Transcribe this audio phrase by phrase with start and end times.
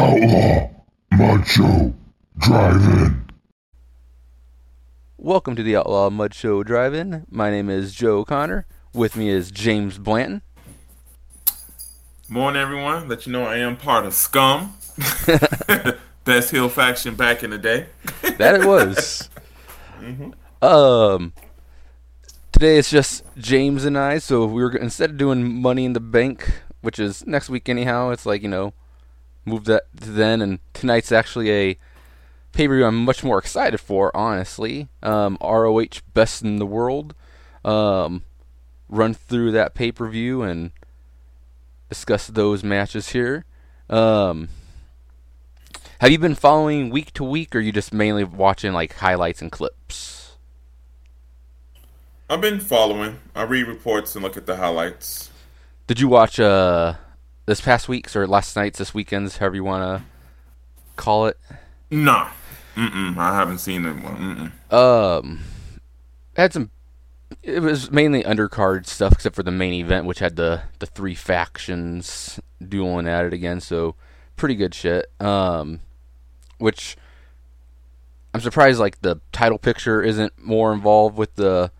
[0.00, 0.70] Outlaw
[1.12, 1.92] Mud Show
[2.38, 3.22] Drive-In.
[5.18, 7.26] Welcome to the Outlaw Mud Show Drive-In.
[7.28, 8.64] My name is Joe Connor.
[8.94, 10.40] With me is James Blanton.
[12.30, 13.08] Morning, everyone.
[13.08, 14.72] Let you know I am part of Scum,
[16.24, 17.84] best hill faction back in the day.
[18.38, 19.28] That it was.
[20.62, 21.32] Um,
[22.52, 24.16] today it's just James and I.
[24.18, 28.10] So we were instead of doing Money in the Bank, which is next week anyhow.
[28.10, 28.74] It's like you know,
[29.50, 30.40] move that to then.
[30.40, 31.78] And tonight's actually a
[32.52, 34.14] pay per view I'm much more excited for.
[34.16, 37.14] Honestly, um, ROH Best in the World.
[37.64, 38.22] Um,
[38.88, 40.72] run through that pay per view and
[41.88, 43.44] discuss those matches here.
[43.88, 44.48] Um,
[46.00, 49.42] have you been following week to week, or are you just mainly watching like highlights
[49.42, 50.36] and clips?
[52.30, 53.18] I've been following.
[53.34, 55.30] I read reports and look at the highlights.
[55.86, 56.94] Did you watch uh
[57.46, 60.04] this past week's or last night's, this weekend's, however you want to
[60.96, 61.38] call it?
[61.90, 62.30] Nah.
[62.76, 63.16] Mm-mm.
[63.16, 63.96] I haven't seen it.
[63.96, 64.72] Mm-mm.
[64.72, 65.40] Um,
[66.36, 66.70] had some.
[67.42, 71.14] It was mainly undercard stuff, except for the main event, which had the the three
[71.14, 73.60] factions dueling at it again.
[73.60, 73.96] So
[74.36, 75.06] pretty good shit.
[75.20, 75.80] Um,
[76.58, 76.96] which
[78.32, 81.72] I'm surprised like the title picture isn't more involved with the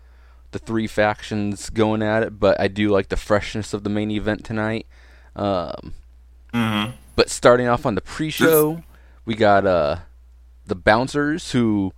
[0.51, 4.11] the three factions going at it, but I do like the freshness of the main
[4.11, 4.85] event tonight.
[5.35, 5.93] Um,
[6.53, 6.91] Mm-hmm.
[7.15, 8.83] but starting off on the pre-show,
[9.25, 9.97] we got uh
[10.65, 11.93] the bouncers who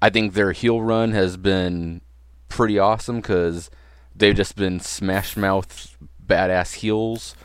[0.00, 2.00] I think their heel run has been
[2.48, 3.70] pretty awesome because
[4.16, 7.36] they've just been smash mouth badass heels.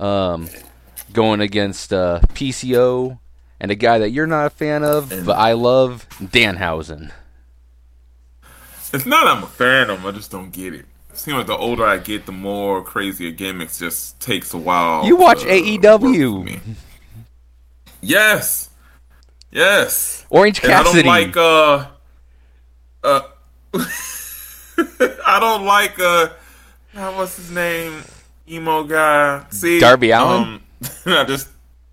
[0.00, 0.48] Um,
[1.12, 3.18] going against uh, PCO
[3.60, 7.12] and a guy that you're not a fan of, but I love, Danhausen.
[8.92, 10.04] It's not I'm a fan of.
[10.06, 10.86] I just don't get it.
[11.16, 15.04] Seems like the older I get, the more crazier gimmicks just takes a while.
[15.06, 16.38] You watch AEW.
[16.38, 16.76] work for me.
[18.00, 18.70] Yes.
[19.50, 20.26] Yes.
[20.30, 21.86] Orange And I don't like uh
[23.02, 23.22] uh
[25.26, 26.28] I don't like uh
[26.96, 28.02] ah, what's his name?
[28.48, 29.44] Emo guy.
[29.50, 30.42] See Darby Allin?
[30.42, 30.62] Um,
[31.06, 31.48] I just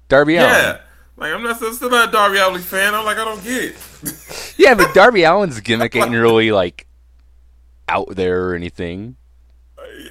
[0.10, 0.50] Darby Allin.
[0.50, 0.66] yeah.
[0.72, 0.80] Allin.
[1.16, 2.94] Like I'm not still still not a Darby Allin fan.
[2.94, 4.54] I'm like I don't get it.
[4.58, 6.86] Yeah, but Darby Allin's gimmick ain't really like
[7.94, 9.16] out there or anything.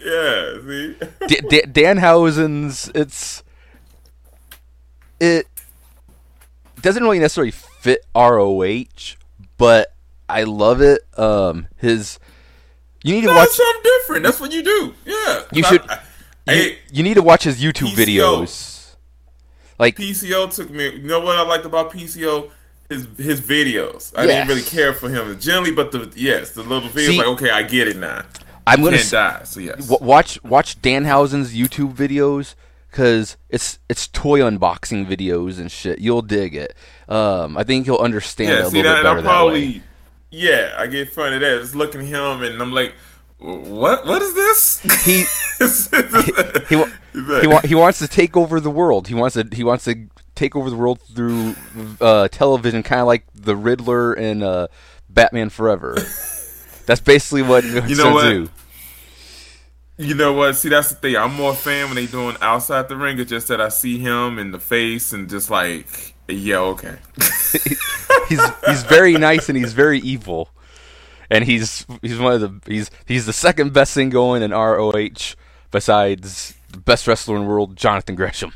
[0.04, 0.96] yeah, see?
[1.26, 3.42] D- D- Danhausen's it's
[5.20, 5.46] it
[6.80, 9.16] doesn't really necessarily fit ROH,
[9.56, 9.92] but
[10.28, 11.02] I love it.
[11.16, 12.18] Um, his
[13.04, 14.22] you need to No, watch something different.
[14.24, 14.94] That's what you do.
[15.04, 15.42] Yeah.
[15.52, 16.00] You should- I-
[16.46, 18.40] you, hey, you need to watch his YouTube PCO.
[18.40, 18.94] videos.
[19.78, 20.90] Like PCO took me.
[20.96, 22.50] You know what I liked about PCO?
[22.92, 24.12] His his videos.
[24.16, 24.26] I Yes.
[24.34, 27.06] didn't really care for him generally, but the yes, the little videos.
[27.08, 28.22] See- like okay, I get it now.
[28.66, 29.42] I'm gonna s- die.
[29.44, 29.88] So yes.
[29.88, 32.54] w- watch watch Danhausen's YouTube videos
[32.90, 35.98] because it's it's toy unboxing videos and shit.
[35.98, 36.74] You'll dig it.
[37.08, 39.82] Um, I think you'll understand it a see little that, bit better that probably way.
[40.30, 41.60] yeah, I get fun of that.
[41.62, 42.94] Just looking at him and I'm like,
[43.38, 44.06] what?
[44.06, 44.80] What is this?
[45.04, 45.24] He
[46.68, 46.76] he
[47.40, 49.08] he, wa- he wants to take over the world.
[49.08, 51.54] He wants to he wants to take over the world through
[52.00, 54.68] uh, television, kind of like the Riddler and uh,
[55.08, 55.94] Batman Forever.
[56.86, 58.22] That's basically what You know to what?
[58.22, 58.50] do.
[59.98, 60.56] You know what?
[60.56, 61.16] See, that's the thing.
[61.16, 63.20] I'm more fan when they doing outside the ring.
[63.20, 66.96] It's just that I see him in the face and just like, yeah, okay.
[68.28, 70.48] He's he's very nice and he's very evil,
[71.30, 75.34] and he's he's one of the he's he's the second best thing going in ROH
[75.70, 78.54] besides the best wrestler in the world, Jonathan Gresham.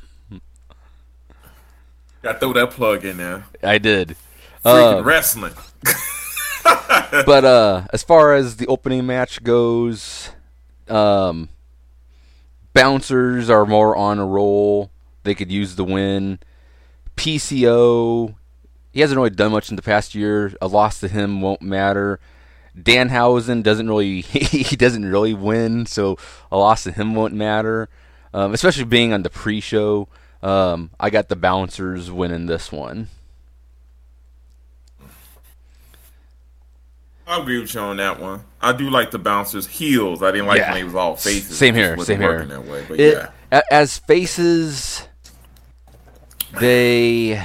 [2.26, 3.44] To throw that plug in there.
[3.62, 4.16] I did.
[4.64, 5.53] Freaking Uh, wrestling.
[7.25, 10.31] but uh as far as the opening match goes
[10.88, 11.48] um
[12.72, 14.91] bouncers are more on a roll
[15.22, 16.41] they could use the win
[17.16, 18.34] pco
[18.92, 22.19] he hasn't really done much in the past year a loss to him won't matter
[22.76, 26.16] danhausen doesn't really he doesn't really win so
[26.50, 27.88] a loss to him won't matter
[28.34, 30.09] um, especially being on the pre-show
[30.47, 33.09] um, i got the bouncers winning this one
[37.28, 38.45] I agree with you on that one.
[38.60, 40.22] I do like the bouncers' heels.
[40.22, 40.71] I didn't like Yeah.
[40.71, 41.59] when they was all faces.
[41.59, 42.45] Same here, same here.
[42.45, 42.84] That way.
[42.89, 45.09] But It- yeah, as faces
[46.60, 47.45] they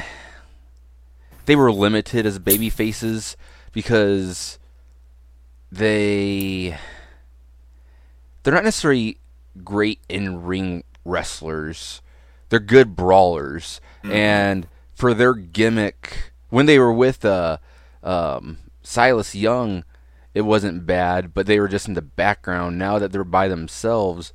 [1.48, 3.36] they were limited as baby faces
[3.72, 4.60] because
[5.72, 6.78] they
[8.44, 9.18] they're not necessarily
[9.64, 12.04] great in ring wrestlers.
[12.52, 17.60] They're good brawlers, and for their gimmick, when they were with uh,
[18.04, 19.86] um, Silas Young,
[20.34, 22.78] it wasn't bad, but they were just in the background.
[22.78, 24.34] Now that they're by themselves,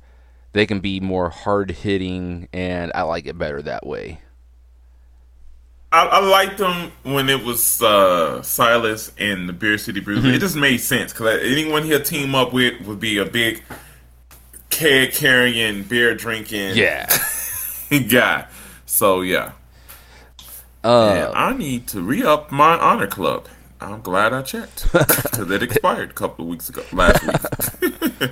[0.53, 4.21] they can be more hard hitting, and I like it better that way.
[5.91, 10.23] I, I liked them when it was uh, Silas and the Beer City Bruiser.
[10.23, 10.37] Mm-hmm.
[10.37, 13.61] It just made sense because anyone he'll team up with would be a big
[14.71, 17.15] keg carrying, beer drinking Yeah.
[18.09, 18.47] guy.
[18.85, 19.51] So yeah,
[20.83, 23.47] Uh, and I need to re up my honor club.
[23.79, 27.21] I'm glad I checked because it expired a couple of weeks ago, last
[27.81, 28.31] week.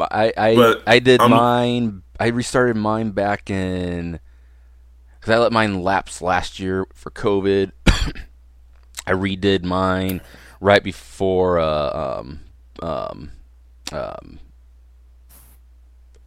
[0.00, 2.02] I I, But, I did um, mine.
[2.18, 4.20] I restarted mine back in
[5.18, 7.72] because I let mine lapse last year for COVID.
[9.06, 10.20] I redid mine
[10.60, 12.40] right before uh, um
[12.82, 13.32] um
[13.92, 14.38] um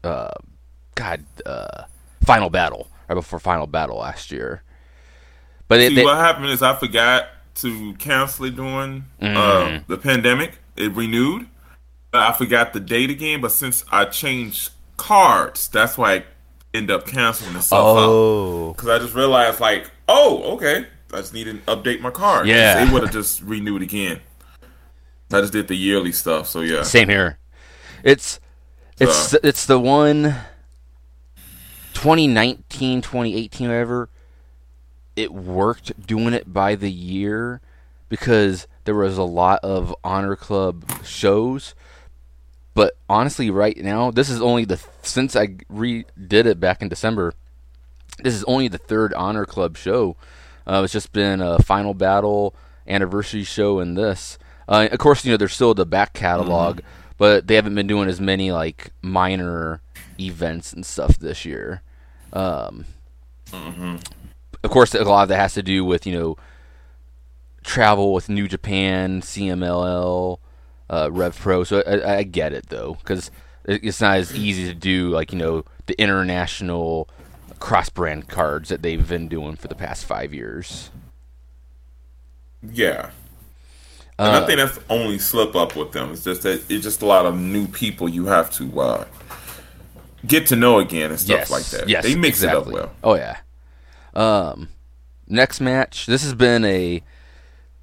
[0.03, 0.31] uh
[0.95, 1.83] God uh
[2.25, 4.63] final battle right before final battle last year.
[5.67, 9.35] But it, See, they, what happened is I forgot to cancel it during Mm.
[9.35, 10.59] uh, the pandemic.
[10.75, 11.47] It renewed.
[12.11, 16.23] I forgot the date again, but since I changed cards, that's why I
[16.73, 18.03] end up canceling itself out.
[18.03, 22.47] oh Because I just realized, like, oh, okay, I just need to update my card.
[22.47, 22.85] Yeah.
[22.87, 24.19] it would have just renewed again.
[25.31, 26.83] I just did the yearly stuff, so yeah.
[26.83, 27.39] Same here.
[28.03, 28.39] It's
[28.99, 30.35] it's So- it's the one
[32.03, 34.09] 2019, 2018, whatever.
[35.15, 37.61] It worked doing it by the year
[38.09, 41.73] because there was a lot of honor club shows.
[42.73, 47.35] But honestly, right now, this is only the since I redid it back in December.
[48.21, 50.17] This is only the third honor club show.
[50.67, 52.53] Uh, it's just been a final battle
[52.85, 54.37] anniversary show and this.
[54.67, 56.81] Uh, of course, you know there's still the back catalog,
[57.17, 59.79] but they haven't been doing as many like minor
[60.19, 61.81] events and stuff this year.
[62.33, 62.85] Um,
[64.63, 66.37] Of course, a lot of that has to do with you know
[67.63, 70.39] travel with New Japan, CMLL,
[70.89, 71.63] uh, Rev Pro.
[71.63, 73.31] So I, I get it though, because
[73.65, 77.09] it's not as easy to do like you know the international
[77.59, 80.89] cross brand cards that they've been doing for the past five years.
[82.61, 83.11] Yeah.
[84.19, 86.11] And Uh, I think that's the only slip up with them.
[86.11, 89.05] It's just that it's just a lot of new people you have to uh,
[90.25, 91.89] get to know again and stuff yes, like that.
[91.89, 92.73] Yes, they mix exactly.
[92.73, 92.95] it up well.
[93.03, 93.37] Oh yeah.
[94.13, 94.69] Um,
[95.27, 96.05] next match.
[96.05, 97.03] This has been a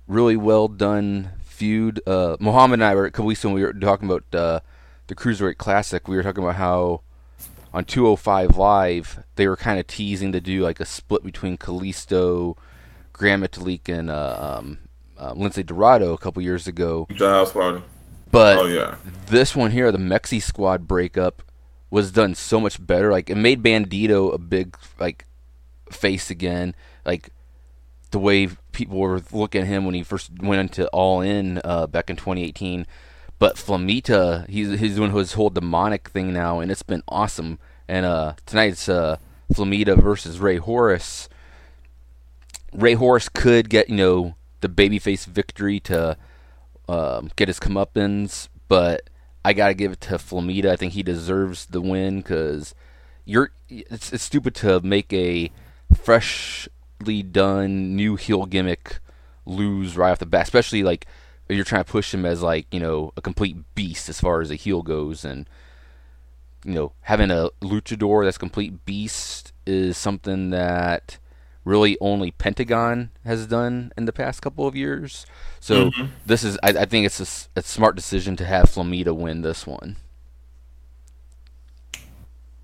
[0.07, 2.01] really well done feud.
[2.07, 4.61] Uh, Mohammed and I were a couple weeks when we were talking about uh,
[5.09, 6.07] the Cruiserweight Classic.
[6.09, 7.03] We were talking about how
[7.73, 12.57] on 205 Live they were kind of teasing to do like a split between Kalisto,
[13.13, 14.79] Gran Metalik, and uh, um,
[15.19, 17.07] uh, Lince Dorado a couple years ago.
[17.11, 17.83] The house party.
[18.31, 18.97] But Oh yeah.
[19.27, 21.43] this one here, the Mexi Squad breakup,
[21.91, 23.11] was done so much better.
[23.11, 25.27] Like it made Bandito a big like
[25.91, 26.75] face again.
[27.05, 27.31] Like
[28.11, 31.87] the way people were looking at him when he first went into All In uh,
[31.87, 32.87] back in 2018.
[33.39, 37.59] But Flamita, he's he's doing his whole demonic thing now, and it's been awesome.
[37.89, 39.17] And uh, tonight's uh,
[39.53, 41.29] Flamita versus Rey Horus.
[42.73, 46.17] Rey Horus could get you know the babyface victory to
[46.89, 49.09] um, get his comeuppance, but
[49.45, 50.67] I gotta give it to Flamita.
[50.67, 52.75] I think he deserves the win because
[53.25, 53.51] you're.
[53.69, 55.51] It's, it's stupid to make a
[55.95, 58.99] freshly done new heel gimmick
[59.47, 61.07] lose right off the bat, especially like
[61.49, 64.51] you're trying to push him as like you know a complete beast as far as
[64.51, 65.49] a heel goes, and
[66.65, 71.19] you know having a luchador that's complete beast is something that
[71.65, 75.27] really only Pentagon has done in the past couple of years.
[75.61, 76.06] So mm-hmm.
[76.25, 79.96] this is, I, I think it's a smart decision to have Flamita win this one.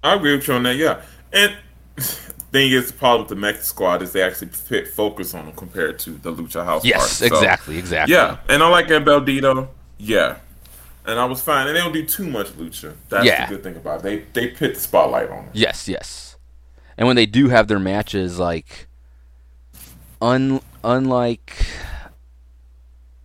[0.02, 0.76] I agree with you on that.
[0.76, 1.56] Yeah, and
[1.96, 5.54] thing is, the problem with the Mexican squad is they actually fit focus on them
[5.54, 6.84] compared to the Lucha House.
[6.84, 7.28] Yes, Party.
[7.28, 8.14] So, exactly, exactly.
[8.14, 9.68] Yeah, and I like Bandito.
[9.98, 10.36] Yeah,
[11.04, 11.66] and I was fine.
[11.66, 12.94] And they don't do too much Lucha.
[13.08, 13.46] That's Yeah.
[13.46, 14.02] the good thing about it.
[14.02, 15.50] They they put the spotlight on them.
[15.52, 16.36] Yes, yes.
[16.96, 18.85] And when they do have their matches, like,
[20.20, 21.66] un unlike,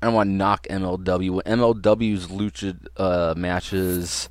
[0.01, 1.41] I don't want to knock MLW.
[1.43, 4.29] MLW's lucha uh, matches,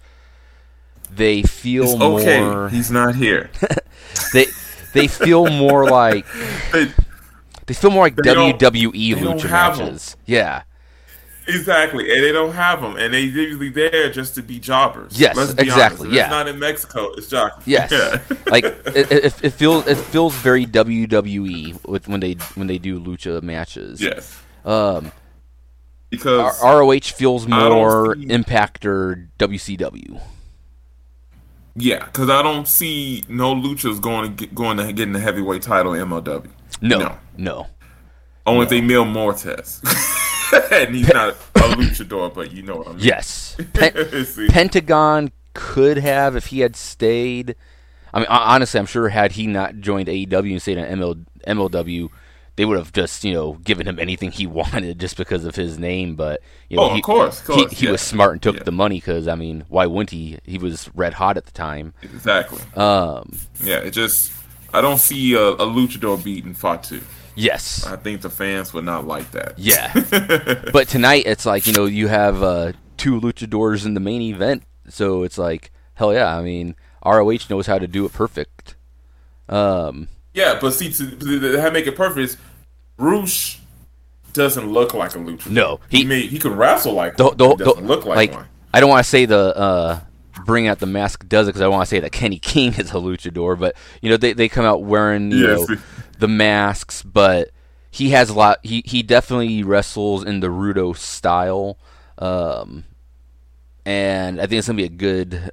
[1.11, 2.40] they feel It's okay.
[2.40, 2.69] more.
[2.69, 3.50] He's not here.
[4.33, 4.47] They
[4.93, 6.26] they feel more like
[6.73, 6.93] They-
[7.67, 10.17] they feel more like WWE lucha matches.
[10.26, 10.62] Yeah.
[11.49, 15.18] Exactly, and they don't have them, and they usually there just to be jobbers.
[15.18, 16.12] Yes, be exactly, Honest.
[16.16, 16.23] Yeah.
[16.25, 17.12] it's not in Mexico.
[17.14, 17.62] It's jockey.
[17.66, 18.37] Yes, Yeah.
[18.47, 23.00] like it, it, it feels it feels very WWE with when they when they do
[23.00, 24.00] lucha matches.
[24.00, 25.11] yes, Um,
[26.11, 30.20] because R- ROH feels more see- Impact or WCW.
[31.75, 35.62] yeah, because I don't see no luchas going to get, going to getting the heavyweight
[35.62, 36.49] title MLW.
[36.82, 37.18] No, No.
[37.37, 37.66] no.
[38.47, 39.80] Only if they Mil Muertes.
[40.73, 43.00] and he's not a luchador, but you know what I mean.
[43.00, 43.92] Yes, Pen-
[44.49, 47.57] Pentagon could have if he had stayed.
[48.12, 52.09] I mean, honestly, I'm sure had he not joined AEW and stayed in ML- MLW,
[52.57, 55.78] they would have just you know given him anything he wanted just because of his
[55.78, 56.16] name.
[56.16, 57.92] But you know, Oh, of he, course, of he, he yeah.
[57.92, 58.62] was smart and took Yeah.
[58.64, 60.38] the money because I mean, why wouldn't he?
[60.45, 61.95] He was red hot at the time.
[62.02, 62.61] Exactly.
[62.75, 64.33] Um, Yeah, it just
[64.75, 67.00] I don't see a, a luchador beating Fatu.
[67.35, 69.59] Yes, I think the fans would not like that.
[69.59, 69.93] yeah.
[70.73, 74.63] but tonight it's like you know you have uh, two luchadors in the main event,
[74.89, 76.37] so it's like hell yeah.
[76.37, 78.77] I mean, ROH knows how to do it perfect.
[79.49, 82.37] Um, Yeah, but see, to, to, to make it perfect, is
[82.99, 83.59] Roosh
[84.33, 85.51] doesn't look like a luchador.
[85.51, 87.37] No, he he- he, may, he could wrestle like the, one.
[87.37, 88.47] the, he doesn't look like, one.
[88.73, 90.01] I don't want to say the uh,
[90.47, 92.91] bring out the mask does it because I want to say that Kenny King is
[92.91, 95.69] a luchador, but you know they, they come out wearing you Yes.
[95.69, 95.77] know
[96.21, 97.50] the masks, but
[97.91, 98.59] he has a lot.
[98.62, 101.77] He he definitely wrestles in the Rudo style,
[102.19, 102.85] um,
[103.85, 105.50] and I think it's gonna be a good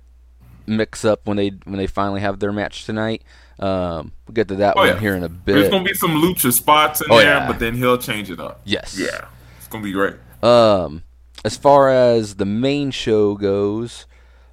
[0.66, 3.24] mix up when they when they finally have their match tonight.
[3.60, 5.00] Um, we'll get to that Oh, one yeah.
[5.00, 5.54] here in a bit.
[5.54, 7.48] There's gonna be some lucha spots in Oh, there, yeah.
[7.48, 8.62] but then he'll change it up.
[8.66, 8.98] Yes.
[9.00, 9.26] Yeah,
[9.58, 10.16] it's gonna be great.
[10.44, 11.04] Um,
[11.44, 14.06] as far as the main show goes,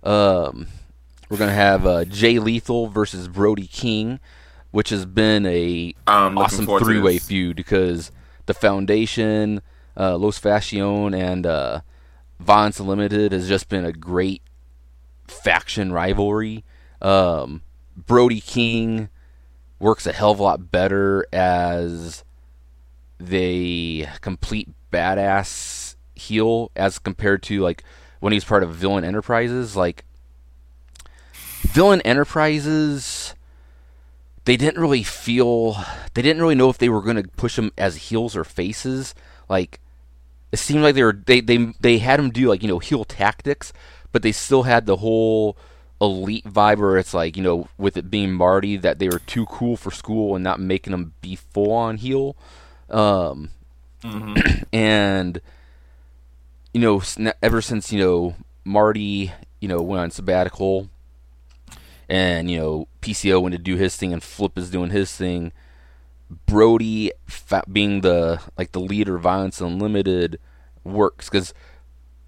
[0.02, 0.68] um,
[1.28, 4.20] we're gonna have uh, Jay Lethal versus Brody King,
[4.74, 8.10] which has been a I'm awesome three way feud because
[8.46, 9.62] the Foundation,
[9.96, 11.82] uh, Los Fascion, and uh,
[12.40, 14.42] Violence Unlimited has just been a great
[15.28, 16.64] faction rivalry.
[17.00, 17.62] Um,
[17.96, 19.10] Brody King
[19.78, 22.24] works a hell of a lot better as
[23.20, 27.84] the complete badass heel as compared to like
[28.18, 29.76] when he's part of Villain Enterprises.
[29.76, 30.04] Like
[31.62, 33.36] Villain Enterprises,
[34.44, 35.76] they didn't really feel
[36.14, 39.14] they didn't really know if they were going to push them as heels or faces.
[39.48, 39.80] Like
[40.52, 43.04] it seemed like they were they they they had them do like you know heel
[43.04, 43.72] tactics,
[44.12, 45.56] but they still had the whole
[46.00, 49.46] elite vibe where it's like you know with it being Marty that they were too
[49.46, 52.36] cool for school and not making them be full on heel.
[52.90, 53.50] Um,
[54.72, 55.40] and
[56.74, 57.02] you know
[57.42, 58.34] ever since you know
[58.64, 60.90] Marty you know went on sabbatical
[62.08, 65.52] and you know PCO went to do his thing and Flip is doing his thing.
[66.46, 67.12] Brody
[67.70, 70.38] being the like the leader of Violence Unlimited
[70.84, 71.52] works because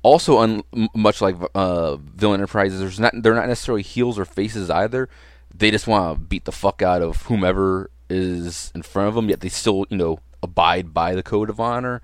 [0.03, 0.63] also un-
[0.95, 5.09] much like uh, Villain Enterprises, there's not they're not necessarily heels or faces either.
[5.55, 9.31] They just want to beat the fuck out of whomever is in front of them,
[9.31, 12.03] yet they still you know abide by the code of honor.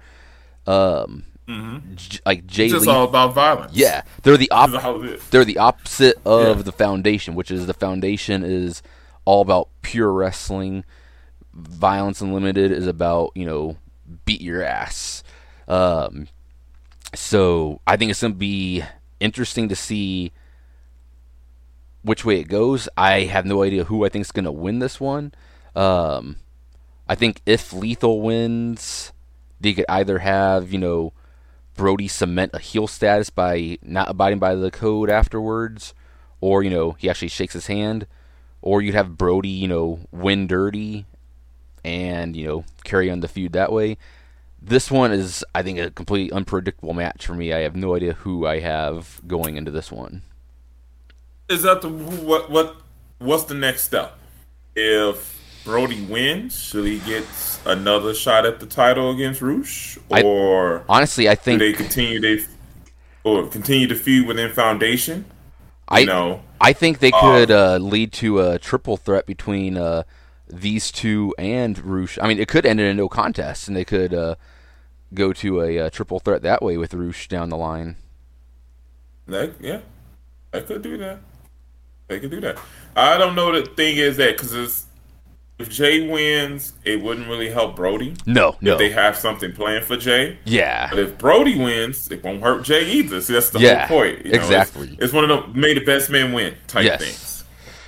[0.67, 3.73] Um, J- like Jay It's just Lee, all about violence.
[3.75, 5.29] yeah, they're the op- That's how it is.
[5.31, 6.63] they're the opposite of Yeah.
[6.63, 8.83] the foundation, which is the foundation is
[9.25, 10.85] all about pure wrestling.
[11.53, 13.77] Violence Unlimited is about you know
[14.25, 15.23] beat your ass.
[15.69, 16.29] Um,
[17.15, 18.83] so I think it's gonna be
[19.21, 20.33] interesting to see
[22.03, 22.89] which way it goes.
[22.97, 25.33] I have no idea who I think is gonna win this one.
[25.77, 26.37] Um,
[27.09, 29.13] I think if Lethal wins,
[29.61, 31.13] they could either have you know
[31.75, 35.95] Brody cement a heel status by not abiding by the code afterwards,
[36.41, 38.07] or you know he actually shakes his hand,
[38.61, 41.07] or you'd have Brody you know win dirty,
[41.85, 43.97] and you know carry on the feud that way.
[44.65, 47.53] This one is, I think, a completely unpredictable match for me.
[47.53, 50.23] I have no idea who I have going into this one.
[51.49, 52.77] Is that the what what
[53.19, 54.19] what's the next step?
[54.77, 57.25] If Brody wins, should he get
[57.65, 62.45] another shot at the title against Roosh, I- or Honestly, I think they continue they
[63.25, 65.25] or continue to feud within Foundation?
[65.89, 70.05] I You know, I think they could uh, lead to a triple threat between uh,
[70.49, 72.19] these two and Roosh.
[72.21, 74.35] I mean, it could end in a no contest, and they could uh,
[75.15, 77.97] go to a, uh triple threat that way with Roosh down the line.
[79.27, 79.81] that yeah,
[80.51, 81.19] they could do that.
[82.09, 82.59] They could do that.
[82.97, 83.53] I don't know.
[83.53, 84.87] The thing is that because
[85.63, 88.15] if Jay wins, it wouldn't really help Brody.
[88.27, 92.23] No, no, If they have something planned for Jay, yeah, But if Brody wins, it
[92.23, 93.21] won't hurt Jay either.
[93.21, 94.25] See, that's the Yeah, whole point.
[94.27, 94.89] you know, exactly.
[94.93, 97.01] It's, it's one of the may the best man win type Yes.
[97.03, 97.45] things.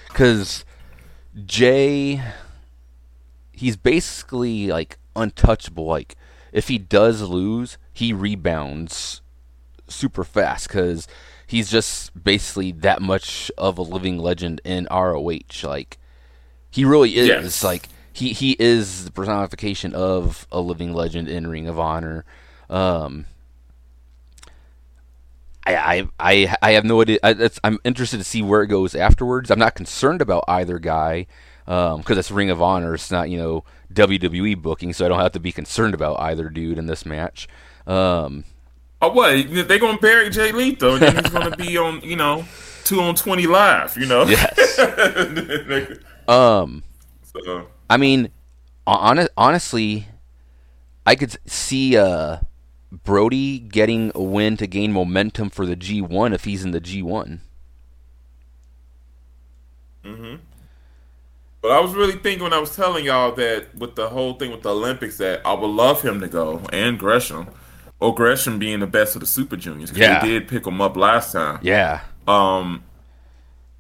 [0.09, 0.65] because
[1.47, 2.23] Jay,
[3.53, 5.87] he's basically like untouchable.
[5.87, 6.17] Like
[6.53, 9.21] if he does lose, he rebounds
[9.89, 11.07] super fast because
[11.47, 15.41] he's just basically that much of a living legend in ROH.
[15.63, 15.99] Like
[16.75, 17.29] he really is.
[17.29, 17.63] Yes.
[17.63, 22.25] Like he he is the personification of a living legend in Ring of Honor.
[22.69, 23.27] Um,
[25.67, 27.19] I, I, I, I have no idea.
[27.23, 29.51] I, I'm interested to see where it goes afterwards.
[29.51, 31.27] I'm not concerned about either guy
[31.65, 32.95] because it's Ring of Honor.
[32.95, 36.49] It's not you know WWE booking, so I don't have to be concerned about either
[36.49, 37.47] dude in this match.
[37.87, 38.45] Um,
[39.01, 39.69] Oh, what?
[39.69, 42.47] They're going to bury Jay Lethal, and then he's going to be on, you know,
[42.85, 44.25] 2 on 20 live, you know?
[44.29, 44.79] yes.
[46.29, 46.83] um,
[47.23, 48.31] so, I mean,
[48.87, 50.07] hon- honestly,
[51.07, 52.39] I could see uh,
[52.91, 57.41] Brody getting a win to gain momentum for the G1 if he's in the G1.
[60.05, 60.37] Mm-hmm.
[61.63, 64.51] But I was really thinking when I was telling y'all that with the whole thing
[64.51, 67.49] with the Olympics that I would love him to go and Gresham,
[68.01, 69.91] or Gresham being the best of the Super Juniors.
[69.91, 70.21] 'cause Yeah.
[70.21, 71.61] they did pick him up last time.
[71.63, 72.01] Yeah.
[72.29, 72.85] Um,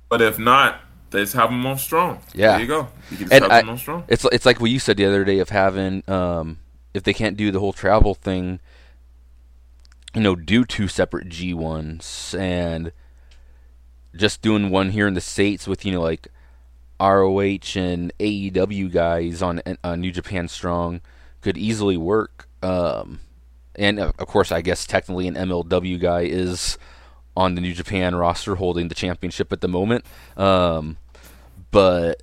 [0.08, 0.80] but if not,
[1.14, 2.18] let's have them on strong.
[2.34, 2.52] Yeah.
[2.52, 2.88] there you go.
[3.10, 4.04] You can just And have I- him on strong.
[4.08, 6.58] It's it's like what you said the other day of having um,
[6.92, 8.60] if they can't do the whole travel thing,
[10.14, 12.92] you know, do two separate G ones and
[14.14, 16.28] just doing one here in the states with you know like
[17.00, 21.00] ROH and AEW guys on on New Japan Strong
[21.40, 22.48] could easily work.
[22.62, 23.20] Um,
[23.74, 26.78] and uh, of course, I guess technically an MLW guy is
[27.36, 30.06] on the New Japan roster holding the championship at the moment.
[30.36, 30.96] Um,
[31.74, 32.22] but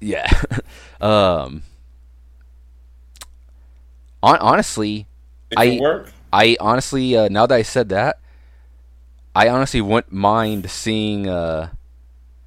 [0.00, 0.28] yeah,
[1.00, 1.62] um,
[4.22, 5.06] hon- honestly,
[5.50, 6.12] It I- work.
[6.30, 8.18] I honestly, uh, now that I said that,
[9.34, 11.26] I honestly wouldn't mind seeing.
[11.28, 11.70] Uh,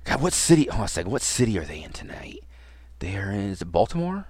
[0.04, 0.66] God, what city?
[0.66, 1.12] Hold on a second.
[1.12, 2.44] What city are they in tonight?
[3.00, 3.50] They are in.
[3.50, 4.26] Is it Baltimore?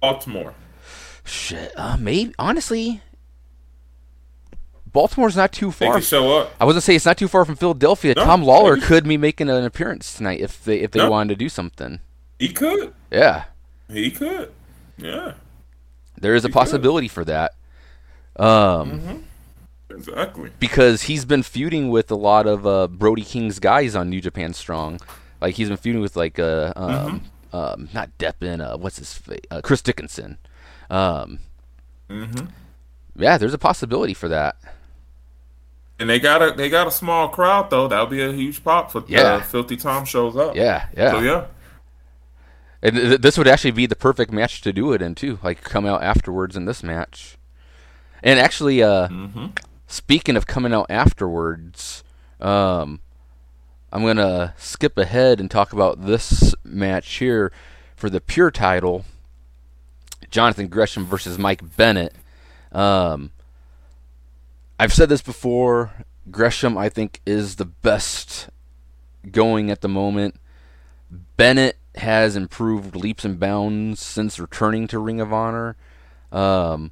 [0.00, 0.54] Baltimore.
[1.24, 1.72] Shit.
[1.76, 2.34] Uh, maybe.
[2.38, 3.02] Honestly,
[4.92, 5.94] Baltimore's not too They far.
[5.94, 6.54] can show up.
[6.60, 8.14] I was gonna say it's not too far from Philadelphia.
[8.16, 8.86] No, Tom Lawlor maybe.
[8.86, 11.10] could be making an appearance tonight if they if they No.
[11.10, 12.00] wanted to do something.
[12.38, 12.92] He could.
[13.10, 13.44] Yeah,
[13.90, 14.52] He could.
[14.98, 15.34] Yeah.
[16.20, 16.58] there is a He could.
[16.58, 17.52] possibility for that.
[18.36, 19.24] Um,
[19.90, 20.50] Exactly.
[20.58, 24.54] because he's been feuding with a lot of uh, Brody King's guys on New Japan
[24.54, 25.00] Strong.
[25.40, 27.22] Like he's been feuding with like uh, um,
[27.52, 30.38] um, not Deppin, uh, what's his face, uh, Chris Dickinson.
[30.90, 31.38] Um,
[32.10, 32.26] hmm
[33.14, 34.56] yeah, there's a possibility for that.
[36.02, 37.86] And they got a they got a small crowd though.
[37.86, 39.20] That'll be a huge pop for Yeah.
[39.34, 40.56] uh, Filthy Tom shows up.
[40.56, 41.10] Yeah, yeah.
[41.12, 41.44] So yeah.
[42.82, 45.38] And th- this would actually be the perfect match to do it in too.
[45.44, 47.38] Like come out afterwards in this match.
[48.22, 49.46] And actually, uh, hmm
[49.86, 52.02] speaking of coming out afterwards,
[52.40, 52.98] um,
[53.92, 57.52] I'm gonna skip ahead and talk about this match here
[57.94, 59.04] for the pure title.
[60.30, 62.14] Jonathan Gresham versus Mike Bennett.
[62.72, 63.30] Um,
[64.82, 65.92] I've said this before.
[66.28, 68.48] Gresham, I think, is the best
[69.30, 70.34] going at the moment.
[71.36, 75.76] Bennett has improved leaps and bounds since returning to Ring of Honor.
[76.32, 76.90] Um,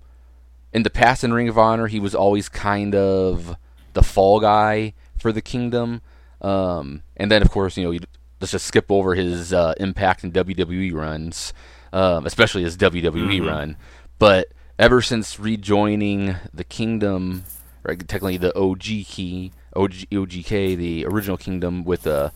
[0.73, 3.57] in the past in Ring of Honor, he was always kind of
[3.95, 6.01] the fall guy for the Kingdom.
[6.41, 7.99] Um, and then, of course, you know, you,
[8.41, 11.53] let's just skip over his uh, Impact and WWE runs,
[11.93, 13.47] um, especially his WWE Mhm.
[13.49, 13.77] run.
[14.21, 17.43] But ever since rejoining the Kingdom,
[17.85, 22.31] or technically the OG key, OG, OGK, the original Kingdom with uh,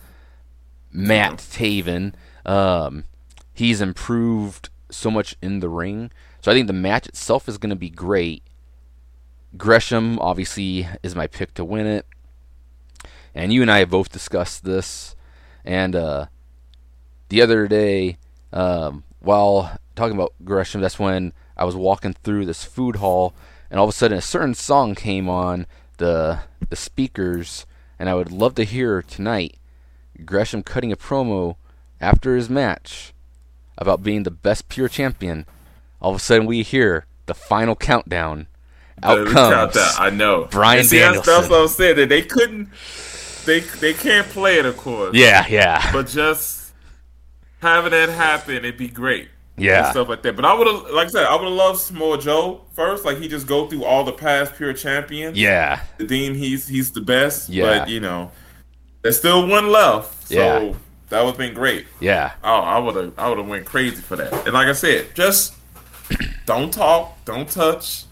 [0.92, 2.14] Matt Taven,
[2.46, 3.04] um,
[3.52, 6.10] he's improved so much in the ring.
[6.40, 8.42] So I think the match itself is going to be great.
[9.56, 12.06] Gresham obviously is my pick to win it,
[13.34, 15.14] and you and I have both discussed this.
[15.64, 16.26] And uh,
[17.28, 18.18] the other day,
[18.52, 23.34] um, while talking about Gresham, that's when I was walking through this food hall,
[23.74, 26.38] and all of a sudden a certain song came on the
[26.70, 27.66] the speakers,
[27.98, 29.56] and I would love to hear tonight
[30.24, 31.56] Gresham cutting a promo
[32.00, 33.12] after his match
[33.76, 35.44] about being the best pure champion.
[36.00, 38.46] All of a sudden, we hear the final countdown.
[39.02, 40.44] Out comes countdown, I know.
[40.44, 41.50] Bryan And see, that's, that's Danielson.
[41.50, 41.96] what I'm saying.
[41.96, 42.68] That they couldn't.
[43.44, 45.16] They they can't play it, of course.
[45.16, 46.72] yeah, yeah, But just
[47.58, 49.30] having that happen, it'd be great.
[49.56, 50.34] And yeah, stuff like that.
[50.36, 53.04] But I would have, like I said, I would have loved Samoa Joe first.
[53.04, 55.38] Like he just go through all the past pure champions.
[55.38, 57.48] yeah, The Dean, he's he's the best.
[57.48, 57.78] Yeah.
[57.80, 58.32] But you know,
[59.02, 60.28] there's still one left.
[60.28, 60.74] So Yeah.
[61.10, 61.86] that would have been great.
[62.00, 64.32] yeah, Oh, I would have I would have went crazy for that.
[64.44, 65.54] And like I said, just
[66.46, 68.04] don't talk, don't touch.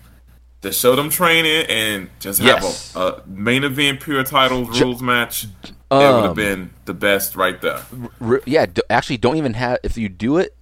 [0.62, 2.92] Just show them training and just Yes.
[2.92, 5.44] have a, a main event pure titles Ju- rules match.
[5.64, 7.80] it Um, would have been the best right there.
[8.20, 8.66] R- yeah.
[8.66, 10.54] D- actually, don't even have if you do it,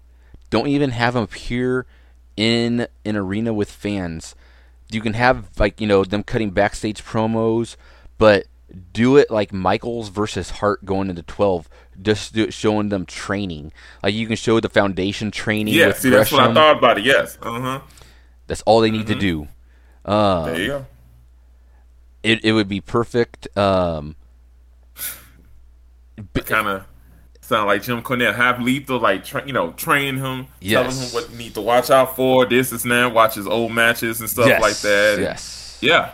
[0.51, 1.87] don't even have them appear
[2.37, 4.35] in an arena with fans.
[4.91, 7.77] You can have like you know them cutting backstage promos,
[8.19, 8.47] but
[8.93, 11.69] do it like Michaels versus Hart going into twelve.
[12.01, 13.73] Just do it, showing them training.
[14.03, 15.75] Like you can show the foundation training.
[15.75, 17.05] Yeah, see, that's what I thought about it.
[17.05, 17.39] Yes.
[17.43, 17.81] Uh huh.
[18.47, 19.49] That's all they need to do.
[20.05, 20.87] Um, There you go.
[22.23, 23.55] it it would be perfect.
[23.57, 24.17] Um,
[26.45, 26.85] kind of
[27.51, 31.31] sound like Jim Cornette, have lethal, like tra- you know, train him, telling him what
[31.31, 32.47] you need to watch out for.
[32.47, 35.19] This is now watch his old matches and stuff yes, like that.
[35.21, 36.13] Yes, Yeah.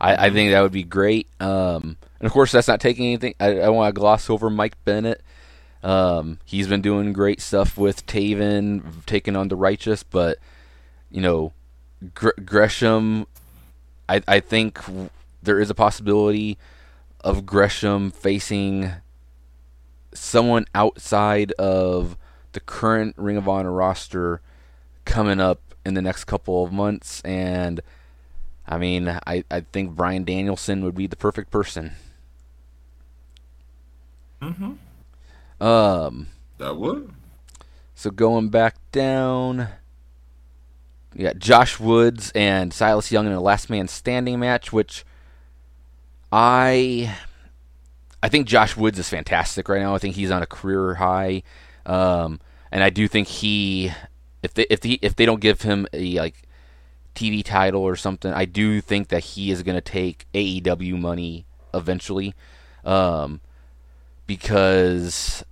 [0.00, 1.28] I, I think that would be great.
[1.40, 3.34] Um, and of course, that's not taking anything.
[3.38, 5.22] I, I want to gloss over Mike Bennett.
[5.82, 10.38] Um, he's been doing great stuff with Taven, taking on the Righteous, but
[11.10, 11.52] you know,
[12.14, 13.26] Gr- Gresham.
[14.08, 14.80] I I think
[15.42, 16.58] there is a possibility
[17.20, 18.90] of Gresham facing
[20.12, 22.16] someone outside of
[22.52, 24.40] the current Ring of Honor roster
[25.04, 27.80] coming up in the next couple of months and
[28.66, 31.92] I mean I, I think Bryan Danielson would be the perfect person.
[34.42, 35.64] Mm-hmm.
[35.64, 37.12] Um That would.
[37.94, 39.68] so going back down
[41.14, 45.04] you got Josh Woods and Silas Young in a last man standing match, which
[46.30, 47.16] I
[48.22, 49.94] I think Josh Woods is fantastic right now.
[49.94, 51.42] I think he's on a career high,
[51.86, 53.92] um, and I do think he,
[54.42, 56.42] if they if they if they don't give him a like
[57.14, 61.46] TV title or something, I do think that he is going to take AEW money
[61.72, 62.34] eventually,
[62.84, 63.40] um,
[64.26, 65.44] because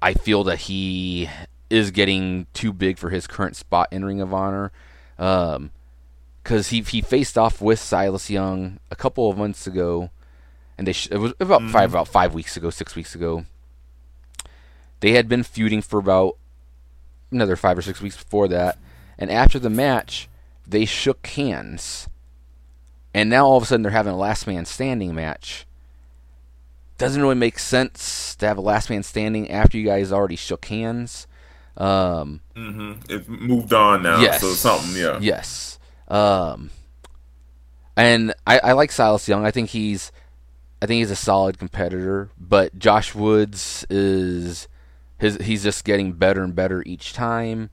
[0.00, 1.28] I feel that he
[1.68, 4.72] is getting too big for his current spot in Ring of Honor.
[5.18, 5.70] Um,
[6.42, 10.10] because he he faced off with Silas Young a couple of months ago,
[10.78, 13.44] and they sh- it was about five about five weeks ago, six weeks ago.
[15.00, 16.36] They had been feuding for about
[17.30, 18.78] another five or six weeks before that,
[19.18, 20.28] and after the match,
[20.66, 22.08] they shook hands,
[23.12, 25.66] and now all of a sudden they're having a last man standing match.
[26.98, 30.66] Doesn't really make sense to have a last man standing after you guys already shook
[30.66, 31.26] hands.
[31.76, 32.92] Um, Mm-hmm.
[33.08, 34.20] It's moved on now.
[34.20, 34.40] yes.
[34.40, 35.18] So something, yeah.
[35.20, 35.78] Yes.
[36.06, 36.70] Um,
[37.96, 39.44] and I, I like Silas Young.
[39.44, 40.12] I think he's,
[40.82, 42.30] I think he's a solid competitor.
[42.36, 44.66] But Josh Woods is,
[45.16, 47.70] his he's just getting better and better each time.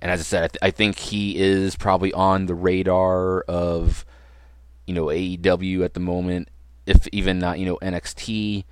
[0.00, 4.06] And as I said, I, th- I think he is probably on the radar of,
[4.86, 6.48] you know, AEW at the moment,
[6.86, 8.64] if even not, you know, NXT.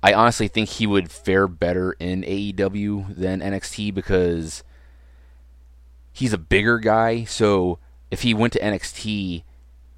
[0.00, 4.62] I honestly think he would fare better in AEW than NXT because
[6.12, 7.24] he's a bigger guy.
[7.24, 7.80] So
[8.12, 9.42] if he went to NXT,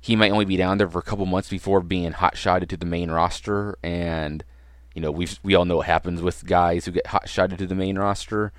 [0.01, 2.77] he might only be down there for a couple months before being hot shotted to
[2.77, 3.79] the main roster.
[3.83, 4.43] And
[4.95, 7.67] you know we we all know what happens with guys who get hot shotted to
[7.67, 8.53] the main roster.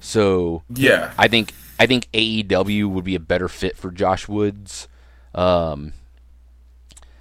[0.00, 1.12] So Yeah.
[1.18, 4.88] I think I think AEW would be a better fit for Josh Woods.
[5.34, 5.92] Um,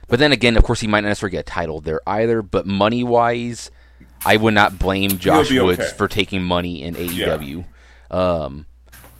[0.08, 2.42] but then again, of course, he might not necessarily get a title there either.
[2.42, 3.72] But money wise,
[4.26, 5.98] I would not blame Josh Woods okay.
[5.98, 7.66] for taking money in AEW.
[8.12, 8.66] Um,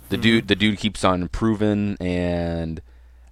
[0.10, 2.82] the dude, the dude keeps on improving, and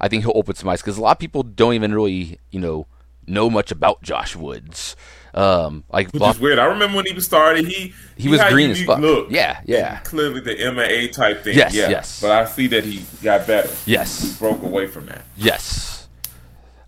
[0.04, 2.60] I think he'll open some eyes because a lot of people don't even really, you
[2.60, 2.88] know,
[3.26, 4.98] know much about Josh Woods.
[5.34, 6.60] Um, like Which is weird.
[6.60, 9.00] I remember when he was started, he He was green as fuck.
[9.00, 9.32] Look.
[9.32, 10.00] Yeah, yeah.
[10.00, 11.56] Clearly the MMA type thing.
[11.56, 11.90] Yes, yeah.
[11.90, 12.20] yes.
[12.20, 13.70] But I see that he got better.
[13.86, 15.24] yes, Broke away from that.
[15.38, 16.10] Yes.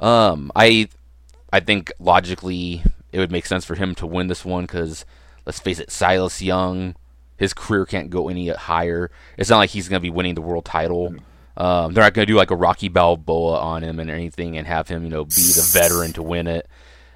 [0.02, 0.90] Um, I,
[1.54, 5.06] I think logically it would make sense for him to win this one because
[5.46, 6.98] let's face it, Silas Young,
[7.38, 9.10] his career can't go any higher.
[9.38, 11.16] It's not like he's going to be winning the world title.
[11.58, 14.68] Um, they're not going to do like a Rocky Balboa on him and anything and
[14.68, 16.68] have him, you know, be the veteran to win it.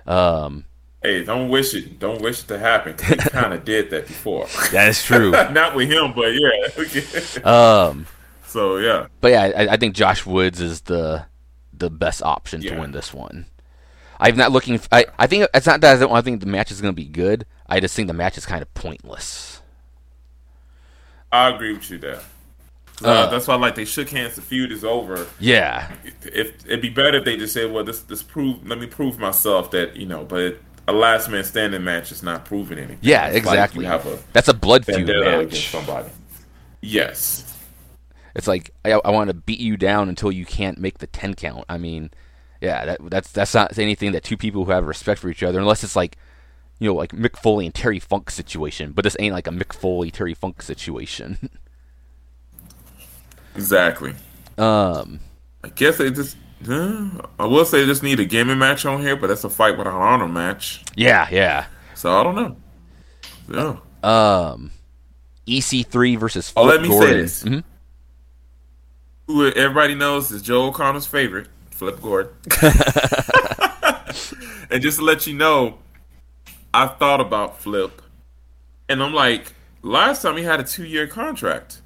[0.06, 0.66] Um,
[1.02, 1.98] Hey, don't wish it.
[1.98, 2.98] Don't wish it to happen.
[2.98, 4.48] He kind of did that before.
[4.72, 5.32] that is true.
[5.52, 7.44] Not with him, but yeah.
[7.90, 8.06] um,
[8.46, 9.08] so yeah.
[9.22, 11.26] But yeah, I, I think Josh Woods is the
[11.72, 13.46] the best option to win this one.
[14.20, 14.82] I'm not looking.
[14.92, 17.02] I I think it's not that I don't I think the match is going to
[17.02, 17.46] be good.
[17.68, 19.62] I just think the match is kind of pointless.
[21.32, 22.20] I agree with you there.
[23.04, 24.36] Uh, that's why, like, they shook hands.
[24.36, 25.26] The feud is over.
[25.40, 25.92] Yeah,
[26.24, 28.68] If it'd be better if they just said, "Well, this this prove.
[28.68, 32.46] Let me prove myself that you know." But a last man standing match is not
[32.46, 32.98] proving anything.
[33.02, 33.86] yeah, It's like exactly.
[33.86, 35.70] have a That's a blood feud vendetta against match.
[35.70, 36.10] somebody.
[36.82, 37.46] Yes.
[38.36, 41.34] It's like I, I want to beat you down until you can't make the ten
[41.34, 41.66] count.
[41.68, 42.12] I mean,
[42.62, 45.60] yeah, that, that's that's not anything that two people who have respect for each other,
[45.60, 46.18] unless it's like,
[46.80, 48.92] you know, like Mick Foley and Terry Funk situation.
[48.92, 51.50] But this ain't like a Mick Foley Terry Funk situation.
[53.60, 54.16] Exactly.
[54.58, 55.20] um,
[55.64, 56.38] I guess they just.
[56.70, 59.50] uh, I will say they just need a gaming match on here, but that's a
[59.50, 60.84] fight with without honor match.
[60.96, 61.66] yeah, yeah.
[61.96, 62.56] So I don't know.
[64.04, 64.50] Yeah.
[64.52, 64.72] Um,
[65.48, 67.18] EC3 versus Oh, Flip let me say Gordon.
[67.22, 67.44] this.
[67.44, 67.64] Mhm.
[69.28, 72.32] Who everybody knows is Joe O'Connor's favorite, Flip Gordon.
[74.72, 75.80] and just to let you know,
[76.74, 78.02] I thought about Flip,
[78.88, 81.82] and I'm like, last time he had a two year contract.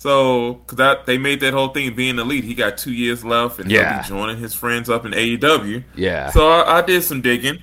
[0.00, 3.58] So, cause that they made that whole thing being elite, he got two years left,
[3.58, 3.92] and Yeah.
[3.92, 5.84] he'll be joining his friends up in AEW.
[5.94, 6.30] Yeah.
[6.30, 7.58] So I, I did some digging.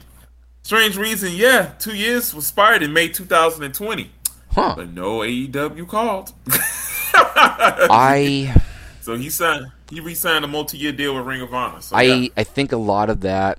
[0.62, 4.12] Strange reason, yeah, two years was expired in May 2020,
[4.54, 4.74] huh.
[4.78, 6.32] but no AEW called.
[7.16, 8.54] I
[9.02, 9.72] So he signed.
[9.90, 11.82] He re-signed a multi-year deal with Ring of Honor.
[11.82, 12.28] So I yeah.
[12.38, 13.58] I think a lot of that.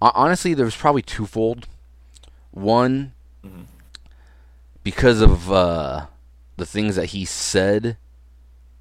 [0.00, 1.68] Honestly, there was probably twofold.
[2.50, 3.12] One,
[3.46, 3.62] Mm-hmm.
[4.82, 6.06] because of uh,
[6.58, 7.96] the things that he said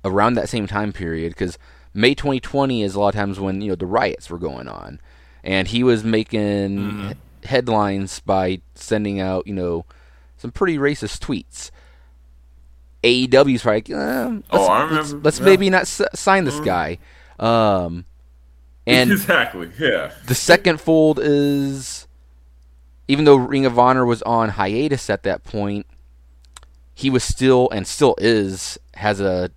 [0.04, 1.58] around that same time period because
[1.94, 5.00] May 2020 is a lot of times when you know the riots were going on,
[5.44, 7.08] and he was making Mhm.
[7.10, 9.86] he- headlines by sending out you know
[10.38, 11.72] some pretty racist tweets.
[13.04, 15.46] AEW's probably like, eh, let's, Oh, I let's- let's Yeah.
[15.46, 16.66] maybe not s- sign this Mhm.
[16.66, 16.98] guy.
[17.40, 18.06] Um,
[18.86, 20.12] and exactly, yeah.
[20.26, 22.08] the second fold is,
[23.08, 25.86] even though Ring of Honor was on hiatus at that point,
[26.98, 29.52] he was still and still is has a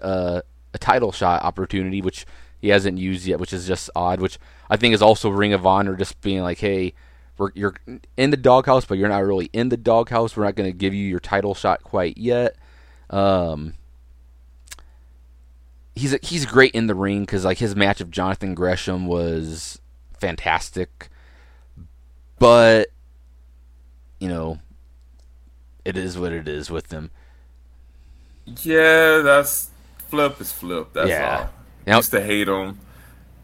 [0.00, 0.40] uh,
[0.72, 2.24] a title shot opportunity, which
[2.58, 4.18] he hasn't used yet, which is just odd.
[4.18, 4.38] Which
[4.70, 6.94] I think is also Ring of Honor just being like, hey,
[7.52, 7.74] you're
[8.16, 10.38] in the doghouse, but you're not really in the doghouse.
[10.38, 12.56] We're not going to give you your title shot quite yet.
[13.10, 13.74] Um,
[15.94, 19.82] he's he's great in the ring because like his match of Jonathan Gresham was
[20.18, 21.10] fantastic,
[22.38, 22.88] but
[24.18, 24.60] you know,
[25.84, 27.10] it is what it is with them.
[28.62, 29.70] Yeah, that's
[30.08, 30.88] flip is flip.
[30.92, 31.38] That's Yeah.
[31.38, 31.50] all.
[31.86, 32.78] Now- Used to hate him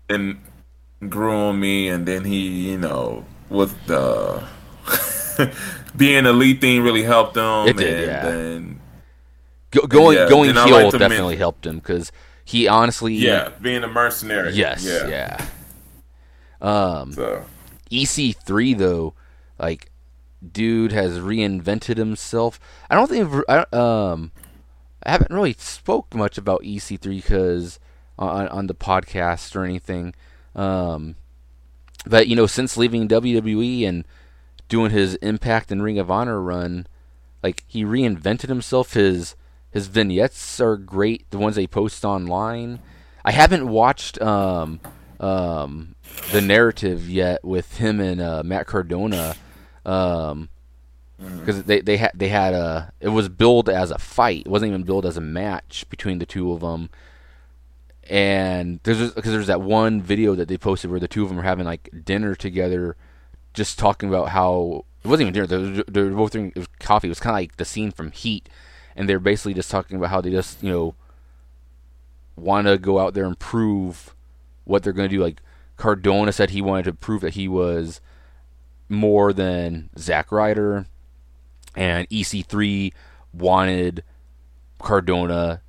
[0.09, 0.41] and
[1.09, 4.43] grew on me, and then he, you know, with the
[5.97, 7.67] being elite thing really helped him.
[7.69, 8.23] It did, and yeah.
[8.25, 8.81] then
[9.73, 12.11] Go, going Yeah, going heel like the men- definitely helped him because
[12.45, 14.53] he honestly, yeah, being a mercenary.
[14.53, 15.07] yes, yeah.
[15.09, 15.47] yeah.
[16.61, 17.45] Um, So
[17.91, 19.15] EC3 though,
[19.59, 19.91] like,
[20.53, 22.59] dude has reinvented himself.
[22.89, 24.33] I don't think I um,
[25.05, 27.79] I haven't really spoke much about EC3 because
[28.19, 30.15] on on the podcast or anything.
[30.55, 31.17] Um,
[32.07, 34.05] but you know, since leaving WWE and
[34.69, 36.87] doing his Impact and Ring of Honor run,
[37.43, 38.95] like he reinvented himself.
[38.95, 39.37] His
[39.71, 41.31] his vignettes are great.
[41.31, 42.81] The ones they post online.
[43.25, 44.81] I haven't watched um,
[45.19, 45.95] um,
[46.33, 49.37] the narrative yet with him and uh, Matt Cardona,
[49.85, 50.49] Um,
[51.21, 51.39] mm-hmm.
[51.39, 54.43] because they they had they had a it was billed as a fight.
[54.47, 56.91] It wasn't even billed as a match between the two of them.
[58.09, 61.39] And there's because there's that one video that they posted where the two of them
[61.39, 62.97] are having like dinner together,
[63.55, 65.47] just talking about how it wasn't even dinner.
[65.47, 67.09] They were, they were both drinking it was coffee.
[67.09, 68.49] It was kind of like the scene from Heat,
[68.97, 70.95] and they're basically just talking about how they just you know
[72.37, 74.15] want to go out there and prove
[74.65, 75.23] what they're going to do.
[75.23, 75.41] Like
[75.77, 78.01] Cardona said he wanted to prove that he was
[78.91, 80.87] more than Zack Ryder,
[81.75, 82.93] and EC3
[83.33, 84.03] wanted
[84.79, 85.63] Cardona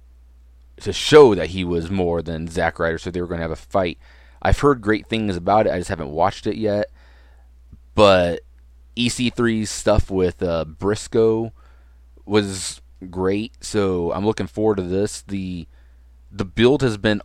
[0.78, 3.52] to show that he was more than Zack Ryder, so they were going to have
[3.52, 3.98] a fight.
[4.42, 5.74] I've heard great things about it.
[5.74, 6.90] I just haven't watched it yet.
[7.94, 8.42] But
[8.98, 11.54] EC3's stuff with uh, Briscoe
[12.26, 15.22] was great, so I'm looking forward to this.
[15.22, 15.68] the
[16.32, 17.22] The build has been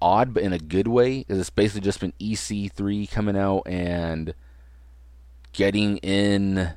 [0.00, 1.24] odd, but in a good way.
[1.28, 4.34] It's basically just been EC3 coming out and
[5.52, 6.72] getting in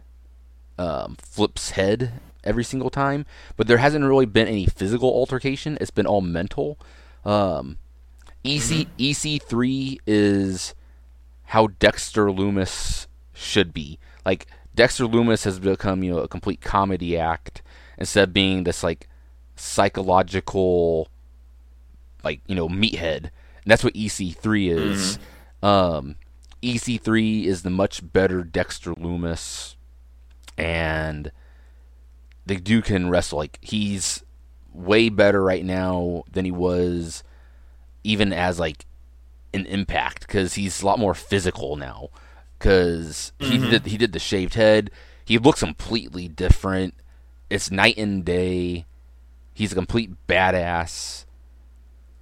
[0.77, 5.77] um, Flip's head every single time, but there hasn't really been any physical altercation.
[5.79, 6.77] It's been all mental.
[7.25, 7.77] Um,
[8.43, 10.75] EC EC3 is
[11.45, 13.99] how Dexter Lumis should be.
[14.25, 17.61] Like Dexter Lumis has become, you know, a complete comedy act
[17.97, 19.07] instead of being this like
[19.55, 21.07] psychological
[22.23, 23.29] like, you know, meathead.
[23.63, 25.19] And that's what EC3 is.
[25.61, 26.15] Um
[26.63, 29.75] EC3 is the much better Dexter Lumis
[30.57, 31.31] and
[32.45, 34.23] the dude can wrestle like he's
[34.73, 37.23] way better right now than he was
[38.03, 38.85] even as like
[39.53, 42.09] an impact because he's a lot more physical now
[42.57, 43.69] because he mm-hmm.
[43.69, 44.89] did he did the shaved head.
[45.25, 46.95] He looks completely different.
[47.49, 48.85] It's night and day.
[49.53, 51.25] He's a complete badass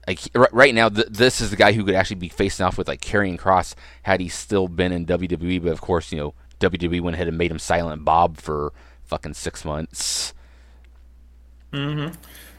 [0.08, 0.20] like
[0.52, 3.02] right now th- this is the guy who could actually be facing off with like
[3.02, 7.16] Karrion Kross had he still been in WWE but of course you know WWE went
[7.16, 10.34] ahead and made him Silent Bob for fucking six months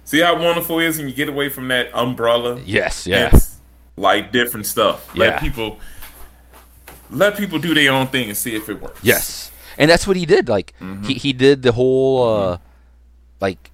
[0.05, 2.61] see how wonderful it is when you get away from that umbrella.
[2.65, 3.59] yes yes.
[3.97, 5.11] Like different stuff.
[5.15, 5.27] Yeah.
[5.27, 5.79] Let people
[7.11, 9.01] let people do their own thing and see if it works.
[9.03, 10.49] Yes, and that's what he did.
[10.49, 10.73] Like
[11.05, 12.59] he he did the whole uh,
[13.41, 13.71] like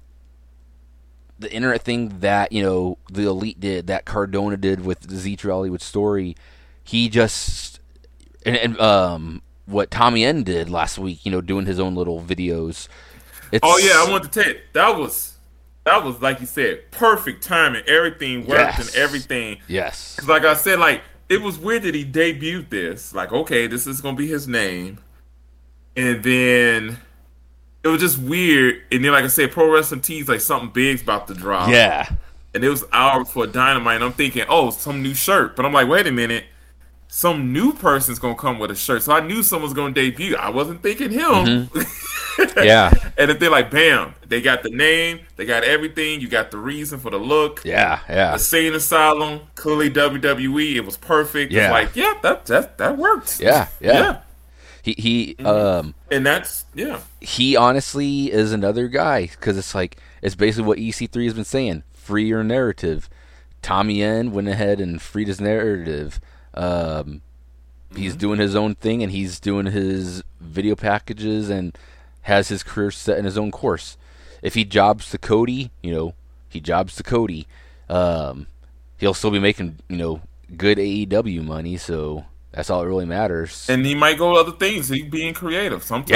[1.39, 5.37] the internet thing that you know the elite did, that Cardona did with the Z
[5.37, 6.35] True Hollywood story.
[6.83, 7.79] He just
[8.45, 11.25] and, and um what Tommy End did last week.
[11.25, 12.87] You know, doing his own little videos.
[13.51, 15.35] It's, Oh yeah, I want to tell you that was
[15.85, 17.83] that was like you said, perfect timing.
[17.87, 18.87] Everything worked Yes.
[18.95, 19.57] and everything.
[19.67, 23.13] yes, 'Cause like I said, like it was weird that he debuted this.
[23.13, 24.97] Like, okay, this is gonna be his name,
[25.95, 26.97] and then
[27.83, 28.81] it was just weird.
[28.91, 31.69] And then, like I said, pro wrestling tees like something big's about to drop.
[31.69, 32.09] yeah,
[32.53, 33.95] and it was hours for dynamite.
[33.95, 35.55] And I'm thinking, oh, some new shirt.
[35.55, 36.45] But I'm like, wait a minute.
[37.11, 40.35] Some new person's gonna come with a shirt, so I knew someone's gonna debut.
[40.35, 41.21] I wasn't thinking him.
[41.23, 41.81] Mm-hmm.
[42.63, 42.93] Yeah.
[43.17, 46.57] and if they're like, bam, they got the name, they got everything, you got the
[46.57, 47.61] reason for the look.
[47.65, 48.31] Yeah, yeah.
[48.31, 51.51] The scene asylum, clearly WWE, it was perfect.
[51.51, 51.63] Yeah.
[51.65, 53.41] It's like, yeah, that that that worked.
[53.41, 53.93] Yeah, yeah.
[53.93, 54.21] Yeah.
[54.81, 55.45] He he Mm-hmm.
[55.45, 57.01] um And that's yeah.
[57.21, 61.83] he honestly is another guy because it's like it's basically what EC3 has been saying:
[61.93, 63.09] free your narrative.
[63.61, 66.19] Tommy End went ahead and freed his narrative.
[66.53, 67.21] Um,
[67.95, 71.75] He's doing his own thing and he's doing his video packages and
[72.21, 73.97] has his career set in his own course.
[74.43, 76.13] If he jobs to Cody, you know,
[76.47, 77.47] he jobs to Cody.
[77.89, 78.45] Um,
[78.97, 80.21] he'll still be making you know
[80.55, 83.69] good AEW money, so that's all that really matters.
[83.69, 84.89] And he might go other things.
[84.89, 85.83] He's being creative.
[85.83, 86.09] Sometimes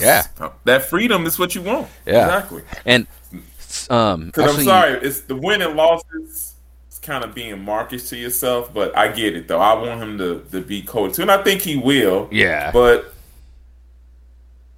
[0.00, 0.50] Yeah, yeah.
[0.64, 1.88] that freedom is what you want.
[2.06, 2.24] Yeah.
[2.26, 2.62] Exactly.
[2.86, 3.06] and
[3.88, 6.54] um, Because I'm sorry, it's the win and losses.
[6.86, 9.60] It's kind of being markish to yourself, but I get it though.
[9.60, 12.28] I want him to to be Cody too, and I think he will.
[12.32, 12.70] Yeah.
[12.72, 13.14] But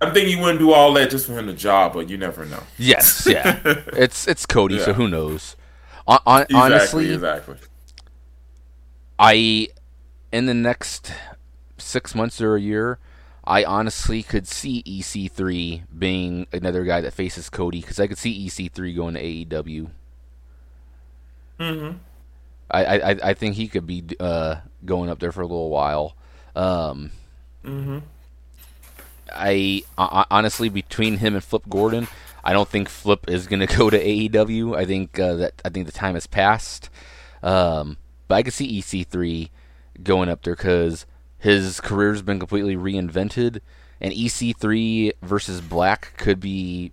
[0.01, 1.95] I think he wouldn't do all that just for him to job.
[1.95, 2.63] But you never know.
[2.77, 3.61] Yes, yeah.
[3.65, 5.57] it's it's Cody, so who knows?
[6.07, 6.57] On, on, Exactly.
[6.61, 7.57] honestly, exactly.
[9.19, 9.69] I
[10.33, 11.13] in the next
[11.79, 12.99] six months or a year,
[13.45, 18.47] I honestly could see EC3 being another guy that faces Cody because I could see
[18.49, 19.91] EC3 going to AEW.
[21.59, 21.97] Mm-hmm.
[22.71, 26.17] I, I I- think he could be uh, going up there for a little while.
[26.57, 27.11] Um,
[27.65, 27.99] Mm-hmm.
[29.35, 32.09] I, I honestly between him and Flip Gordon,
[32.45, 34.77] I don't think Flip is going to go to AEW.
[34.77, 36.91] I think uh, that I think the time has passed.
[37.43, 37.97] Um,
[38.29, 39.51] but I could see EC3
[40.03, 41.07] going up there because
[41.39, 43.61] his career's been completely reinvented,
[44.01, 46.93] and EC3 versus Black could be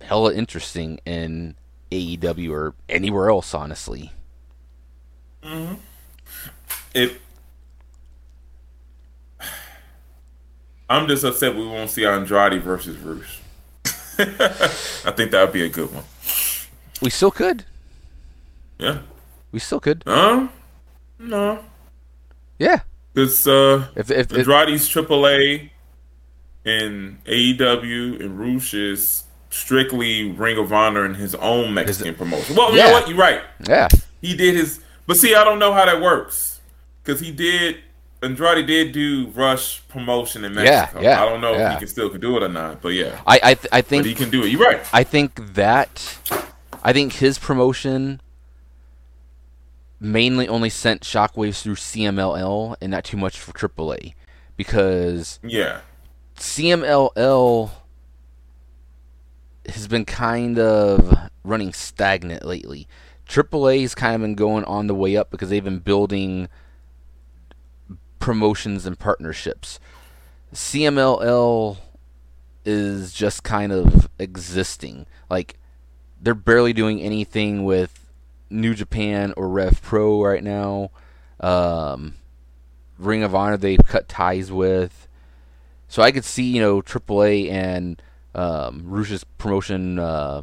[0.00, 1.56] hella interesting in
[1.90, 4.12] AEW or anywhere else, honestly.
[6.94, 7.20] It.
[10.88, 13.40] I'm just upset we won't see Andrade versus Rush.
[14.18, 16.04] I think that would be a good one.
[17.00, 17.64] We still could.
[18.78, 18.98] Yeah.
[19.52, 20.02] We still could.
[20.06, 20.48] Uh,
[21.18, 21.64] no.
[22.60, 22.80] Yeah.
[23.16, 25.70] It's uh If if, if Andrade's AAA
[26.64, 32.54] and AEW and Rush is strictly Ring of Honor and his own Mexican promotion.
[32.54, 33.08] Well, you know what?
[33.08, 33.40] You're right.
[33.66, 33.88] yeah.
[34.20, 36.60] He did his, but see, I don't know how that works
[37.02, 37.78] because he did.
[38.22, 41.00] Andrade did do Rush promotion in Yeah, Mexico.
[41.00, 41.68] yeah, I don't know yeah.
[41.68, 43.80] if he can still can do it or not, but yeah, I I, th- I
[43.80, 44.50] think but he can do it.
[44.50, 44.80] You're right.
[44.92, 46.18] I think that
[46.84, 48.20] I think his promotion
[50.00, 54.14] mainly only sent shockwaves through CMLL and not too much for AAA
[54.56, 55.80] because Yeah,
[56.36, 57.70] CMLL
[59.66, 62.88] has been kind of running stagnant lately.
[63.28, 66.48] AAA has kind of been going on the way up because they've been building
[68.18, 69.78] promotions and partnerships.
[70.52, 71.78] CMLL
[72.64, 75.06] is just kind of existing.
[75.28, 75.58] Like
[76.20, 77.99] they're barely doing anything with
[78.50, 80.90] New Japan or Rev Pro right now.
[81.38, 82.14] Um,
[82.98, 85.08] Ring of Honor they've cut ties with.
[85.88, 88.00] So I could see, you know, AAA and
[88.34, 90.42] um, Rush's promotion, uh,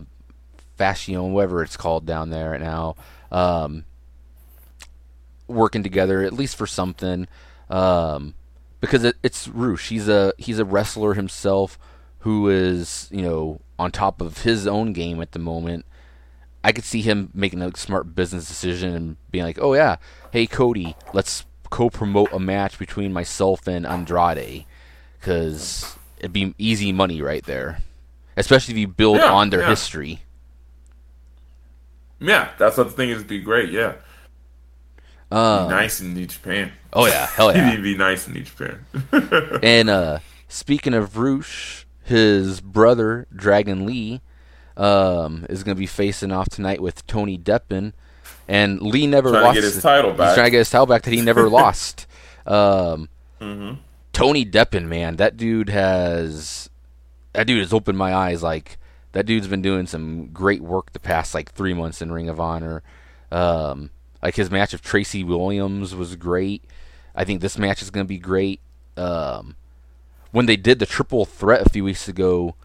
[0.76, 2.96] Fashion, whatever it's called down there right now,
[3.32, 3.86] um,
[5.48, 7.28] working together at least for something.
[7.70, 8.34] Um,
[8.82, 9.90] because it, it's Rush.
[9.90, 11.80] He's a he's a wrestler himself
[12.20, 15.86] who is, you know, on top of his own game at the moment.
[16.68, 19.96] I could see him making a smart business decision and being like, "Oh yeah,
[20.34, 24.66] hey Cody, let's co-promote a match between myself and Andrade."
[25.18, 27.80] because it'd be easy money right there,
[28.36, 29.70] especially if you build Yeah, on their yeah.
[29.70, 30.20] history.
[32.20, 33.24] yeah, that's what the thing is.
[33.24, 33.70] Be great.
[33.72, 33.94] Yeah,
[35.30, 36.74] be Um, nice in New Japan.
[36.92, 37.76] Oh yeah, hell yeah!
[37.76, 38.86] to be nice in New Japan.
[39.64, 44.22] and uh, speaking of Rush, his brother Dragon Lee
[44.78, 47.92] um, is going to be facing off tonight with Tony Deppen,
[48.48, 49.56] and Lee never Trying to lost.
[49.56, 50.30] get his title back.
[50.30, 52.06] He's trying to get his title back that he never lost.
[52.46, 53.10] Um,
[53.42, 53.74] hmm
[54.14, 56.70] Tony Deppen, man, that dude has
[57.34, 58.42] that dude has opened my eyes.
[58.42, 58.78] Like
[59.12, 62.40] that dude's been doing some great work the past like three months in Ring of
[62.40, 62.82] Honor.
[63.32, 63.92] Um,
[64.24, 66.64] like his match of Tracy Williams was great.
[67.14, 68.60] I think this match is going to be great.
[68.96, 69.56] Um,
[70.32, 72.56] when they did the triple threat a few weeks ago,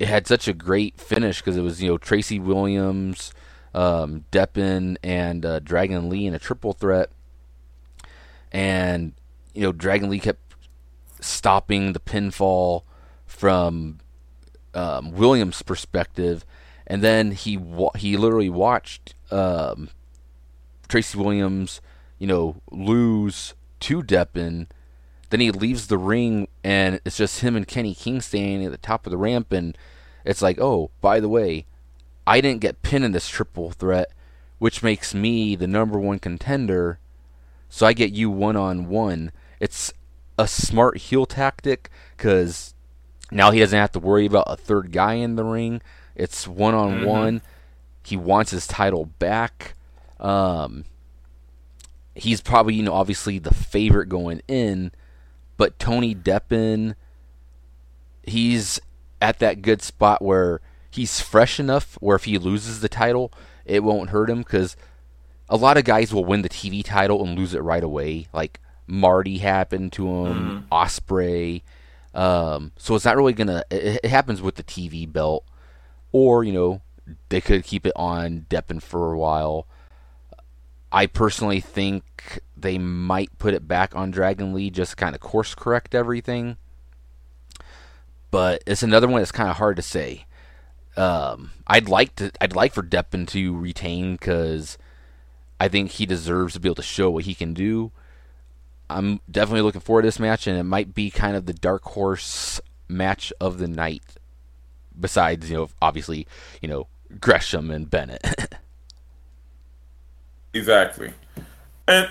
[0.00, 3.34] it had such a great finish because it was you know Tracy Williams,
[3.74, 7.10] um, Deppen, and uh, Dragon Lee in a triple threat,
[8.50, 9.12] and
[9.52, 10.40] you know Dragon Lee kept
[11.20, 12.84] stopping the pinfall
[13.26, 13.98] from
[14.72, 16.46] um, Williams' perspective,
[16.86, 19.90] and then he wa- he literally watched um,
[20.88, 21.82] Tracy Williams,
[22.18, 24.66] you know, lose to Deppen,
[25.30, 28.78] Then he leaves the ring, and it's just him and Kenny King standing at the
[28.78, 29.76] top of the ramp, and
[30.24, 31.66] it's like, oh, by the way,
[32.26, 34.10] I didn't get pinned in this triple threat,
[34.58, 36.98] which makes me the number one contender.
[37.68, 39.32] So I get you one on one.
[39.60, 39.92] It's
[40.36, 42.74] a smart heel tactic because
[43.30, 45.80] now he doesn't have to worry about a third guy in the ring.
[46.14, 47.42] It's one on one.
[48.02, 49.74] He wants his title back.
[50.18, 50.84] Um,
[52.14, 54.90] he's probably, you know, obviously the favorite going in,
[55.60, 56.94] but Tony Deppen,
[58.22, 58.80] he's
[59.20, 63.30] at that good spot where he's fresh enough where if he loses the title,
[63.66, 64.74] it won't hurt him because
[65.50, 68.26] a lot of guys will win the TV title and lose it right away.
[68.32, 71.60] Like Marty happened to him, Ospreay.
[72.14, 73.62] Um, so it's not really gonna.
[73.70, 75.44] It, it happens with the TV belt,
[76.10, 76.80] or you know,
[77.28, 79.66] they could keep it on Deppen for a while.
[80.90, 85.20] I personally think they might put it back on Dragon Lee just to kind of
[85.20, 86.56] course correct everything.
[88.30, 90.26] But it's another one that's kind of hard to say.
[90.96, 94.78] Um, I'd like to, I'd like for Deppen to retain because
[95.58, 97.90] I think he deserves to be able to show what he can do.
[98.88, 101.84] I'm definitely looking forward to this match, and it might be kind of the dark
[101.84, 104.02] horse match of the night.
[104.98, 106.26] Besides, you know, obviously,
[106.60, 106.88] you know,
[107.20, 108.24] Gresham and Bennett.
[110.52, 111.12] Exactly.
[111.86, 112.10] And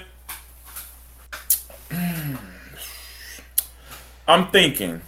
[4.27, 5.01] I'm thinking,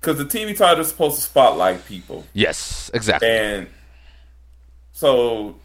[0.00, 2.24] because the TV title is supposed to spotlight people.
[2.32, 3.28] yes, exactly.
[3.28, 3.66] And
[4.92, 5.56] so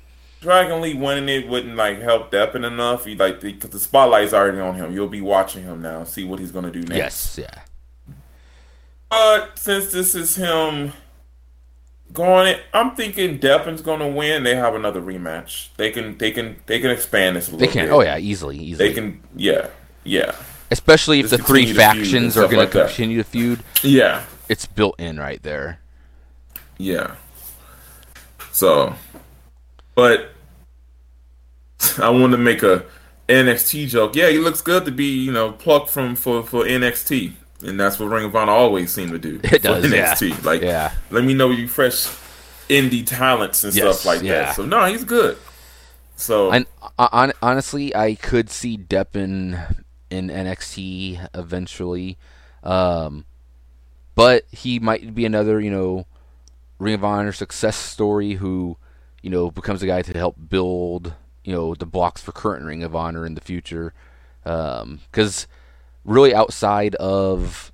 [0.41, 3.05] Dragon Lee winning it wouldn't like help Deppen enough.
[3.05, 4.93] He like because the spotlight's already on him.
[4.93, 7.37] You'll be watching him now, see what he's gonna do next.
[7.37, 7.61] yes, yeah.
[9.09, 10.91] But since this is him
[12.11, 14.41] going it, I'm thinking Deppen's gonna win.
[14.43, 15.67] They have another rematch.
[15.77, 17.85] They can they can they can expand this a They little can.
[17.85, 17.91] bit.
[17.93, 18.87] Oh yeah, easily, easily.
[18.89, 19.67] They can yeah.
[20.03, 20.35] Yeah.
[20.73, 23.17] Especially if Just the three continue to feud and factions are going like to continue
[23.17, 23.63] to feud.
[23.83, 24.23] Yeah.
[24.49, 25.79] It's built in right there.
[26.77, 27.15] Yeah.
[28.51, 28.95] So,
[29.95, 30.29] but
[31.99, 32.85] I want to make a
[33.29, 34.15] NXT joke.
[34.15, 37.33] Yeah, he looks good to be, you know, plucked from for for NXT,
[37.65, 39.39] and that's what Ring of Honor always seem to do.
[39.43, 40.13] It does, yeah.
[40.13, 40.43] NXT.
[40.43, 40.91] Like, Yeah.
[41.09, 42.07] let me know you fresh
[42.69, 44.45] indie talents and Yes, stuff like yeah.
[44.45, 44.55] that.
[44.55, 45.37] So no, he's good.
[46.15, 46.65] So And
[46.99, 49.75] uh, hon- honestly, I could see Deppen
[50.13, 52.17] in NXT eventually,
[52.63, 53.25] um,
[54.15, 56.05] but he might be another, you know,
[56.77, 58.77] Ring of Honor success story who,
[59.21, 62.83] you know, becomes a guy to help build, you know, the blocks for current Ring
[62.83, 63.93] of Honor in the future.
[64.43, 65.47] Because
[66.05, 67.71] really, outside of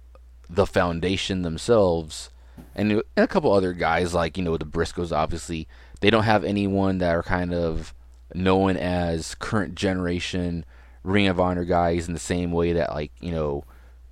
[0.50, 2.30] the foundation themselves,
[2.76, 5.68] and a couple other guys like you know the Briscoes, obviously,
[6.02, 7.94] they don't have anyone that are kind of
[8.34, 10.66] known as current generation
[11.04, 13.64] Ring of Honor guys in the same way that like you know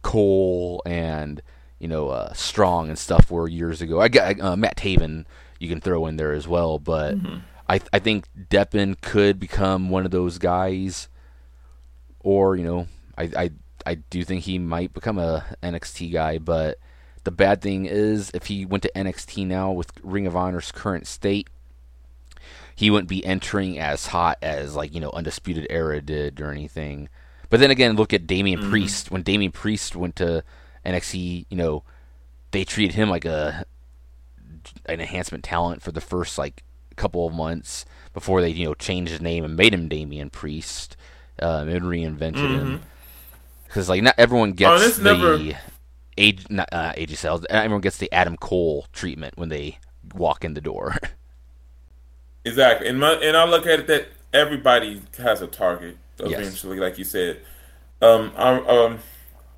[0.01, 1.41] Cole and
[1.79, 3.99] you know uh, Strong and stuff were years ago.
[4.01, 5.25] I got uh, Matt Taven
[5.59, 7.15] you can throw in there as well, but
[7.69, 11.09] I I think Deppen could become one of those guys,
[12.19, 13.51] or you know I I
[13.85, 16.77] I do think he might become a NXT guy, but
[17.23, 21.07] the bad thing is if he went to NXT now with Ring of Honor's current
[21.07, 21.49] state,
[22.77, 27.09] he wouldn't be entering as hot as like you know Undisputed Era did or anything.
[27.49, 29.09] But then again, look at Damian Priest.
[29.09, 30.43] When Damian Priest went to
[30.85, 31.83] NXT, you know,
[32.51, 33.65] they treated him like a
[34.85, 36.63] an enhancement talent for the first like
[36.95, 40.95] couple of months before they you know changed his name and made him Damian Priest
[41.41, 42.81] um, and reinvented him.
[43.65, 45.57] Because like not everyone gets this the never-
[46.15, 47.45] age not uh, AJ Styles.
[47.49, 49.79] Everyone gets the Adam Cole treatment when they
[50.13, 50.95] walk in the door.
[52.47, 56.39] Exactly, and my, and I look at it that everybody has a target Yes.
[56.39, 57.41] eventually, like you said.
[58.01, 58.99] Um, I, um,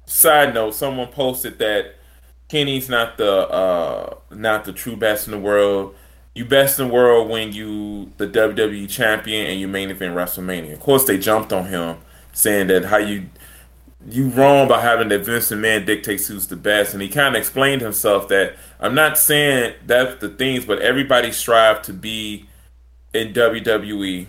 [0.05, 1.95] side note: someone posted that
[2.49, 5.95] Kenny's not the uh not the true best in the world.
[6.35, 10.73] You best in the world when you the WWE champion and you main event WrestleMania.
[10.73, 11.97] Of course, they jumped on him
[12.33, 13.29] saying that how you
[14.09, 17.39] you wrong by having that Vince McMahon dictates who's the best, and he kind of
[17.39, 22.48] explained himself that I'm not saying that's the things, but everybody strive to be
[23.13, 24.27] in WWE.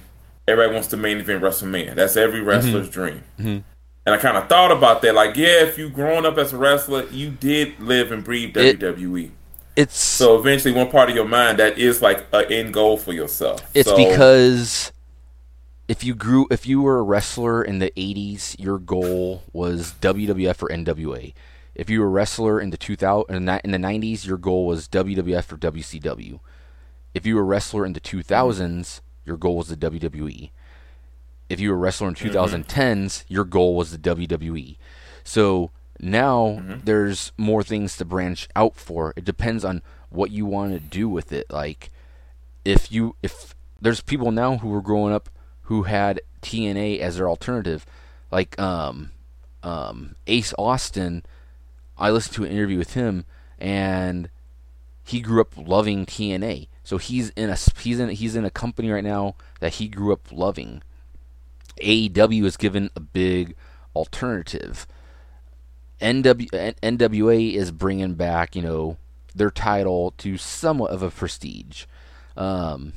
[0.49, 1.95] Everybody wants to main event WrestleMania.
[1.95, 2.49] That's every mm-hmm.
[2.49, 3.25] wrestler's dream.
[3.39, 3.59] Mm-hmm.
[4.07, 6.57] And I kind of thought about that, like, yeah, if you growing up as a
[6.57, 9.31] wrestler, you did live and breathe It- WWE.
[9.77, 13.13] It's So eventually, one part of your mind that is like an end goal for
[13.13, 13.63] yourself.
[13.73, 14.93] It's So- because
[15.87, 20.63] if you grew if you were a wrestler in the 80s, your goal was WWF
[20.63, 21.35] or NWA.
[21.75, 25.53] If you were a wrestler in the 2000 in the 90s, your goal was WWF
[25.53, 26.41] or WCW.
[27.15, 30.51] If you were a wrestler in the 2000s, your goal was the WWE.
[31.49, 34.77] If you were a wrestler in 2010s, your goal was the WWE.
[35.25, 35.71] So
[36.03, 36.81] Now Mm-hmm.
[36.85, 39.13] there's more things to branch out for.
[39.17, 41.47] It depends on what you want to do with it.
[41.51, 41.91] Like
[42.65, 45.29] if you if there's people now who were growing up
[45.63, 47.85] who had TNA as their alternative,
[48.31, 49.11] like um
[49.63, 51.23] um Ace Austin.
[51.99, 53.27] I listened to an interview with him
[53.59, 54.31] and
[55.05, 56.69] he grew up loving TNA.
[56.91, 60.13] So he's in a he's in he's in a company right now that he grew
[60.13, 60.83] up loving.
[61.81, 63.55] AEW is given a big
[63.95, 64.89] alternative.
[66.01, 66.51] NW,
[66.83, 68.97] NWA is bringing back, you know,
[69.37, 71.85] their title to somewhat of a prestige.
[72.37, 72.95] Um,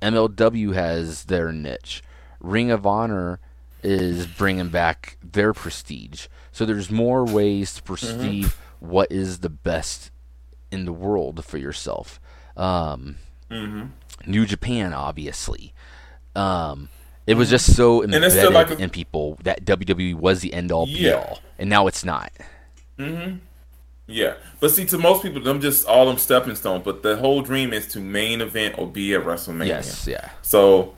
[0.00, 2.02] MLW has their niche.
[2.40, 3.40] Ring of Honor
[3.82, 6.28] is bringing back their prestige.
[6.50, 10.12] So there's more ways to perceive what is the best
[10.70, 12.18] in the world for yourself.
[12.58, 13.16] Um,
[14.26, 15.72] New Japan, obviously.
[16.36, 16.88] Um,
[17.26, 20.86] it was just so embedded like a- in people that WWE was the end all
[20.86, 21.14] be Yeah.
[21.14, 22.32] all, and now it's not.
[22.98, 23.36] Hmm.
[24.06, 26.82] Yeah, but see, to most people, them just all them stepping stones.
[26.84, 29.66] But the whole dream is to main event or be at WrestleMania.
[29.66, 30.94] Yes, yeah, So,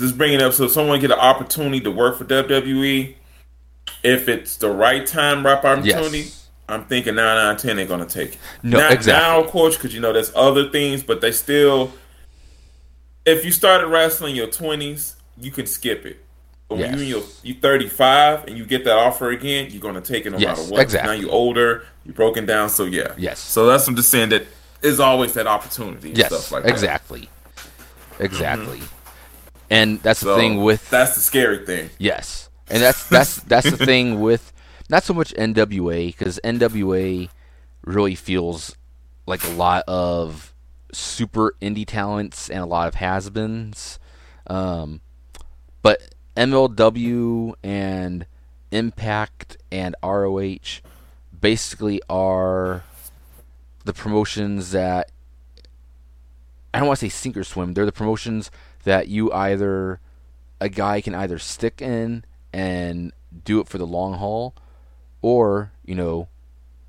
[0.00, 3.16] just bringing up so someone get an opportunity to work for WWE.
[4.02, 6.45] If it's the right time, right opportunity, Yes.
[6.68, 8.34] I'm thinking nine out of ten they're gonna take.
[8.34, 8.38] it.
[8.62, 9.12] No, now, exactly.
[9.12, 11.92] Now, of course, because you know there's other things, but they still.
[13.24, 16.22] If you started wrestling in your 20s, you can skip it.
[16.68, 16.96] But when Yes.
[16.98, 20.30] you in your you 35 and you get that offer again, you're gonna take it
[20.30, 20.80] no Yes, matter what.
[20.82, 21.14] exactly.
[21.14, 23.12] Now you're older, you're broken down, so yeah.
[23.16, 23.38] Yes.
[23.38, 24.46] So that's what I'm just saying that
[24.82, 26.08] is always that opportunity.
[26.10, 26.70] And yes, stuff like that.
[26.70, 27.28] exactly,
[28.18, 28.78] exactly.
[28.78, 28.92] Mm-hmm.
[29.70, 31.90] And that's the thing with that's the scary thing.
[31.98, 34.52] Yes, and that's that's that's the thing with
[34.88, 37.28] not so much NWA because NWA
[37.84, 38.76] really feels
[39.26, 40.54] like a lot of
[40.92, 43.98] super indie talents and a lot of has-beens,
[44.46, 45.00] um,
[45.82, 48.26] but MLW and
[48.70, 50.80] Impact and ROH
[51.40, 52.84] basically are
[53.84, 55.10] the promotions that
[56.74, 57.72] I don't want to say sink or swim.
[57.72, 58.50] They're the promotions
[58.84, 60.00] that you either
[60.60, 63.12] a guy can either stick in and
[63.44, 64.54] do it for the long haul,
[65.26, 66.28] or you know,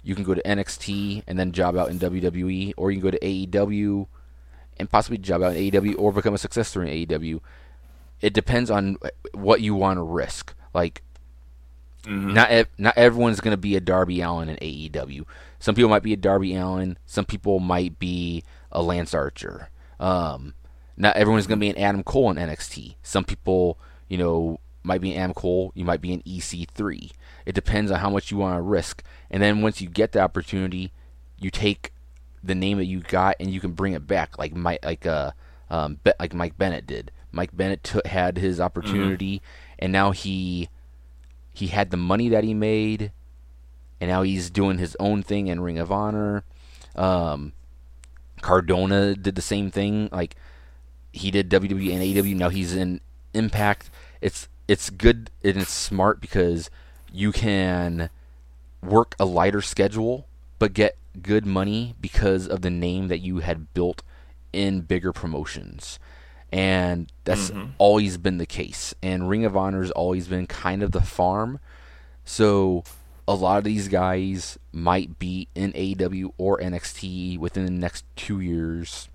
[0.04, 3.18] you can go to NXT and then job out in WWE, or you can go
[3.18, 4.06] to AEW
[4.78, 7.40] and possibly job out in AEW or become a success story in AEW.
[8.22, 8.98] It depends on
[9.34, 10.54] what you want to risk.
[10.72, 11.02] Like,
[12.36, 15.26] not ev- not everyone's going to be a Darby Allin in AEW.
[15.60, 16.98] Some people might be a Darby Allin.
[17.08, 19.70] Some people might be a Lance Archer.
[20.00, 20.54] Um,
[20.96, 22.96] not everyone's going to be an Adam Cole in NXT.
[23.02, 25.72] Some people, you know, might be an Adam Cole.
[25.76, 27.12] You might be an EC3.
[27.48, 29.02] It depends on how much you want to risk.
[29.32, 30.92] And then once you get the opportunity,
[31.40, 31.94] you take
[32.44, 35.32] the name that you got and you can bring it back, like Mike, like uh,
[35.70, 37.10] um, like Mike Bennett did.
[37.32, 39.42] Mike Bennett took had his opportunity,
[39.80, 40.68] and now he
[41.54, 43.14] he had the money that he made,
[44.02, 46.44] and now he's doing his own thing in Ring of Honor.
[46.98, 47.54] Um,
[48.42, 50.10] Cardona did the same thing.
[50.12, 50.36] Like
[51.14, 52.36] he did WWE and AEW.
[52.36, 53.00] Now he's in
[53.34, 53.90] Impact.
[54.20, 56.70] It's it's good and it's smart because
[57.12, 58.10] you can
[58.82, 60.28] work a lighter schedule
[60.60, 64.04] but get good money because of the name that you had built
[64.54, 66.00] in bigger promotions.
[66.52, 67.72] And that's mm-hmm.
[67.78, 68.94] always been the case.
[69.04, 71.60] And Ring of Honor's always been kind of the farm.
[72.24, 72.84] So
[73.28, 78.40] a lot of these guys might be in AEW or NXT within the next two
[78.40, 79.10] years.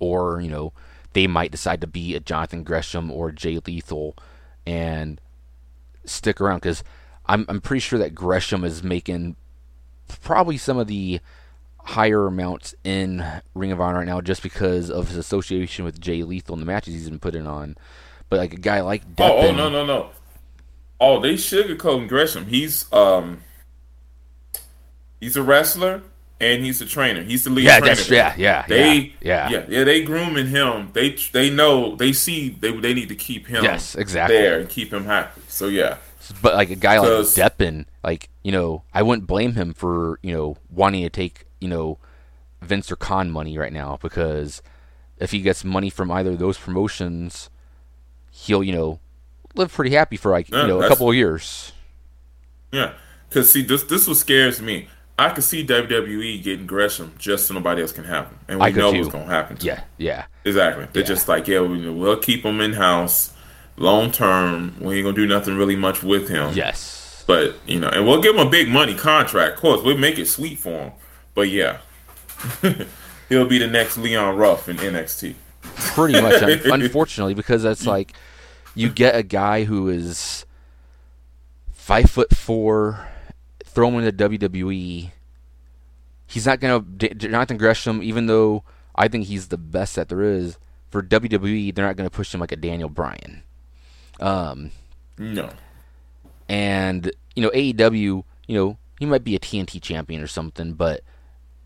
[0.00, 0.72] Or, you know,
[1.12, 4.16] they might decide to be a Jonathan Gresham or Jay Lethal
[4.66, 5.20] and
[6.04, 6.82] stick around because
[7.26, 9.36] I'm, I'm pretty sure that Gresham is making
[10.22, 11.20] probably some of the
[11.78, 13.24] higher amounts in
[13.54, 16.66] Ring of Honor right now just because of his association with Jay Lethal and the
[16.66, 17.76] matches he's been putting on.
[18.28, 20.10] But like a guy like Oh, oh no no no.
[21.00, 22.46] Oh, they sugarcoating Gresham.
[22.46, 23.42] He's um
[25.20, 26.02] he's a wrestler
[26.40, 27.22] and he's the trainer.
[27.22, 27.94] He's the lead yeah, trainer.
[27.94, 30.90] that's yeah, yeah, They yeah, yeah, yeah they grooming him.
[30.92, 34.36] They they know they see they they need to keep him Yes, exactly.
[34.36, 35.42] there and keep him happy.
[35.48, 35.98] So yeah.
[36.40, 40.34] But like a guy like Deppen, like you know, I wouldn't blame him for you
[40.34, 41.98] know wanting to take you know
[42.62, 44.62] Vince or Khan money right now because
[45.18, 47.50] if he gets money from either of those promotions,
[48.30, 49.00] he'll you know
[49.54, 51.72] live pretty happy for like Yeah, you know a couple of years.
[52.72, 52.94] Yeah,
[53.28, 54.88] because see, this this what scares me.
[55.18, 58.66] I could see WWE getting Gresham just so nobody else can have him, and we
[58.66, 58.98] I know too.
[58.98, 59.56] what's gonna happen.
[59.58, 59.76] To him.
[59.76, 60.86] Yeah, yeah, exactly.
[60.92, 61.06] They're Yeah.
[61.08, 63.32] just like, yeah, we, we'll keep him in house
[63.76, 64.74] long term.
[64.80, 66.52] We ain't gonna do nothing really much with him.
[66.54, 69.54] yes, but you know, and we'll give him a big money contract.
[69.54, 70.92] Of course, we'll make it sweet for him.
[71.34, 71.78] But yeah,
[73.28, 75.34] he'll be the next Leon Ruff in NXT.
[75.94, 76.42] pretty much.
[76.64, 78.14] unfortunately, because that's like
[78.74, 80.44] you get a guy who is
[81.72, 83.06] five foot four
[83.74, 85.10] throw him into WWE.
[86.26, 88.64] He's not gonna Jonathan Gresham, even though
[88.94, 90.58] I think he's the best that there is
[90.90, 91.74] for WWE.
[91.74, 93.42] They're not gonna push him like a Daniel Bryan.
[94.20, 94.70] Um,
[95.18, 95.50] no.
[96.48, 101.02] And you know AEW, you know he might be a TNT champion or something, but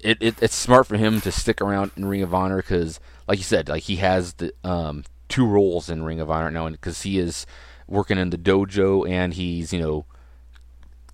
[0.00, 3.38] it, it it's smart for him to stick around in Ring of Honor because, like
[3.38, 7.02] you said, like he has the um, two roles in Ring of Honor now, because
[7.02, 7.46] he is
[7.86, 10.06] working in the dojo and he's you know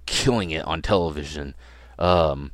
[0.07, 1.55] killing it on television.
[1.99, 2.53] Um,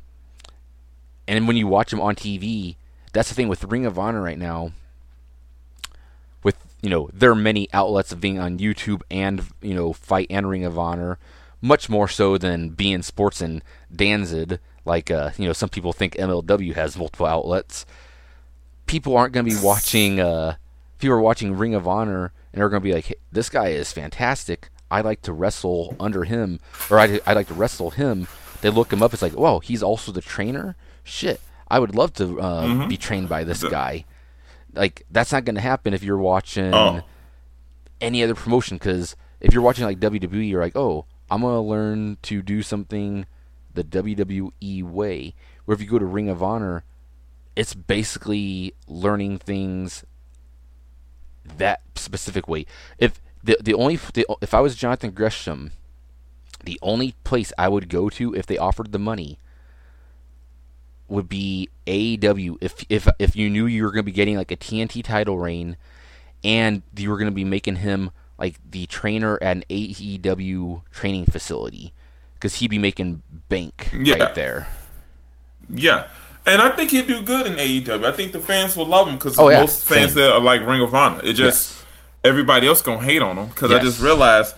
[1.26, 2.76] and when you watch him on TV,
[3.12, 4.72] that's the thing with Ring of Honor right now.
[6.42, 10.26] With you know, there are many outlets of being on YouTube and you know, FITE
[10.30, 11.18] and Ring of Honor,
[11.60, 13.62] much more so than being Sports and
[13.94, 14.58] Danzig.
[14.84, 17.84] Like uh, you know, some people think MLW has multiple outlets.
[18.86, 20.18] People aren't going to be watching.
[20.18, 20.56] Uh,
[20.98, 23.68] people are watching Ring of Honor and are going to be like, hey, "This guy
[23.68, 24.70] is fantastic.
[24.90, 26.60] I like to wrestle under him,
[26.90, 28.28] or I I like to wrestle him."
[28.60, 29.12] They look him up.
[29.12, 32.88] It's like, "Whoa, he's also the trainer." Shit, I would love to uh, mm-hmm.
[32.88, 34.04] be trained by this guy.
[34.72, 37.02] Like that's not going to happen if you're watching oh.
[38.00, 38.76] any other promotion.
[38.76, 42.62] Because if you're watching like WWE, you're like, "Oh, I'm going to learn to do
[42.62, 43.26] something."
[43.74, 45.34] the WWE way.
[45.64, 46.84] Where if you go to Ring of Honor,
[47.56, 50.04] it's basically learning things
[51.44, 52.66] that specific way.
[52.98, 55.72] If the the only the, if I was Jonathan Gresham,
[56.64, 59.38] the only place I would go to if they offered the money
[61.08, 62.58] would be AEW.
[62.60, 65.38] If if if you knew you were going to be getting like a TNT title
[65.38, 65.76] reign,
[66.44, 71.26] and you were going to be making him like the trainer at an AEW training
[71.26, 71.92] facility,
[72.34, 74.16] because he'd be making bank yeah.
[74.16, 74.68] right there.
[75.68, 76.08] Yeah.
[76.46, 78.04] And I think he'd do good in AEW.
[78.04, 79.60] I think the fans will love him because oh, yeah.
[79.60, 81.20] most fans there are like Ring of Honor.
[81.22, 81.79] It just yes.
[82.22, 83.80] Everybody else gonna hate on him because yes.
[83.80, 84.54] I just realized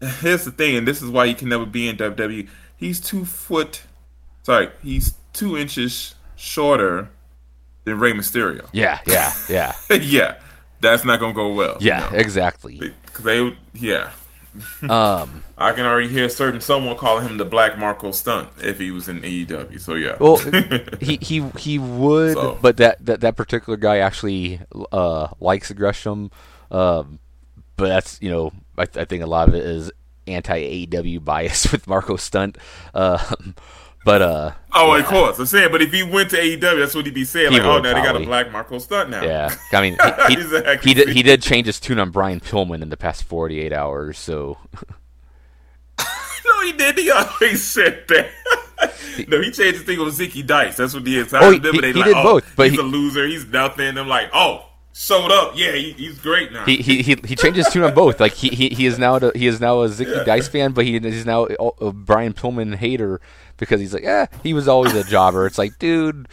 [0.00, 2.48] here's the thing, and this is why he can never be in WWE.
[2.76, 3.82] He's two foot,
[4.42, 7.10] sorry, he's two inches shorter
[7.84, 8.68] than Rey Mysterio.
[8.72, 10.36] Yeah, yeah, yeah, yeah.
[10.80, 11.76] That's not gonna go well.
[11.80, 12.18] Yeah, you know?
[12.18, 12.78] exactly.
[13.06, 14.10] Because they, yeah.
[14.88, 18.90] Um, I can already hear certain someone calling him the Black Marko Stunt if he
[18.90, 19.80] was in AEW.
[19.80, 20.16] So yeah.
[20.18, 20.36] Well,
[21.00, 22.58] he he he would, so.
[22.60, 26.30] but that, that that particular guy actually uh, likes Gresham.
[26.70, 27.18] Um,
[27.76, 29.90] but that's you know I, I, think a lot of it is
[30.26, 32.58] anti AEW bias with Marko Stunt.
[32.94, 33.34] Uh,
[34.04, 35.02] but uh, oh, yeah.
[35.02, 35.70] of course, I'm saying.
[35.70, 37.52] But if he went to AEW, that's what he'd be saying.
[37.52, 38.00] He like, oh, now probably.
[38.00, 39.22] they got a black Marko Stunt now.
[39.22, 39.98] Yeah, I mean,
[40.28, 40.88] he, he, exactly.
[40.88, 44.18] he, did he did change his tune on Brian Pillman in the past 48 hours.
[44.18, 44.56] So,
[45.98, 46.96] no, he did.
[46.96, 48.30] He always said that.
[49.28, 50.76] no, he changed his thing with Zicky Dice.
[50.76, 51.34] That's what he is.
[51.34, 52.56] I oh, he, he like, did oh, both.
[52.56, 53.26] But he's he, a loser.
[53.26, 53.98] He's nothing.
[53.98, 54.67] I'm like, oh,
[54.98, 55.52] showed up.
[55.54, 56.64] Yeah, he, he's great now.
[56.64, 58.18] He he he, he changed his tune on both.
[58.18, 60.24] Like he, he, he is now a, he is now a Zicky yeah.
[60.24, 63.20] Dice fan, but he he's now a, a Brian Pillman hater
[63.56, 65.46] because he's like, eh, he was always a jobber.
[65.46, 66.28] It's like, dude,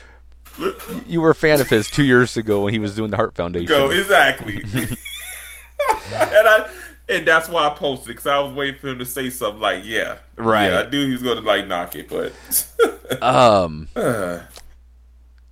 [1.06, 3.36] you were a fan of his two years ago when he was doing the Heart
[3.36, 3.68] Foundation.
[3.68, 4.64] Go exactly.
[6.14, 6.70] and I
[7.08, 9.84] and that's why I posted because I was waiting for him to say something like,
[9.86, 12.34] "Yeah, right." Yeah, I knew he was going to like knock it, but
[13.22, 13.90] um.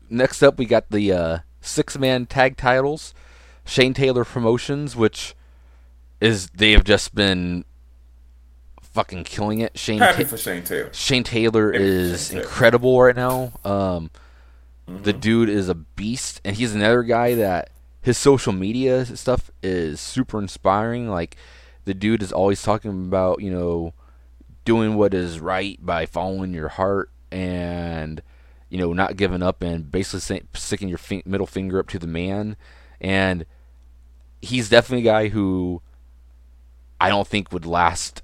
[0.10, 3.14] next up, we got the uh, six man tag titles,
[3.66, 5.36] Shane Taylor Promotions, which
[6.22, 7.66] is they have just been
[8.82, 9.78] fucking killing it.
[9.78, 10.94] Shane Happy Ta- for Shane Taylor.
[10.94, 13.54] Shane Taylor Happy is Shane incredible right now.
[13.66, 14.12] Um,
[14.88, 15.04] mm-hmm.
[15.04, 20.00] The dude is a beast, and he's another guy that his social media stuff is
[20.00, 21.10] super inspiring.
[21.10, 21.38] Like
[21.86, 23.94] the dude is always talking about you know
[24.66, 28.22] doing what is right by following your heart and
[28.74, 32.58] you know not giving up and basically sticking your middle finger up to the man
[33.00, 33.46] and
[34.42, 35.80] he's definitely a guy who
[37.00, 38.24] I don't think would last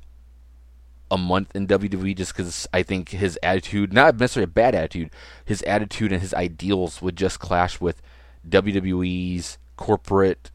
[1.11, 5.11] a month in WWE just because I think his attitude, not necessarily a bad attitude,
[5.45, 8.01] his attitude and his ideals would just clash with
[8.47, 10.49] WWE's corporate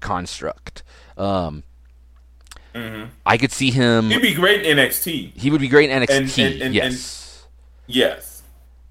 [0.00, 0.82] construct.
[1.16, 1.62] Um,
[2.74, 3.10] mm-hmm.
[3.24, 4.10] I could see him.
[4.10, 5.36] He'd be great in NXT.
[5.36, 6.44] He would be great in NXT.
[6.44, 7.46] And, and, and, yes.
[7.86, 8.42] yes.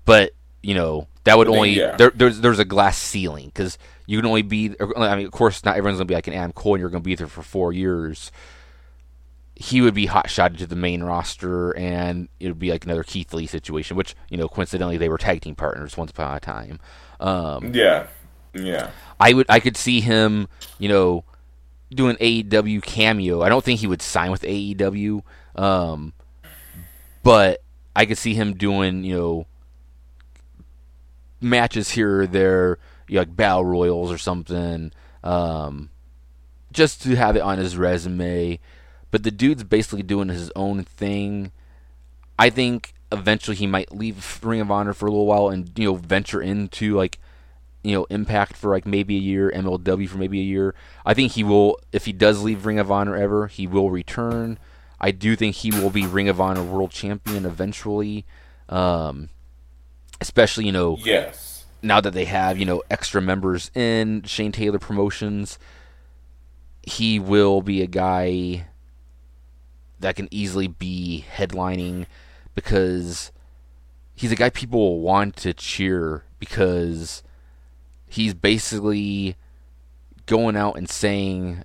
[0.06, 0.32] But
[0.68, 1.95] you know that would only yeah.
[1.95, 4.76] there, there's there's a glass ceiling because you can only be.
[4.97, 7.01] I mean, of course, not everyone's gonna be like an Adam Cole, and you're gonna
[7.01, 8.32] be there for four years
[9.59, 13.03] he would be hot shotted to the main roster, and it would be like another
[13.03, 16.39] Keith Lee situation, which you know coincidentally they were tag team partners once upon a
[16.39, 16.80] time.
[17.20, 18.07] Um, yeah,
[18.53, 18.91] yeah.
[19.20, 20.47] I would I could see him,
[20.78, 21.24] you know,
[21.89, 23.41] doing AEW cameo.
[23.41, 25.24] I don't think he would sign with AEW,
[25.55, 26.13] um,
[27.24, 27.63] but
[27.95, 29.47] I could see him doing you know
[31.41, 34.91] matches here or there, you know, like battle royals or something,
[35.23, 35.89] um,
[36.71, 38.59] just to have it on his resume
[39.11, 41.51] but the dude's basically doing his own thing.
[42.38, 45.85] I think eventually he might leave Ring of Honor for a little while and you
[45.85, 47.19] know venture into like
[47.83, 50.75] you know Impact for like maybe a year, MLW for maybe a year.
[51.05, 54.59] I think he will if he does leave Ring of Honor ever, he will return.
[54.99, 58.25] I do think he will be Ring of Honor World Champion eventually.
[58.67, 59.29] Um,
[60.22, 61.65] especially you know Yes.
[61.82, 65.57] now that they have you know extra members in Shane Taylor Promotions,
[66.84, 68.68] he will be a guy
[69.99, 72.05] that can easily be headlining
[72.55, 73.32] because
[74.15, 77.24] he's a guy people will want to cheer because
[78.07, 79.36] he's basically
[80.28, 81.63] going out and saying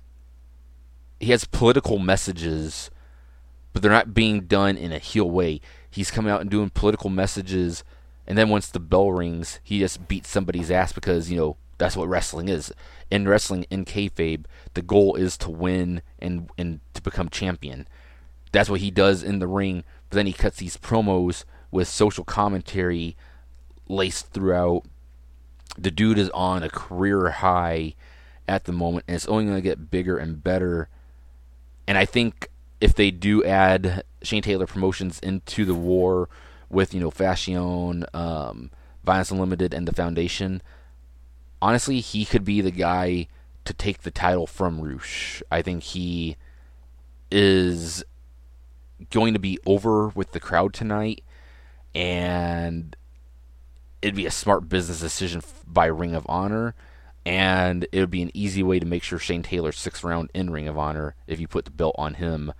[1.19, 2.89] he has political messages
[3.71, 5.59] but they're not being done in a heel way.
[5.89, 7.83] He's coming out and doing political messages,
[8.27, 11.97] and then once the bell rings, he just beats somebody's ass because you know that's
[11.97, 12.71] what wrestling is.
[13.11, 17.87] In wrestling, in kayfabe, the goal is to win and and to become champion.
[18.51, 19.83] That's what he does in the ring.
[20.09, 23.17] But then he cuts these promos with social commentary
[23.87, 24.83] laced throughout.
[25.77, 27.95] The dude is on a career high
[28.47, 30.87] at the moment, and it's only going to get bigger and better.
[31.87, 32.49] And I think
[32.79, 36.29] if they do add Shane Taylor Promotions into the war
[36.73, 38.71] with you know Fashion, um,
[39.03, 40.61] Violence Unlimited, and the Foundation,
[41.61, 43.27] honestly, he could be the guy
[43.65, 45.41] to take the title from Rush.
[45.51, 46.35] I think he
[47.31, 48.03] is
[49.09, 51.23] going to be over with the crowd tonight,
[51.95, 52.95] and
[54.01, 56.75] it'd be a smart business decision by Ring of Honor.
[57.25, 60.49] And it would be an easy way to make sure Shane Taylor sticks around in
[60.49, 62.51] Ring of Honor if you put the belt on him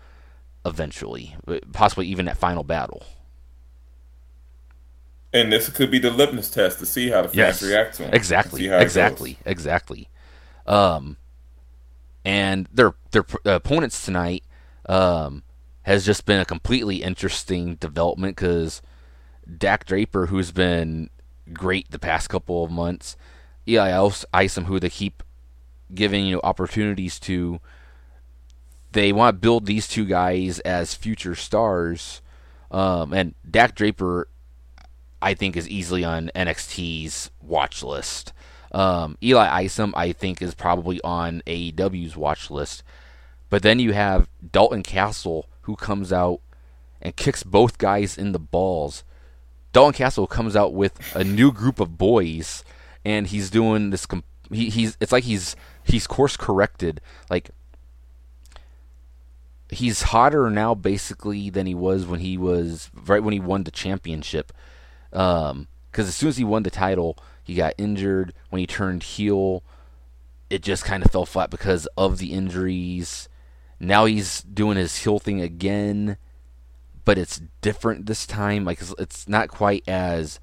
[0.65, 1.35] eventually,
[1.73, 3.05] possibly even at Final Battle.
[5.33, 8.03] And this could be the litmus test to see how the fans Yes, react to
[8.03, 8.13] him.
[8.13, 10.07] exactly, exactly, exactly.
[10.67, 11.17] Um,
[12.23, 14.43] and their their opponents tonight
[14.87, 15.43] um,
[15.83, 18.81] has just been a completely interesting development because
[19.57, 21.09] Dak Draper, who's been
[21.51, 23.17] great the past couple of months,
[23.67, 25.23] Eli Isom, who they keep
[25.93, 27.59] giving you know opportunities to,
[28.91, 32.21] they want to build these two guys as future stars.
[32.71, 34.27] Um, and Dak Draper
[35.23, 38.33] I think is easily on NXT's watch list.
[38.73, 42.83] Um, Eli Isom, I think, is probably on AEW's watch list.
[43.49, 46.41] But then you have Dalton Castle, who comes out
[47.01, 49.05] and kicks both guys in the balls.
[49.71, 52.65] Dalton Castle comes out with a new group of boys,
[53.05, 54.05] and he's doing this.
[54.05, 55.55] Com- he, he's it's like he's
[55.85, 56.99] he's course corrected.
[57.29, 57.51] Like
[59.69, 63.71] he's hotter now, basically, than he was when he was right when he won the
[63.71, 64.51] championship
[65.13, 68.33] because um, as soon as he won the title, he got injured.
[68.49, 69.63] When he turned heel,
[70.49, 73.29] it just kind of fell flat because of the injuries.
[73.79, 76.17] Now he's doing his heel thing again,
[77.05, 78.65] but it's different this time.
[78.65, 80.39] Like it's, it's not quite as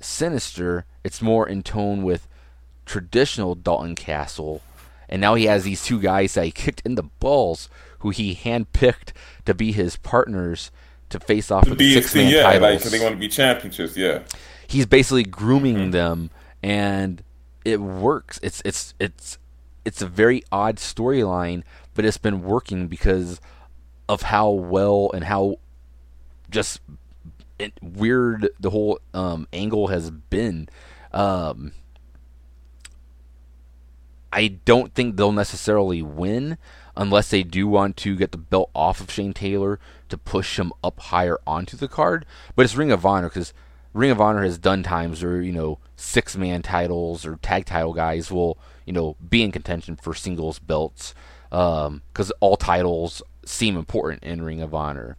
[0.00, 0.84] sinister.
[1.02, 2.28] It's more in tone with
[2.86, 4.62] traditional Dalton Castle.
[5.08, 7.68] And now he has these two guys that he kicked in the balls,
[8.00, 9.12] who he handpicked
[9.46, 10.70] to be his partners
[11.10, 13.96] to face off with the six man yeah, titles like they want to be championships.
[13.96, 14.22] Yeah,
[14.66, 15.90] he's basically grooming Mm-hmm.
[15.90, 16.30] them
[16.62, 17.22] and
[17.64, 19.38] it works it's it's it's
[19.84, 21.62] it's a very odd storyline
[21.94, 23.40] but it's been working because
[24.08, 25.56] of how well and how
[26.50, 26.80] just
[27.58, 30.68] it, weird the whole um, angle has been
[31.12, 31.72] um,
[34.32, 36.56] I don't think they'll necessarily win
[36.96, 39.78] unless they do want to get the belt off of Shane Taylor
[40.08, 42.26] to push him up higher onto the card.
[42.54, 43.52] But it's Ring of Honor because
[43.92, 47.92] Ring of Honor has done times where you know six man titles or tag title
[47.92, 51.14] guys will you know be in contention for singles belts
[51.50, 55.16] because all titles seem important in Ring of Honor.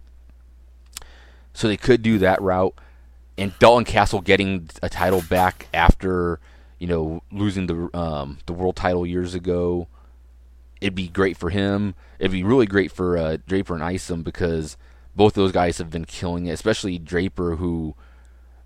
[1.53, 2.74] So they could do that route,
[3.38, 6.39] and Dalton Castle getting a title back after
[6.80, 9.88] you know losing the um, the world title years ago.
[10.82, 11.96] It'd be great for him.
[12.20, 14.78] It'd be really great for uh, Draper and Isom because
[15.16, 16.52] both those guys have been killing it.
[16.52, 17.96] Especially Draper, who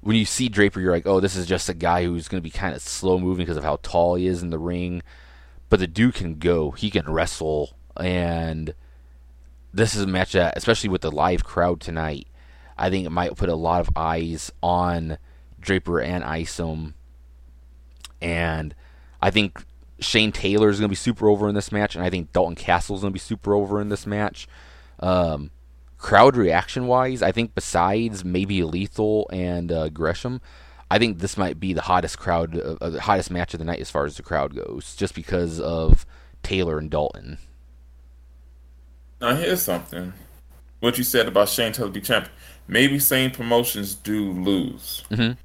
[0.05, 2.47] when you see Draper, you're like, oh, this is just a guy who's going to
[2.47, 5.01] be kind of slow moving because of how tall he is in the ring.
[5.67, 6.71] But the dude can go.
[6.71, 8.75] He can wrestle, and
[9.73, 12.27] this is a match that, especially with the live crowd tonight,
[12.77, 15.17] I think it might put a lot of eyes on
[15.59, 16.93] Draper and Isom.
[18.21, 18.75] And
[19.23, 19.65] I think
[19.99, 22.55] Shane Taylor is going to be super over in this match, and I think Dalton
[22.55, 24.47] Castle is going to be super over in this match.
[24.99, 25.51] Um,
[25.97, 30.41] crowd reaction wise, I think besides maybe Lethal and uh, Gresham,
[30.91, 33.65] I think this might be the hottest crowd, uh, uh, the hottest match of the
[33.65, 36.05] night as far as the crowd goes, just because of
[36.43, 37.37] Taylor and Dalton.
[39.21, 40.13] now here's something.
[40.81, 42.31] what you said about Shane Taylor be champion.
[42.67, 45.37] Maybe same promotions do lose Mhm.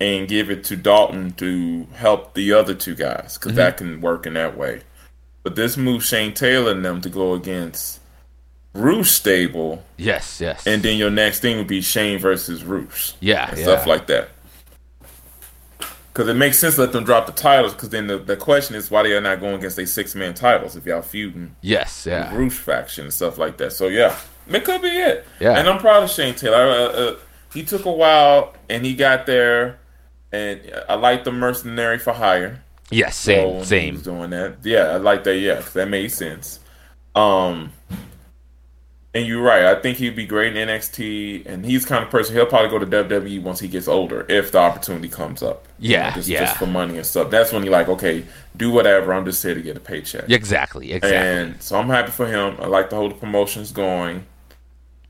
[0.00, 4.24] And give it to Dalton to help the other two guys because that can work
[4.26, 4.80] in that way.
[5.42, 8.00] But this moves Shane Taylor and them to go against
[8.72, 10.64] Rush stable, Yes, yes.
[10.66, 13.14] and then your next thing would be Shane versus Rush.
[13.18, 13.64] Yeah, and yeah.
[13.64, 14.28] stuff like that.
[16.12, 17.72] Because it makes sense to let them drop the titles.
[17.74, 20.34] Because then the, the question is why they are not going against a six man
[20.34, 22.32] titles if y'all feuding yes, yeah.
[22.34, 23.72] Rush faction and stuff like that.
[23.72, 24.16] So yeah,
[24.48, 25.26] it could be it.
[25.40, 25.58] Yeah.
[25.58, 26.56] and I'm proud of Shane Taylor.
[26.56, 27.16] Uh, uh,
[27.52, 29.79] he took a while and he got there,
[30.32, 32.62] and I like the mercenary for hire.
[32.90, 33.96] Yes, So same, he same.
[33.96, 34.58] doing that.
[34.64, 35.38] Yeah, I like that.
[35.38, 36.60] Yeah, that made sense.
[37.14, 37.72] Um,
[39.12, 39.64] and you're right.
[39.64, 42.70] I think he'd be great in NXT, and he's the kind of person he'll probably
[42.70, 45.66] go to WWE once he gets older, if the opportunity comes up.
[45.80, 46.40] You Yeah, know, just, yeah.
[46.40, 47.28] just for money and stuff.
[47.30, 48.24] That's when you're like, okay,
[48.56, 49.12] do whatever.
[49.12, 50.26] I'm just here to get a paycheck.
[50.28, 51.48] Exactly, exactly.
[51.48, 52.56] And so I'm happy for him.
[52.60, 54.26] I like the whole promotions going.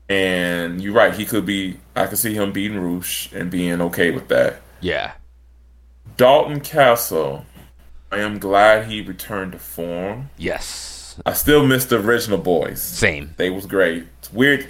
[0.09, 1.13] And you're right.
[1.13, 1.79] He could be.
[1.95, 4.61] I could see him beating Rush and being okay with that.
[4.81, 5.13] Yeah.
[6.17, 7.45] Dalton Castle.
[8.11, 10.29] I am glad he returned to form.
[10.37, 11.17] Yes.
[11.25, 12.81] I still miss the original boys.
[12.81, 13.33] Same.
[13.37, 14.05] They was great.
[14.19, 14.67] It's weird.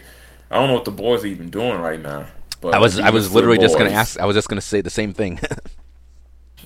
[0.51, 2.28] I don't know what the boys are even doing right now.
[2.62, 4.89] But I was I was literally just gonna ask I was just gonna say the
[4.89, 5.39] same thing.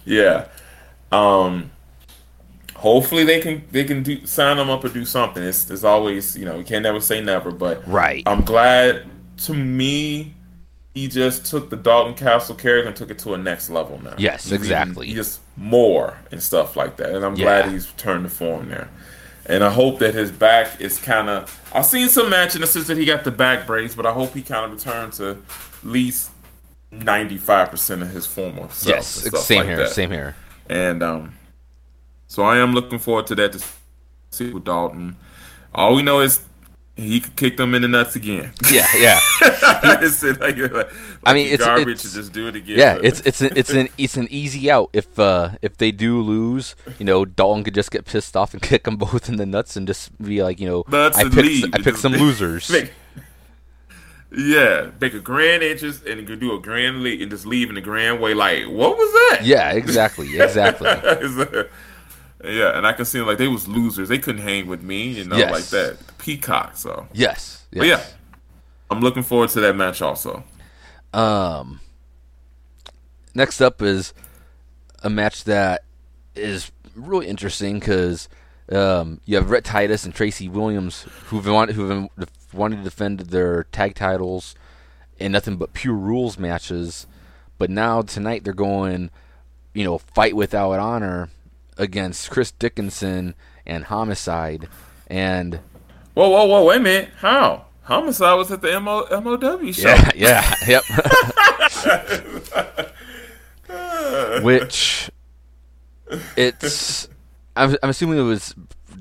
[0.08, 0.50] Yeah.
[1.12, 1.72] Um.
[2.76, 5.42] Hopefully they can they can do sign them up or do something.
[5.42, 8.22] It's, it's always you know you can't never say never, but Right.
[8.28, 9.08] I'm glad.
[9.38, 10.35] To me,
[10.96, 14.16] he just took the Dalton Castle character and took it to a next level now.
[14.18, 15.06] Yes, He's even- exactly.
[15.08, 17.44] he's just more and stuff like that, and I'm Yeah.
[17.44, 18.88] glad he's turned to form there.
[19.46, 21.60] And I hope that his back is kind of.
[21.72, 24.12] I've seen some match in the sense that he got the back brace, but I
[24.12, 25.38] hope he kind of returned to at
[25.84, 26.32] least
[26.92, 28.88] ninety five percent of his former self.
[28.88, 29.24] yes.
[29.26, 29.78] and Same like here.
[29.78, 29.90] that.
[29.90, 30.36] Same here.
[30.68, 31.34] And um,
[32.28, 33.60] so I am looking forward to that to
[34.32, 35.16] see with Dalton.
[35.76, 36.40] All we know is
[36.98, 38.52] he could kick them in the nuts again.
[38.72, 38.88] Yeah.
[38.98, 39.20] Yeah.
[40.02, 40.90] It's like, like,
[41.24, 42.78] I mean, it's- garbage it's- to just do it again.
[42.80, 46.22] Yeah, it's it's an, it's an it's an easy out if uh if they do
[46.22, 49.46] lose, you know, Dalton could just get pissed off and kick them both in the
[49.46, 51.76] nuts and just be like, you know, Nuts I picked.
[51.76, 52.70] I picked some losers.
[52.70, 52.94] Make-
[54.36, 57.70] yeah, make a grand entrance and you could do a grand lead and just leave
[57.70, 58.34] in a grand way.
[58.34, 59.46] Like, what was that?
[59.46, 60.90] Yeah, exactly, exactly.
[62.44, 64.10] yeah, and I can see like they was losers.
[64.10, 65.52] They couldn't hang with me, you know, Yes.
[65.52, 66.18] like that.
[66.18, 66.78] Peacock.
[66.78, 67.66] So, Yes.
[67.74, 68.04] but yeah,
[68.90, 70.44] I'm looking forward to that match also.
[71.14, 71.80] Um,
[73.34, 74.14] next up is
[75.04, 75.84] a match that
[76.36, 78.28] is really interesting because
[78.72, 82.10] um, you have Rhett Titus and Tracy Williams who've wanted who've
[82.54, 84.56] wanted to defend their tag titles
[85.18, 87.08] in nothing but pure rules matches,
[87.58, 89.10] but now tonight they're going,
[89.74, 91.30] you know, fight without honor
[91.78, 94.68] against Chris Dickinson and Homicide,
[95.08, 95.60] and
[96.16, 96.64] Whoa, whoa, whoa!
[96.66, 97.10] Wait a minute.
[97.18, 97.66] How?
[97.84, 99.90] Homicide was at the MO, MOW show.
[99.90, 100.84] yeah, yeah, yep.
[104.44, 105.12] Which
[106.38, 107.10] it's
[107.56, 108.56] I'm, I'm assuming it was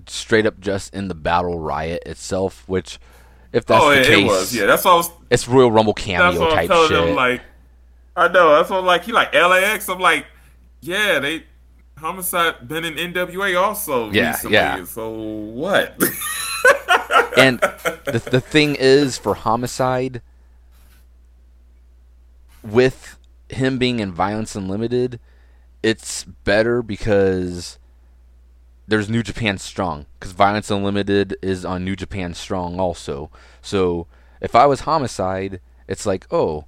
[0.06, 2.64] straight up just in the battle riot itself.
[2.68, 2.98] Which,
[3.52, 4.54] if that's oh, the it, case, it was.
[4.54, 5.10] Yeah, that's what I was.
[5.30, 6.90] it's Royal Rumble cameo type shit.
[6.90, 7.14] them.
[7.14, 7.42] Like,
[8.16, 8.56] I know.
[8.56, 9.04] That's what I'm like.
[9.04, 9.88] He like LAX.
[9.88, 10.26] I'm like,
[10.80, 11.44] yeah, they
[11.98, 14.54] homicide been in NWA also Yeah, recently.
[14.54, 14.84] yeah.
[14.84, 15.94] So what?
[17.38, 20.22] and the the thing is for homicide
[22.62, 23.18] with
[23.48, 25.20] him being in Violence Unlimited,
[25.82, 27.78] it's better because
[28.86, 33.30] there's New Japan Strong because Violence Unlimited is on New Japan Strong also.
[33.62, 34.06] So
[34.40, 36.64] if I was homicide, it's like oh.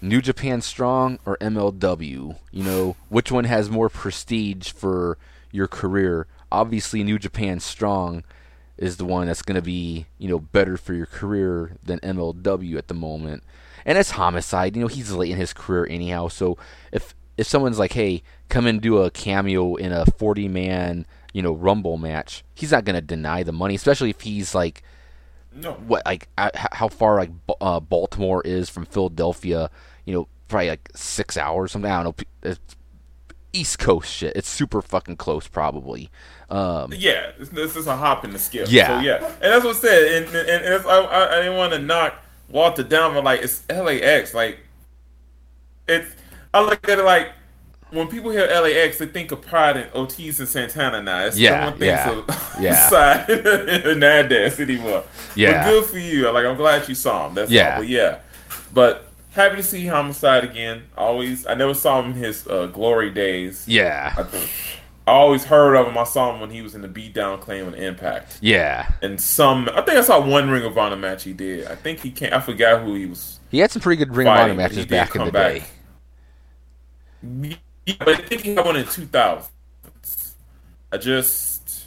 [0.00, 2.36] New Japan Strong or MLW?
[2.50, 5.18] You know, which one has more prestige for
[5.50, 6.26] your career?
[6.52, 8.24] Obviously, New Japan Strong
[8.76, 12.76] is the one that's going to be, you know, better for your career than MLW
[12.76, 13.42] at the moment.
[13.84, 14.76] And it's homicide.
[14.76, 16.28] You know, he's late in his career anyhow.
[16.28, 16.58] So
[16.92, 21.42] if if someone's like, "Hey, come and do a cameo in a 40 man, you
[21.42, 24.82] know, Rumble match," he's not going to deny the money, especially if he's like
[25.56, 25.72] no.
[25.72, 26.28] what like
[26.72, 27.30] how far like
[27.60, 29.70] uh, Baltimore is from Philadelphia.
[30.04, 31.90] You know, probably like six hours something.
[31.90, 32.50] I don't know.
[32.50, 32.76] It's
[33.52, 34.36] East Coast shit.
[34.36, 36.10] It's super fucking close, probably.
[36.50, 38.68] Um, Yeah, this, is a hop in the skip.
[38.70, 38.98] Yeah.
[38.98, 40.22] so, yeah, and that's what I said.
[40.22, 42.14] And, and, and I, I didn't want to knock
[42.48, 44.34] Walter down, but like it's LAX.
[44.34, 44.58] Like
[45.88, 46.14] it's,
[46.52, 47.32] I look at it like
[47.90, 51.02] when people hear LAX, they think of Pride and Ortiz and Santana.
[51.02, 52.26] Now it's Yeah, no yeah, of
[52.60, 52.88] yeah.
[52.88, 55.04] side in Nandez anymore.
[55.34, 55.64] Yeah.
[55.64, 56.30] but good for you.
[56.30, 57.34] Like I'm glad you saw him.
[57.34, 57.74] That's Yeah.
[57.74, 57.80] all.
[57.80, 58.18] But yeah,
[58.72, 59.02] but.
[59.32, 60.84] Happy to see Homicide again.
[60.96, 63.68] Always, I never saw him in his uh, glory days.
[63.68, 65.98] yeah, I, I always heard of him.
[65.98, 68.38] I saw him when he was in the Beatdown Clan and Impact.
[68.40, 71.66] Yeah, And some, I think I saw one Ring of Honor match he did.
[71.66, 72.32] I think he can't.
[72.32, 74.56] I forgot who he was he had some pretty good Ring of Honor fighting.
[74.56, 75.52] but he matches back in the back.
[75.52, 75.64] day.
[77.86, 79.50] Yeah, but I think he had one in 2000.
[80.92, 81.86] I just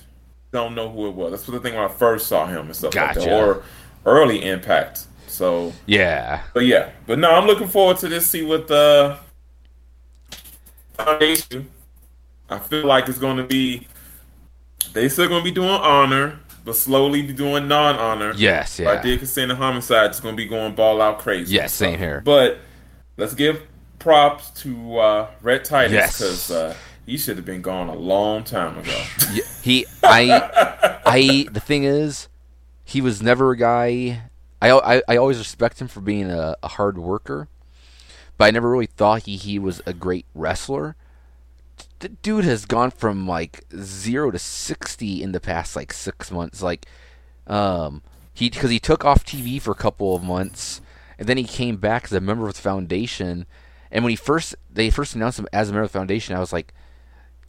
[0.52, 1.32] don't know who it was.
[1.32, 3.64] That's the thing when I first saw him and stuff like that, or
[4.06, 5.06] early Impact.
[5.28, 8.28] So, Yeah, but yeah, but no, I'm looking forward to this.
[8.28, 9.18] See what the
[10.94, 11.70] foundation.
[12.50, 13.88] I feel like it's going to be.
[14.94, 18.34] They still going to be doing honor, but slowly be doing non-honor.
[18.36, 19.02] yes, yeah.
[19.02, 20.08] Did Casino Homicide.
[20.10, 21.54] It's going to be going ball out crazy.
[21.54, 22.22] Yes, same here.
[22.26, 22.58] But
[23.18, 23.62] let's give
[24.00, 26.18] props to uh, Rhett Titus Yes.
[26.18, 26.76] because uh,
[27.06, 29.04] he should have been gone a long time ago.
[29.62, 32.28] He I I the thing is
[32.84, 34.24] he was never a guy
[34.62, 37.48] I I, I always respect him for being a, a hard worker
[38.38, 40.96] but I never really thought he he was a great wrestler
[42.00, 46.62] the dude has gone from like 0 to 60 in the past like 6 months
[46.62, 46.86] like
[47.48, 48.02] um
[48.34, 50.80] he cuz he took off TV for a couple of months
[51.18, 53.46] and then he came back as a member of the foundation
[53.92, 56.40] and when he first they first announced him as a member of the foundation I
[56.40, 56.74] was like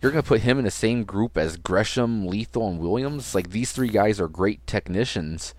[0.02, 3.34] you're gonna put him in the same group as Gresham, Lethal, and Williams.
[3.34, 5.54] Like these three guys are great technicians.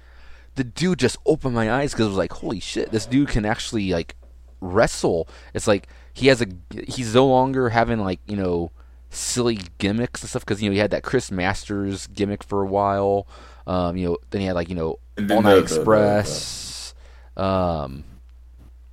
[0.55, 3.45] The dude just opened my eyes because it was like, holy shit, this dude can
[3.45, 4.15] actually like
[4.59, 5.27] wrestle.
[5.53, 6.47] It's like he has a
[6.87, 8.71] he's no longer having like you know
[9.11, 12.67] silly gimmicks and stuff because you know he had that Chris Masters gimmick for a
[12.67, 13.27] while.
[13.67, 14.97] Um, you know, then he had like you know
[15.29, 16.95] All Night the- the- the- Express.
[17.37, 18.03] Um,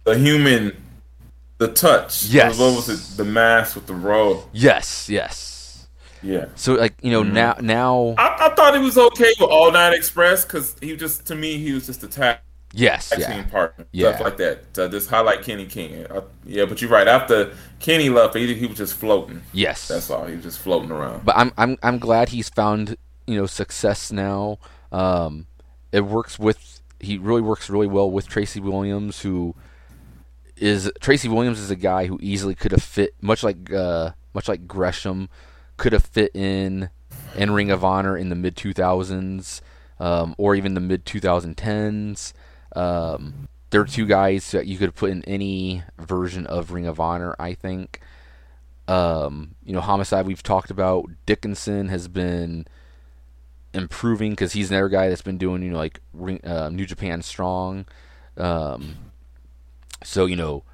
[0.04, 0.76] the human,
[1.58, 2.24] the touch.
[2.24, 2.58] Yes.
[2.58, 3.16] What was it?
[3.16, 4.44] The mask with the robe.
[4.52, 5.88] yes, yes.
[6.22, 6.46] Yeah.
[6.56, 9.92] So like you know now now I, I thought he was okay with All Night
[9.94, 12.38] Express because he just, to me, he was just a tag
[12.72, 13.86] yes tag yeah team partner.
[13.92, 14.10] Yeah.
[14.10, 14.74] Stuff like that.
[14.74, 16.06] To just highlight Kenny King.
[16.10, 17.06] I, yeah, but you're right.
[17.06, 19.42] After Kenny left, he, he was just floating.
[19.52, 20.26] yes That's all.
[20.26, 21.24] He was just floating around.
[21.24, 22.96] but I'm I'm I'm glad he's found
[23.28, 24.58] you know success now.
[24.90, 25.46] Um,
[25.92, 29.54] it works with he really works really well with Tracy Williams, who
[30.60, 34.48] is Tracy Williams is a guy who easily could have fit much like uh, much
[34.48, 35.28] like Gresham
[35.76, 36.90] could have fit in
[37.36, 39.60] in Ring of Honor in the mid 2000s
[40.00, 42.32] um, or even the mid 2010s.
[42.74, 47.34] Um, they're two guys that you could put in any version of Ring of Honor,
[47.38, 48.00] I think.
[48.86, 51.10] Um, you know, Homicide we've talked about.
[51.26, 52.66] Dickinson has been
[53.74, 56.00] improving because he's another guy that's been doing, you know, like
[56.44, 57.86] uh, New Japan Strong.
[58.38, 59.07] Um,
[60.02, 60.64] so you know,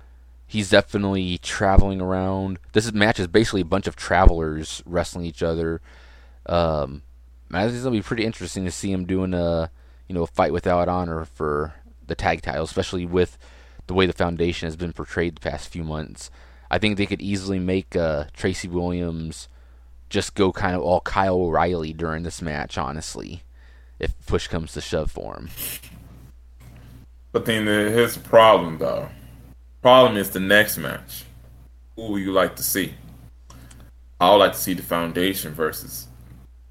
[0.46, 2.58] he's definitely traveling around.
[2.72, 5.80] This match is basically a bunch of travelers wrestling each other.
[6.46, 7.02] Um,
[7.48, 9.70] man, this is gonna be pretty interesting to see him doing a
[10.08, 11.74] you know a fight without honor for
[12.06, 13.38] the tag title, especially with
[13.86, 16.30] the way the foundation has been portrayed the past few months.
[16.70, 19.48] I think they could easily make uh, Tracy Williams
[20.08, 23.42] just go kind of all Kyle O'Reilly during this match, honestly,
[23.98, 25.50] if push comes to shove for him.
[27.34, 29.08] But then uh, here's the problem, though.
[29.82, 31.24] Problem is the next match.
[31.96, 32.94] Who would you like to see?
[34.20, 36.06] I would like to see the Foundation versus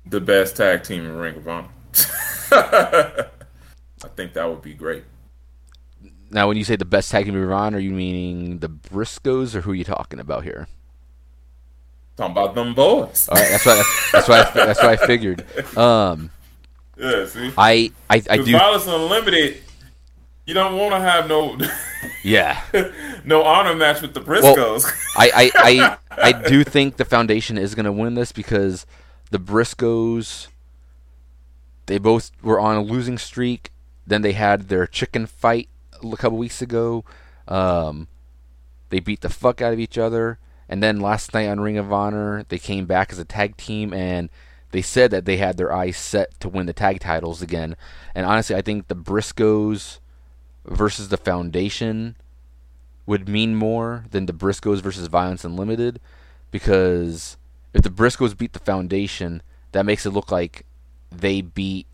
[0.05, 1.67] the best tag team in Ring of Honor.
[2.53, 5.03] I think that would be great.
[6.31, 8.59] Now, when you say the best tag team in Ring of Honor, are you meaning
[8.59, 10.69] the Briscoes or who are you talking about here?
[12.15, 13.27] Talking about them boys.
[13.27, 15.45] All right, that's what that's what I, that's what I figured.
[15.77, 16.31] Um,
[16.95, 17.51] Yeah, see?
[17.57, 19.57] I I, I do Violence Unlimited,
[20.45, 21.57] you don't want to have no
[22.23, 22.61] yeah.
[23.25, 24.85] no honor match with the Briscoes.
[25.15, 28.85] I, I, I, I do think the foundation is going to win this because
[29.31, 30.47] the Briscoes,
[31.85, 33.71] they both were on a losing streak.
[34.05, 35.69] Then they had their chicken fight
[36.03, 37.05] a couple weeks ago.
[37.47, 38.07] Um,
[38.89, 40.39] they beat the fuck out of each other.
[40.67, 43.93] And then last night on Ring of Honor, they came back as a tag team
[43.93, 44.29] and
[44.71, 47.75] they said that they had their eyes set to win the tag titles again.
[48.15, 49.99] And honestly, I think the Briscoes
[50.65, 52.15] versus the Foundation
[53.05, 55.99] would mean more than the Briscoes versus Violence Unlimited
[56.51, 57.37] because
[57.73, 59.41] if the Briscoes beat the Foundation,
[59.71, 60.65] that makes it look like
[61.11, 61.87] they beat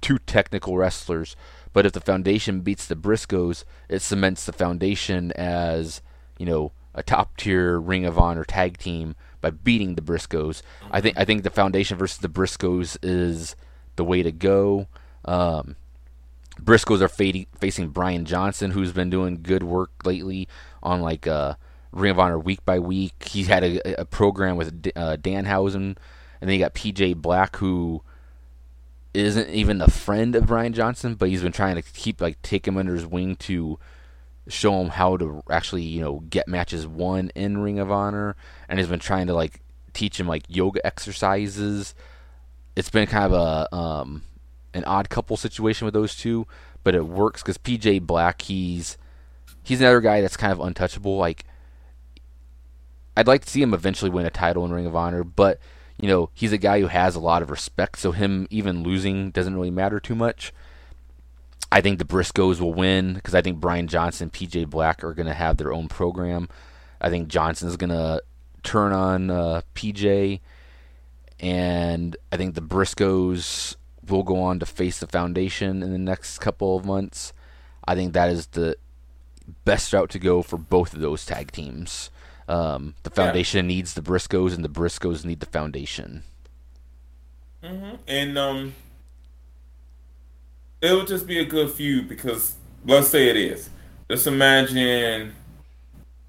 [0.00, 1.36] two technical wrestlers.
[1.72, 6.02] But if the Foundation beats the Briscoes, it cements the Foundation as,
[6.38, 10.60] you know, a top tier Ring of Honor tag team by beating the Briscoes.
[10.90, 13.56] I think I think the Foundation versus the Briscoes is
[13.96, 14.88] the way to go.
[15.24, 15.76] Um,
[16.60, 20.48] Briscoes are fading, facing Brian Johnson, who's been doing good work lately
[20.82, 21.54] on like uh,
[21.92, 23.28] Ring of Honor week by week.
[23.28, 25.96] He's had a, a program with D- uh, Danhausen,
[26.40, 28.02] and then you got PJ Black, who
[29.14, 32.66] isn't even a friend of Brian Johnson, but he's been trying to keep like take
[32.66, 33.78] him under his wing to
[34.48, 38.36] show him how to actually you know get matches won in Ring of Honor,
[38.68, 39.60] and he's been trying to like
[39.92, 41.94] teach him like yoga exercises.
[42.74, 44.22] It's been kind of a um,
[44.74, 46.46] an odd couple situation with those two,
[46.84, 48.96] but it works because PJ Black he's
[49.62, 51.16] he's another guy that's kind of untouchable.
[51.16, 51.44] Like
[53.16, 55.58] I'd like to see him eventually win a title in Ring of Honor, but
[55.98, 59.30] you know he's a guy who has a lot of respect, so him even losing
[59.30, 60.52] doesn't really matter too much.
[61.70, 65.14] I think the Briscoes will win because I think Brian Johnson, and PJ Black are
[65.14, 66.48] going to have their own program.
[67.00, 68.22] I think Johnson's going to
[68.62, 70.40] turn on uh, PJ,
[71.40, 73.76] and I think the Briscoes
[74.08, 77.32] will go on to face the Foundation in the next couple of months.
[77.84, 78.76] I think that is the
[79.64, 82.10] best route to go for both of those tag teams.
[82.48, 83.76] Um, the Foundation yeah.
[83.76, 86.24] needs the Briscoes, and the Briscoes need the Foundation.
[87.62, 87.96] Mm-hmm.
[88.08, 88.74] And um,
[90.80, 93.70] it would just be a good feud because let's say it is.
[94.10, 95.32] Just imagine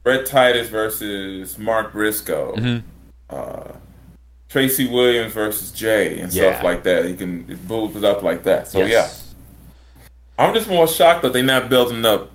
[0.04, 2.56] Rhett Titus versus Mark Briscoe.
[2.56, 2.88] Mm-hmm.
[3.30, 3.74] Uh,
[4.54, 6.52] Tracy Williams versus Jay and yeah.
[6.52, 7.10] stuff like that.
[7.10, 8.68] You can build it up like that.
[8.68, 9.34] So yes.
[10.38, 12.30] yeah, I'm just more shocked that they're not building up.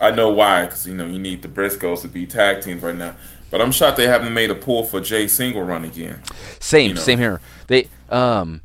[0.00, 2.96] I know why, because you know you need the Briscoes to be tag teams right
[2.96, 3.14] now.
[3.50, 6.22] But I'm shocked they haven't made a pull for Jay single run again.
[6.60, 7.00] Same, you know?
[7.02, 7.42] same here.
[7.66, 8.62] They um,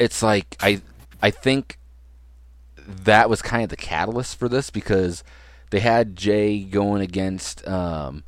[0.00, 0.82] it's like I
[1.22, 1.78] I think
[2.76, 5.22] that was kind of the catalyst for this because
[5.70, 8.24] they had Jay going against um,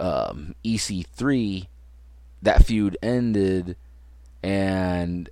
[0.00, 1.66] um, EC3
[2.44, 3.76] that feud ended,
[4.42, 5.28] and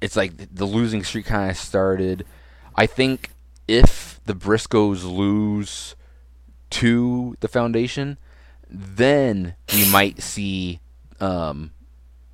[0.00, 2.26] it's like the losing streak kind of started.
[2.74, 3.30] I think
[3.68, 5.94] if the Briscoes lose
[6.70, 8.18] to the Foundation,
[8.68, 10.80] then we might see
[11.20, 11.72] um,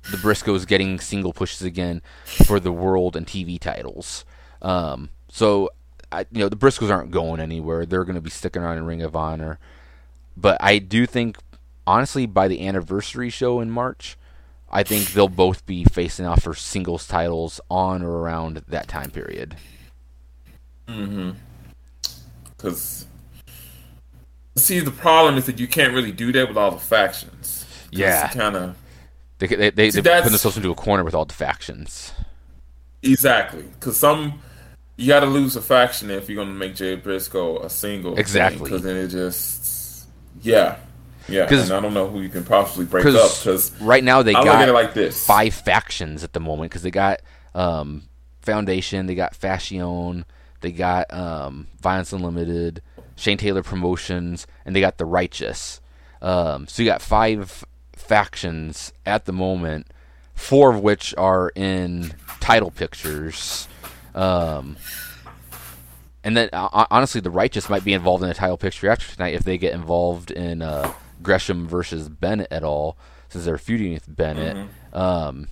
[0.09, 4.25] the Briscoes getting single pushes again for the world and TV titles.
[4.61, 5.69] Um, so,
[6.11, 7.85] I, you know, the Briscoes aren't going anywhere.
[7.85, 9.59] They're going to be sticking around in Ring of Honor.
[10.35, 11.37] But I do think
[11.85, 14.17] honestly, by the anniversary show in March,
[14.69, 19.11] I think they'll both be facing off for singles titles on or around that time
[19.11, 19.55] period.
[20.87, 21.31] Mm-hmm.
[22.55, 23.05] Because,
[24.55, 27.65] see, the problem is that you can't really do that with all the factions.
[27.91, 28.29] Yeah.
[28.29, 28.75] Kind of.
[29.39, 32.13] They they they, see, they put themselves into a corner with all the factions.
[33.01, 34.39] Exactly, because some
[34.95, 38.19] you got to lose a faction if you're going to make Jay Briscoe a single.
[38.19, 40.05] Exactly, because then it just
[40.43, 40.77] yeah.
[41.27, 44.33] Yeah, because I don't know who you can possibly break up because right now they
[44.33, 45.25] I got like this.
[45.25, 47.21] five factions at the moment because they got
[47.53, 48.03] um,
[48.41, 50.25] Foundation, they got Fashion,
[50.61, 52.81] they got um, Violence Unlimited,
[53.15, 55.79] Shane Taylor Promotions, and they got the Righteous.
[56.21, 57.63] Um, so you got five
[57.93, 59.87] factions at the moment,
[60.33, 63.67] four of which are in title pictures.
[64.13, 64.77] Um,
[66.23, 69.33] and then, uh, honestly, the Righteous might be involved in a title picture after tonight
[69.33, 70.91] if they get involved in uh,
[71.21, 72.97] Gresham versus Bennett at all,
[73.29, 74.57] since they're feuding with Bennett.
[74.57, 74.97] Mm-hmm.
[74.97, 75.47] Um,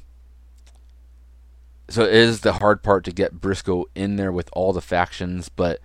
[1.90, 5.50] so it is the hard part to get Briscoe in there with all the factions,
[5.50, 5.80] but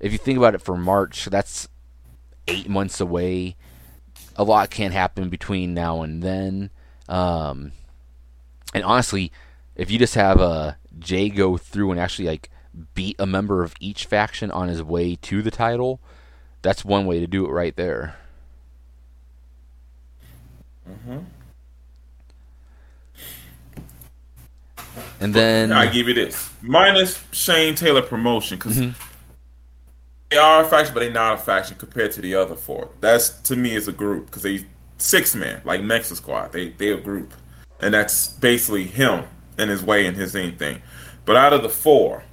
[0.00, 1.68] if you think about it for March, that's
[2.48, 3.56] eight months away.
[4.36, 6.70] A lot can happen between now and then.
[7.08, 7.72] Um,
[8.74, 9.32] and honestly,
[9.76, 12.50] if you just have a uh, Jay go through and actually like
[12.94, 16.00] beat a member of each faction on his way to the title,
[16.62, 18.16] that's one way to do it right there.
[20.88, 21.18] Mm-hmm.
[25.20, 29.00] And then I give you this minus Shane Taylor promotion because mm-hmm.
[30.30, 32.90] they are a faction, but they're not a faction compared to the other four.
[33.00, 34.66] That's to me is a group because they
[34.98, 36.52] six men like Mexa Squad.
[36.52, 37.32] They they a group,
[37.80, 39.24] and that's basically him
[39.58, 40.82] and his way and his thing.
[41.24, 42.24] But out of the four,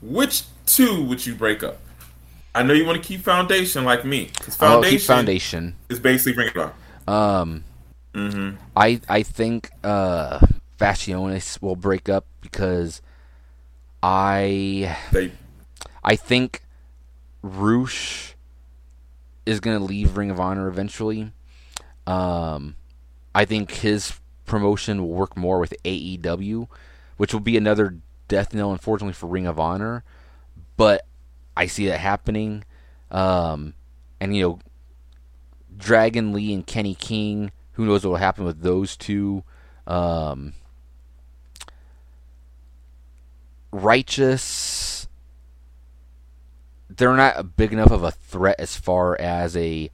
[0.00, 1.78] which two would you break up?
[2.54, 6.48] I know you want to keep foundation like me because foundation, foundation is basically bring
[6.48, 6.76] it up.
[7.06, 7.64] Um,
[8.14, 8.56] mm-hmm.
[8.76, 10.40] I I think uh,
[10.78, 13.02] Fashionis will break up because
[14.02, 15.32] I they,
[16.02, 16.62] I think
[17.42, 18.34] Rush
[19.46, 21.32] is going to leave Ring of Honor eventually.
[22.06, 22.76] Um,
[23.34, 26.68] I think his promotion will work more with AEW,
[27.16, 27.96] which will be another
[28.28, 30.04] death knell, unfortunately, for Ring of Honor.
[30.76, 31.06] But
[31.56, 32.64] I see that happening.
[33.10, 33.74] Um,
[34.20, 34.58] and you know,
[35.82, 37.50] Dragon Lee and Kenny King.
[37.72, 39.42] Who knows what will happen with those two?
[39.86, 40.54] Um,
[43.72, 45.08] Righteous.
[46.88, 49.90] They're not big enough of a threat as far as a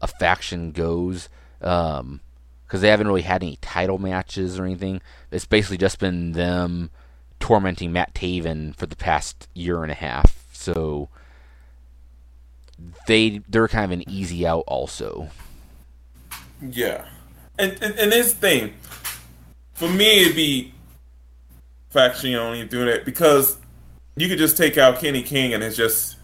[0.00, 1.28] a faction goes.
[1.60, 2.20] Um,
[2.64, 5.00] because they haven't really had any title matches or anything.
[5.30, 6.90] It's basically just been them
[7.40, 10.44] tormenting Matt Taven for the past year and a half.
[10.52, 11.08] So
[13.06, 15.28] they they're kind of an easy out also.
[16.60, 17.04] Yeah,
[17.58, 18.74] and and, and this thing,
[19.74, 20.72] for me, it'd be
[21.94, 23.56] Faccione doing it because
[24.16, 26.16] you could just take out Kenny King and it's just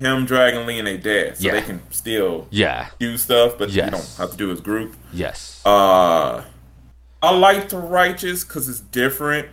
[0.00, 1.52] him, Dragon Lee, and their dad, so Yeah.
[1.52, 2.88] they can still Yeah.
[2.98, 3.86] do stuff, but Yes.
[3.86, 4.94] you don't have to do his group.
[5.12, 5.60] Yes.
[5.64, 6.42] Uh,
[7.22, 9.48] I like the Righteous because it's different,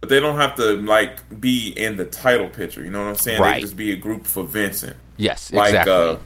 [0.00, 2.82] but they don't have to like be in the title picture.
[2.84, 3.38] You know what I'm saying?
[3.38, 3.52] They Right.
[3.54, 5.52] can just be a group for Vincent, yes.
[5.52, 5.92] like Exactly.
[5.92, 6.16] uh,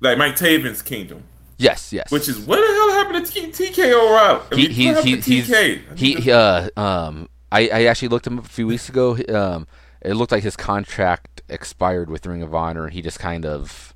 [0.00, 1.22] like Mike Taven's Kingdom,
[1.58, 1.92] yes.
[1.92, 2.10] Yes.
[2.10, 4.56] which is what the hell happened to T- TK O'Reilly?
[4.56, 5.98] He he, he he's TK?
[5.98, 9.16] he, he uh um I, I actually looked him up a few weeks ago.
[9.28, 9.66] Um,
[10.00, 13.94] it looked like his contract expired with Ring of Honor, and he just kind of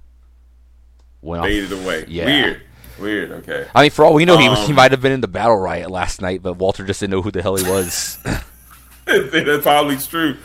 [1.23, 1.47] went off.
[1.49, 2.05] faded away.
[2.07, 2.27] Yeah.
[2.27, 2.61] Weird,
[3.01, 3.33] weird.
[3.33, 3.67] Okay.
[3.75, 5.57] I mean, for all we know, he he Um, might have been in the battle
[5.57, 8.19] riot last night, but Walter just didn't know who the hell he was.
[9.07, 10.37] That's probably true.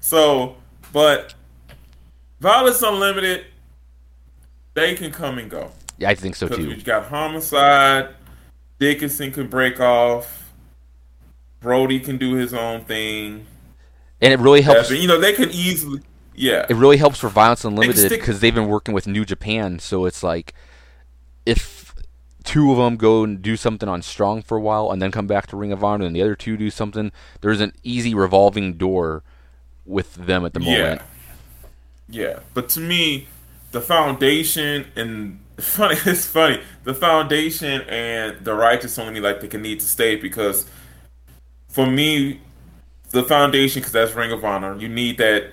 [0.00, 0.56] So,
[0.92, 1.34] but
[2.44, 3.46] Violence Unlimited,
[4.74, 5.72] they can come and go.
[5.96, 6.68] yeah, I think so too.
[6.68, 8.10] we got Homicide,
[8.78, 10.52] Dickinson can break off,
[11.60, 13.46] Brody can do his own thing.
[14.20, 14.90] And it really helps.
[14.90, 16.02] Evan, you know, they could easily,
[16.34, 20.04] yeah, it really helps for Violence Unlimited because they've been working with New Japan, so
[20.04, 20.52] it's like
[21.46, 21.94] if
[22.44, 25.26] two of them go and do something on Strong for a while and then come
[25.26, 27.10] back to Ring of Honor, and the other two do something,
[27.40, 29.22] there's an easy revolving door
[29.86, 31.00] with them at the moment.
[31.00, 31.06] yeah.
[32.08, 33.28] Yeah, but to me,
[33.72, 36.60] the foundation and funny, it's funny.
[36.84, 40.66] The foundation and the righteous only like they can need to stay because
[41.68, 42.40] for me,
[43.10, 44.76] the foundation because that's Ring of Honor.
[44.78, 45.52] You need that.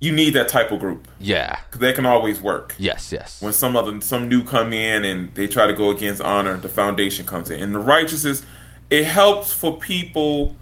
[0.00, 1.58] You need that type of group Yeah.
[1.66, 2.74] because they can always work.
[2.78, 3.10] Yes.
[3.10, 3.40] Yes.
[3.40, 6.68] when some other some new come in and they try to go against honor, the
[6.68, 7.62] foundation comes in.
[7.62, 8.44] And the righteousness,
[8.90, 10.56] it helps for people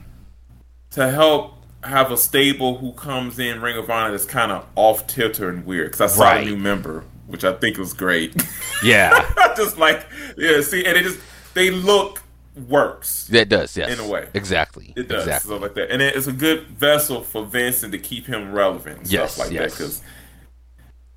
[0.90, 1.54] to help
[1.84, 5.64] have a stable who comes in Ring of Honor that's kind of off tilter and
[5.66, 5.90] weird.
[5.92, 6.46] Because I saw Right.
[6.46, 8.34] a new member, which I think was great.
[8.84, 9.28] yeah.
[9.56, 10.06] just like
[10.36, 11.18] yeah, see, and it just
[11.54, 12.22] they look
[12.68, 13.26] works.
[13.28, 13.76] That does.
[13.76, 13.98] Yes.
[13.98, 14.28] In a way.
[14.34, 14.92] Exactly.
[14.96, 15.48] It does Exactly.
[15.48, 19.10] stuff like that, and it's a good vessel for Vincent to keep him relevant and
[19.12, 19.72] Yes, stuff like yes.
[19.72, 19.78] that.
[19.78, 20.02] Because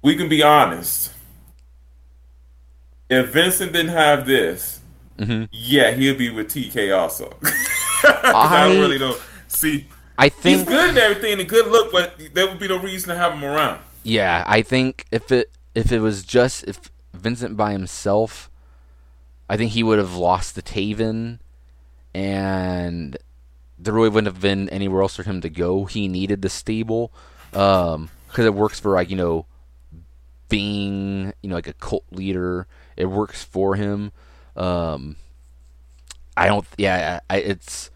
[0.01, 1.11] we can be honest,
[3.09, 4.79] if Vincent didn't have this,
[5.19, 5.47] Mhm.
[5.51, 7.35] yeah, he'll be with TK also.
[8.03, 9.87] I, I- don't really don't see.
[10.17, 13.09] I think He's good and everything, a good look, but there would be no reason
[13.09, 13.81] to have him around.
[14.03, 18.49] Yeah, I think if it if it was just if Vincent by himself,
[19.49, 21.39] I think he would have lost the Taven,
[22.13, 23.17] and
[23.77, 25.85] there really wouldn't have been anywhere else for him to go.
[25.85, 27.11] He needed the stable
[27.51, 29.45] because it works for like you know
[30.49, 32.67] being you know like a cult leader.
[32.95, 34.11] It works for him.
[34.55, 35.17] Um,
[36.37, 36.65] I don't.
[36.77, 37.89] Yeah, I, it's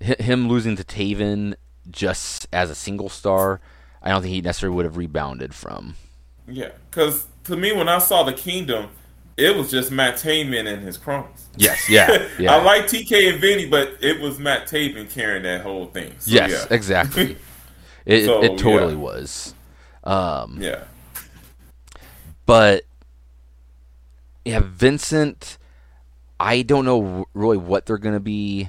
[0.00, 1.54] him losing to Taven
[1.90, 3.60] just as a single star.
[4.02, 5.96] I don't think he necessarily would have rebounded from.
[6.46, 8.90] Yeah, because to me, when I saw the Kingdom,
[9.36, 11.48] it was just Matt Taven and his cronies.
[11.56, 12.54] Yes, yeah, yeah.
[12.54, 16.12] I like TK and Vinny, but it was Matt Taven carrying that whole thing.
[16.18, 16.74] So, yes, yeah.
[16.74, 17.36] exactly.
[18.06, 18.98] It, So, it totally yeah.
[18.98, 19.54] was.
[20.04, 20.84] Um, Yeah.
[22.44, 22.84] but
[24.44, 25.56] yeah, Vincent.
[26.38, 28.68] I don't know really what they're gonna be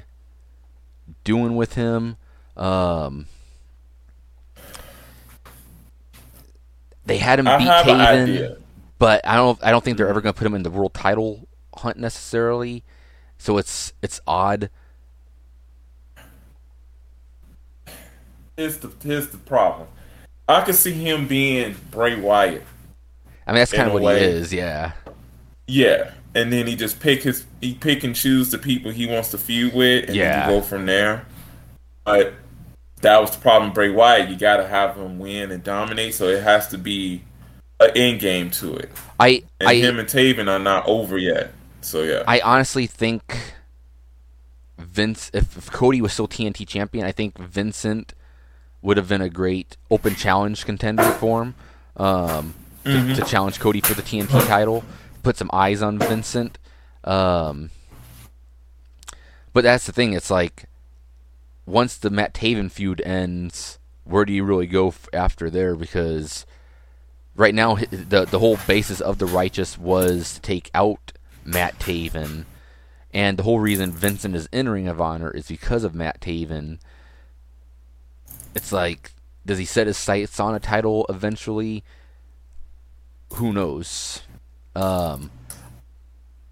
[1.26, 2.16] doing with him.
[2.58, 3.28] Um,
[7.06, 8.58] they had him I beat Taven,
[8.98, 9.62] but I don't.
[9.64, 12.84] I don't think they're ever gonna put him in the world title hunt necessarily.
[13.38, 14.70] So it's it's odd.
[18.58, 19.88] Here's the here's the problem.
[20.48, 22.64] I could see him being Bray Wyatt.
[23.48, 24.20] I mean, that's kind of what way.
[24.20, 24.54] he is.
[24.54, 24.94] Yeah.
[25.68, 29.32] Yeah, and then he just pick his he pick and choose the people he wants
[29.32, 30.42] to feud with, and Yeah.
[30.48, 31.26] then you go from there.
[32.04, 32.34] But
[33.06, 33.72] that was the problem.
[33.72, 37.24] Bray Wyatt, you got to have him win and dominate, so it has to be
[37.80, 38.90] an end game to it.
[39.20, 41.54] I And I him and Taven are not over yet.
[41.82, 43.54] So yeah, I honestly think
[44.78, 48.14] Vince, if, if Cody was still TNT champion, I think Vincent
[48.82, 51.56] would have been a great open challenge contender for him
[51.98, 52.56] um,
[52.86, 54.84] to, to challenge Cody for the TNT title,
[55.22, 56.58] put some eyes on Vincent.
[57.04, 57.70] Um,
[59.54, 60.66] but that's the thing; it's like
[61.66, 65.76] once the Matt Taven feud ends, where do you really go after there?
[65.76, 66.46] Because
[67.36, 71.14] right now the the whole basis of the righteous was to take out
[71.44, 72.46] Matt Taven,
[73.14, 76.80] and the whole reason Vincent is entering Ring of Honor is because of Matt Taven.
[78.54, 79.12] It's like,
[79.46, 81.84] does he set his sights on a title eventually?
[83.34, 84.22] Who knows?
[84.76, 85.32] Um,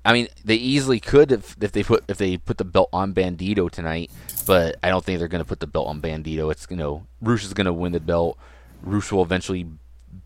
[0.06, 3.14] I mean, they easily could if, if they put if they put the belt on
[3.14, 4.11] Bandito tonight,
[4.45, 6.52] but I don't think they're going to put the belt on Bandito.
[6.52, 8.38] It's you know, Rush is going to win the belt.
[8.82, 9.68] Rush will eventually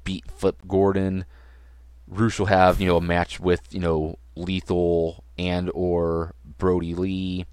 [0.03, 1.25] beat Flip Gordon.
[2.07, 7.45] Rush will have you know a match with you know Lethal and or Brody Lee.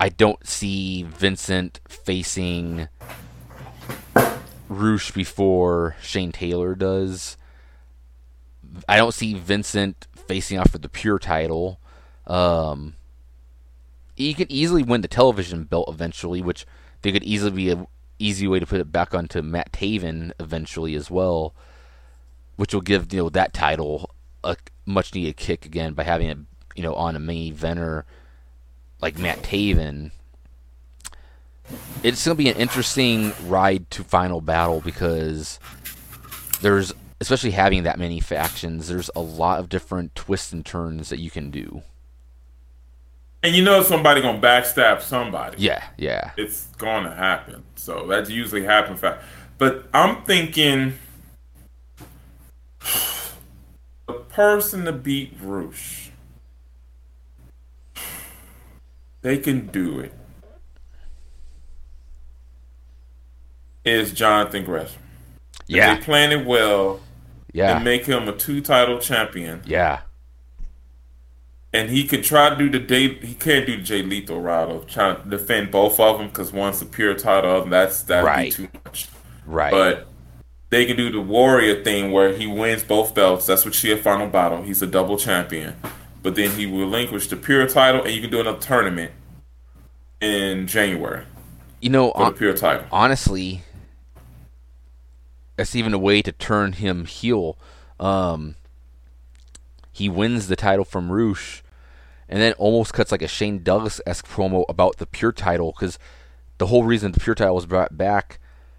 [0.00, 2.88] I don't see Vincent facing
[4.68, 7.36] Rush before Shane Taylor does.
[8.88, 11.78] I don't see Vincent facing off for the pure title.
[12.26, 12.94] Um,
[14.26, 16.66] he could easily win the television belt eventually, which
[17.02, 17.86] they could easily be a
[18.18, 21.54] easy way to put it back onto Matt Taven eventually as well,
[22.56, 24.10] which will give you know that title
[24.44, 26.38] a much needed kick again by having it
[26.74, 28.04] you know on a main eventer
[29.00, 30.12] like Matt Taven.
[32.02, 35.58] It's going to be an interesting ride to Final Battle because
[36.60, 38.88] there's especially having that many factions.
[38.88, 41.82] There's a lot of different twists and turns that you can do.
[43.42, 45.56] And you know somebody gonna backstab somebody.
[45.58, 46.30] Yeah, yeah.
[46.36, 47.64] It's gonna happen.
[47.74, 49.24] So that's usually happen fast.
[49.58, 50.94] But I'm thinking
[54.06, 56.10] the person to beat Rush.
[59.22, 60.12] They can do it.
[63.84, 65.02] Is Jonathan Gresham.
[65.66, 65.92] Yeah.
[65.92, 67.00] If they plan it well
[67.52, 67.76] yeah.
[67.76, 69.62] and make him a two title champion.
[69.64, 70.00] Yeah.
[71.74, 73.14] And he could try to do the day.
[73.14, 76.52] He can't do the Jay Lethal route of trying to defend both of them because
[76.52, 78.56] one's a pure title, and that's that'd Right.
[78.56, 79.08] be too much.
[79.46, 79.70] Right.
[79.70, 80.06] But
[80.68, 83.46] they can do the warrior thing where he wins both belts.
[83.46, 84.62] That's what she a final battle.
[84.62, 85.74] He's a double champion.
[86.22, 89.12] But then he will relinquish the pure title, and you can do another tournament
[90.20, 91.24] in January
[91.80, 92.86] you know, the pure title.
[92.92, 93.62] honestly,
[95.56, 97.58] that's even a way to turn him heel.
[97.98, 98.54] Um,
[99.90, 101.61] he wins the title from Rush,
[102.28, 105.98] and then almost cuts like a Shane Douglas esque promo about the pure title because
[106.58, 108.38] the whole reason the pure title was brought back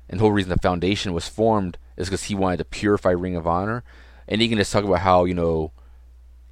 [0.10, 3.36] and the whole reason the foundation was formed is because he wanted to purify Ring
[3.36, 3.84] of Honor,
[4.28, 5.72] and he can just talk about how you know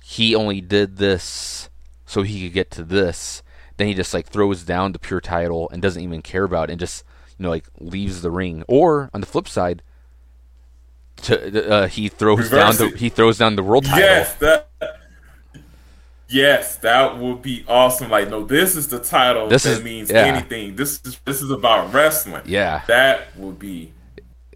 [0.03, 1.69] he only did this
[2.05, 3.43] so he could get to this.
[3.77, 6.73] Then he just like throws down the pure title and doesn't even care about it
[6.73, 7.03] and just
[7.37, 8.63] you know like leaves the ring.
[8.67, 9.81] Or on the flip side,
[11.23, 12.99] to, uh, he throws Reverse down the it.
[12.99, 13.99] he throws down the world title.
[13.99, 14.69] Yes, that.
[16.31, 18.09] Yes, that would be awesome.
[18.09, 20.25] Like, no, this is the title This that is- means yeah.
[20.25, 20.75] anything.
[20.75, 22.43] This is this is about wrestling.
[22.45, 22.81] Yeah.
[22.87, 23.93] that would be.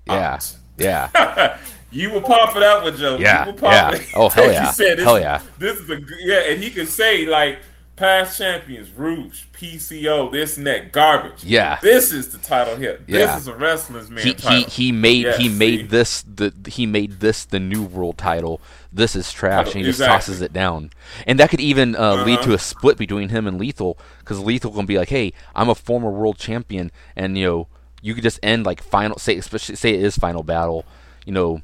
[0.08, 0.56] Yeah, out.
[0.78, 1.58] yeah,
[1.92, 3.18] you will pop for that one, Joe.
[3.18, 3.96] Yeah, you will pop yeah.
[4.00, 4.08] it.
[4.14, 4.70] Oh, hell yeah.
[4.70, 5.42] said this, Hell yeah.
[5.58, 7.58] This is a yeah, and he can say like
[7.96, 11.44] past champions, Rush, PCO, this that, garbage.
[11.44, 11.80] Yeah.
[11.82, 13.00] this is the title here.
[13.08, 13.26] Yeah.
[13.36, 14.70] This is a wrestler's man he, he title.
[14.70, 15.56] he made Yes, he see?
[15.58, 18.60] made this the he made this the new world title.
[18.92, 20.92] This is trash, and he just tosses it down.
[21.28, 22.48] And that could even uh, lead Uh-huh.
[22.48, 25.76] to a split between him and Lethal, because Lethal can be like, "Hey, I'm a
[25.76, 27.68] former world champion," and you know,
[28.02, 30.86] you could just end like final say especially say it is final battle.
[31.26, 31.62] You know,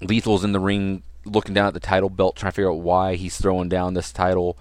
[0.00, 3.14] Lethal's in the ring looking down at the title belt, trying to figure out why
[3.16, 4.56] he's throwing down this title.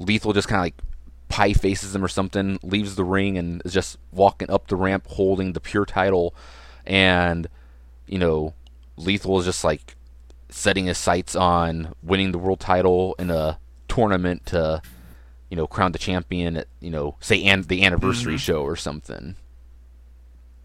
[0.00, 0.82] Lethal just kind of like
[1.28, 5.06] pie faces him or something, leaves the ring and is just walking up the ramp
[5.06, 6.34] holding the pure title,
[6.84, 7.48] and
[8.06, 8.54] you know,
[8.96, 9.94] Lethal is just like
[10.48, 14.82] setting his sights on winning the world title in a tournament to,
[15.48, 18.38] you know, crown the champion at you know say and the anniversary mm-hmm.
[18.38, 19.36] show or something.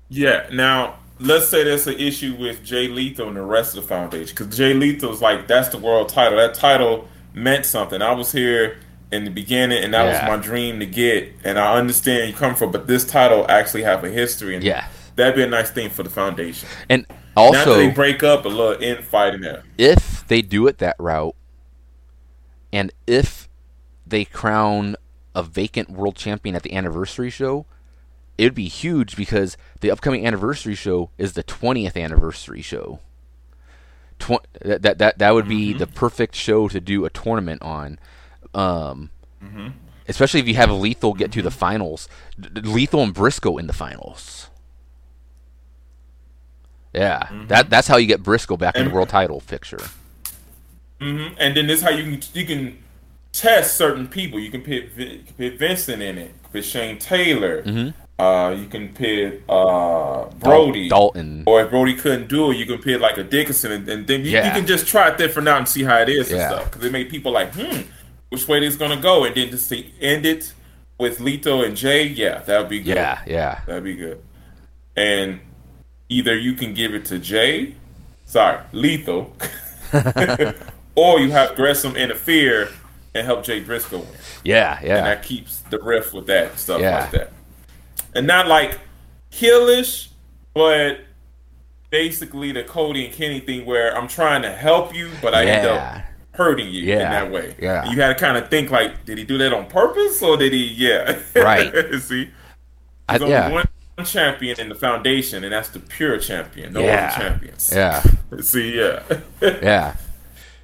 [0.08, 0.48] Yeah.
[0.52, 4.34] Now, let's say there's an issue with Jay Lethal and the rest of the foundation
[4.36, 6.38] because Jay Lethal's like that's the world title.
[6.38, 8.02] That title meant something.
[8.02, 8.78] I was here
[9.12, 10.30] in the beginning, and that Yeah.
[10.30, 11.34] was my dream to get.
[11.44, 14.86] And I understand you come from, but this title actually have a history, and Yeah.
[15.16, 16.68] that'd be a nice thing for the foundation.
[16.90, 19.64] And now also, they break up, a little infight in there.
[19.78, 21.36] if they do it that route,
[22.74, 23.48] and if
[24.06, 24.96] they crown
[25.34, 27.66] a vacant world champion at the anniversary show,
[28.38, 33.00] it would be huge because the upcoming anniversary show is the 20th anniversary show.
[34.20, 35.80] Tw- that, that that that would be mm-hmm.
[35.80, 38.00] the perfect show to do a tournament on.
[38.56, 39.10] Um,
[40.08, 42.08] Especially if you have Lethal get to the finals,
[42.38, 44.50] Lethal and Briscoe in the finals.
[46.94, 49.82] Yeah, that that's how you get Briscoe back in the world title picture.
[51.02, 52.78] hmm And then this is how you can you can
[53.34, 54.40] test certain people.
[54.40, 56.22] You can Vi- you can put Vincent in it.
[56.28, 57.64] You can put Shane Taylor.
[58.18, 60.88] Uh, you can put uh, Brody.
[60.88, 61.44] Dalton.
[61.48, 64.22] Or if Brody couldn't do it, you can put like a Dickinson, and, and then
[64.24, 64.46] you, Yeah.
[64.48, 66.38] you can just try it different out and see how it is Yeah.
[66.38, 66.72] and stuff.
[66.72, 67.82] Because it made people like, hmm,
[68.30, 70.54] which way this gonna go, and then just to end it
[71.00, 72.04] with Lito and Jay.
[72.08, 72.96] Yeah, that would be good.
[72.96, 73.62] Yeah, yeah.
[73.66, 74.22] That'd be good.
[74.96, 75.40] And
[76.10, 77.76] either you can give it to Jay,
[78.26, 79.36] sorry, Lethal,
[80.96, 82.70] or you have Gresham interfere
[83.14, 84.08] and help Jay Briscoe win.
[84.44, 84.98] Yeah, yeah.
[84.98, 87.00] And that keeps the riff with that stuff Yeah.
[87.02, 87.32] like that.
[88.14, 88.80] And not like
[89.32, 90.10] killish,
[90.54, 91.00] but
[91.90, 95.68] basically the Cody and Kenny thing where I'm trying to help you, but I end
[95.68, 96.04] up
[96.36, 97.56] hurting you in that way.
[97.60, 97.84] yeah.
[97.84, 100.38] And you had to kind of think like, did he do that on purpose or
[100.38, 100.66] did he?
[100.66, 101.72] Yeah, Right.
[102.02, 102.30] See,
[103.08, 106.74] I, there's only yeah, one champion in the foundation, and that's the pure champion.
[106.74, 107.12] No Yeah.
[107.16, 107.72] other champions.
[107.74, 108.04] yeah,
[108.42, 109.04] See, yeah,
[109.42, 109.96] yeah,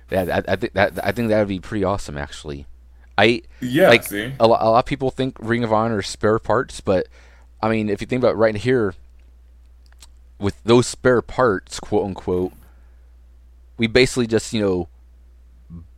[0.09, 0.41] yeah.
[0.47, 2.65] I, I think that I think that would be pretty awesome, actually.
[3.17, 3.89] I yeah.
[3.89, 6.81] like see, a lot, a lot of people think Ring of Honor is spare parts,
[6.81, 7.07] but
[7.61, 8.95] I mean, if you think about it right here,
[10.39, 12.53] with those spare parts, quote unquote,
[13.77, 14.87] we basically just you know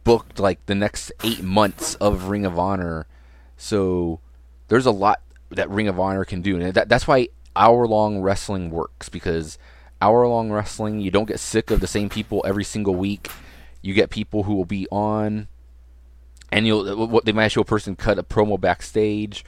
[0.04, 3.08] booked like the next eight months of Ring of Honor,
[3.58, 4.20] so
[4.68, 8.20] there's a lot that Ring of Honor can do, and that, that's why hour long
[8.20, 9.58] wrestling works because
[10.02, 13.30] hour long wrestling you don't get sick of the same people every single week.
[13.82, 15.48] You get people who will be on
[16.52, 19.44] and you'll uh, what they might show a person cut a promo backstage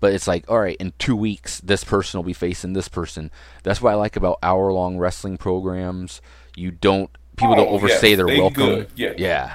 [0.00, 3.30] but it's like all right in two weeks this person will be facing this person.
[3.62, 6.20] That's what i like about hour long wrestling programs.
[6.54, 8.52] You don't people don't Oh, overstay yes, their welcome.
[8.66, 9.12] good, yeah.
[9.16, 9.54] yeah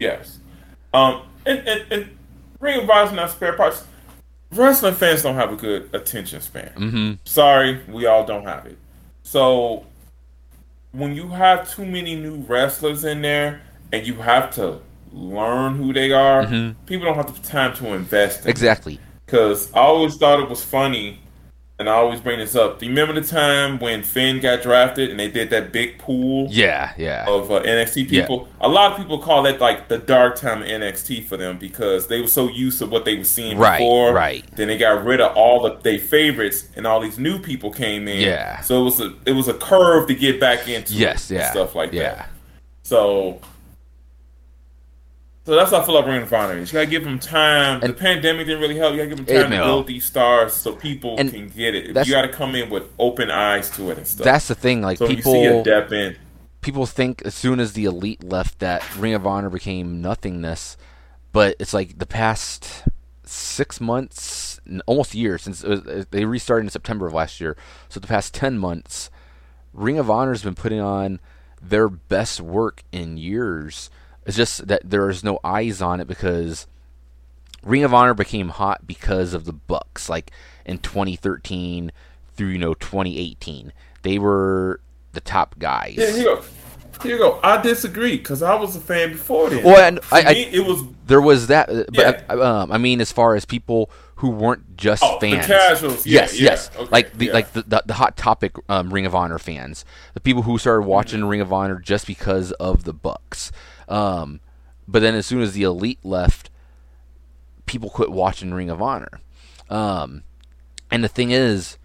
[0.00, 0.38] yes.
[0.92, 2.18] Um, and and, and
[2.58, 3.84] Ring of Honor's not spare parts.
[4.52, 6.72] Wrestling fans don't have a good attention span.
[6.76, 8.76] mm-hmm Sorry, we all don't have it.
[9.22, 9.86] So
[10.90, 13.60] when you have too many new wrestlers in there
[13.92, 14.80] and you have to
[15.12, 16.44] learn who they are,
[16.86, 18.50] people don't have the time to invest in Mm-hmm.
[18.50, 21.20] exactly Because I always thought it was funny,
[21.80, 22.78] and I always bring this up.
[22.78, 26.46] Do you remember the time when Finn got drafted and they did that big pool
[26.50, 28.48] yeah yeah of uh, NXT people?
[28.60, 32.06] A lot of people call that like the dark time of NXT for them because
[32.06, 34.12] they were so used to what they were seeing Right, before.
[34.12, 34.44] right.
[34.54, 38.06] Then they got rid of all of their favorites, and all these new people came
[38.06, 38.20] in.
[38.20, 38.60] Yeah.
[38.60, 40.92] So it was a it was a curve to get back into.
[40.94, 42.28] yes yeah stuff like yeah that.
[42.82, 43.40] So,
[45.46, 46.58] so that's how I feel like Ring of Honor.
[46.58, 47.80] You gotta give them time.
[47.82, 48.92] And- the pandemic didn't really help.
[48.92, 51.88] You gotta give them time to build these stars so people And can get it.
[52.06, 54.24] You gotta come in with open eyes to it and stuff.
[54.24, 56.16] that's the thing like so people you see a depth in.
[56.60, 60.76] people think as soon as the elite left that Ring of Honor became nothingness,
[61.32, 62.84] but it's like the past
[63.24, 67.40] six months, almost a year since it was, uh, they restarted in September of last
[67.40, 67.56] year.
[67.88, 69.08] So the past ten months,
[69.72, 71.20] Ring of Honor's been putting on
[71.62, 73.88] their best work in years.
[74.26, 76.66] It's just that there is no eyes on it because
[77.62, 80.30] Ring of Honor became hot because of the Bucks, like
[80.64, 81.92] in 2013
[82.34, 83.72] through you know 2018.
[84.02, 84.80] They were
[85.12, 85.94] the top guys.
[85.96, 86.42] Yeah, here you go.
[87.02, 87.40] Here you go.
[87.42, 89.64] I disagree because I was a fan before then.
[89.64, 92.34] Well, and I- I- me, it was there was that, uh, but Yeah.
[92.34, 96.20] um, I mean, as far as people who weren't just Oh, the fans, casuals, yeah,
[96.22, 97.32] yes, yeah, yes, okay, like the yeah.
[97.32, 100.82] like the, the the hot topic um, Ring of Honor fans, the people who started
[100.86, 101.28] watching Mm-hmm.
[101.28, 103.50] Ring of Honor just because of the Bucks.
[103.90, 104.40] Um,
[104.88, 106.50] but then as soon as the Elite left,
[107.66, 109.20] people quit watching Ring of Honor.
[109.68, 110.22] Um,
[110.90, 111.76] and the thing is,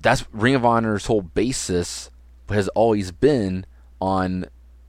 [0.00, 2.10] that's Ring of Honor's whole basis
[2.48, 3.66] has always been
[4.00, 4.46] on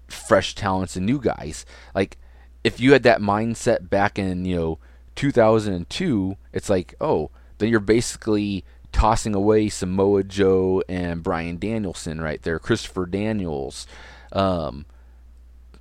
[0.08, 1.66] fresh talents and new guys.
[1.94, 2.18] Like
[2.64, 4.80] if you had that mindset back in, you know,
[5.16, 12.42] 2002, it's like, oh, then you're basically tossing away Samoa Joe and Bryan Danielson right
[12.42, 13.86] there, Christopher Daniels.
[14.32, 14.86] Um,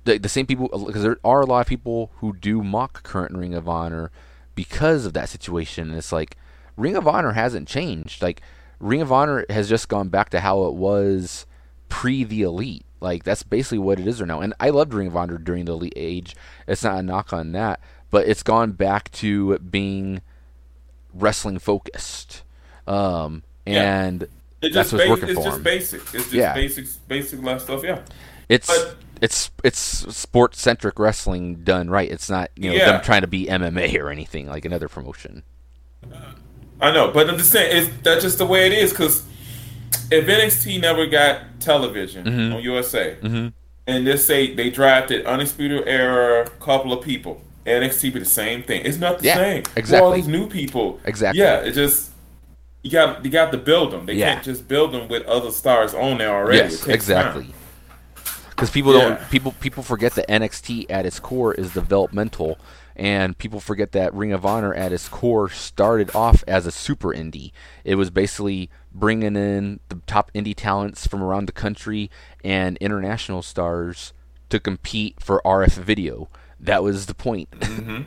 [0.05, 3.35] the, the same people because there are a lot of people who do mock current
[3.35, 4.11] Ring of Honor
[4.55, 5.89] because of that situation.
[5.89, 6.37] And it's like
[6.77, 8.21] Ring of Honor hasn't changed.
[8.21, 8.41] Like
[8.79, 11.45] Ring of Honor has just gone back to how it was
[11.89, 12.85] pre the Elite.
[13.01, 14.41] Like that's basically what it is right now.
[14.41, 16.35] And I loved Ring of Honor during the Elite age.
[16.67, 17.79] It's not a knock on that,
[18.11, 20.21] but it's gone back to being
[21.13, 22.43] wrestling focused.
[22.87, 24.03] Um, Yeah.
[24.05, 24.23] and
[24.61, 25.63] It's that's just, what's ba- working it's for just him.
[25.63, 26.01] basic.
[26.01, 26.53] It's just Yeah.
[26.53, 27.83] basic, basic stuff.
[27.83, 28.01] Yeah.
[28.47, 29.79] It's But- it's it's
[30.15, 32.09] sports centric wrestling done right.
[32.09, 32.91] It's not you know Yeah.
[32.93, 35.43] them trying to be MMA or anything like another promotion.
[36.81, 38.91] I know, but I'm just saying, it's, that's just the way it is.
[38.91, 39.25] Because
[40.11, 42.55] if NXT never got television Mm-hmm.
[42.55, 43.17] on USA,
[43.87, 48.85] and let's say they drafted Undisputed Era, couple of people, NXT be the same thing.
[48.85, 49.63] It's not the Yeah, same.
[49.75, 50.05] Exactly.
[50.05, 50.99] all these new people.
[51.03, 51.41] Exactly.
[51.41, 52.11] Yeah, it just
[52.81, 54.05] you got you got to build them.
[54.05, 54.35] They Yeah.
[54.35, 56.59] can't just build them with other stars on there already.
[56.59, 57.43] Yes, exactly.
[57.45, 57.53] time.
[58.59, 59.01] Because people Yeah.
[59.09, 62.57] don't people people forget that NXT at its core is developmental,
[62.95, 67.09] and people forget that Ring of Honor at its core started off as a super
[67.13, 67.51] indie.
[67.85, 72.09] It was basically bringing in the top indie talents from around the country
[72.43, 74.11] and international stars
[74.49, 76.27] to compete for RF video.
[76.59, 77.49] That was the point.
[77.51, 78.01] Mm-hmm.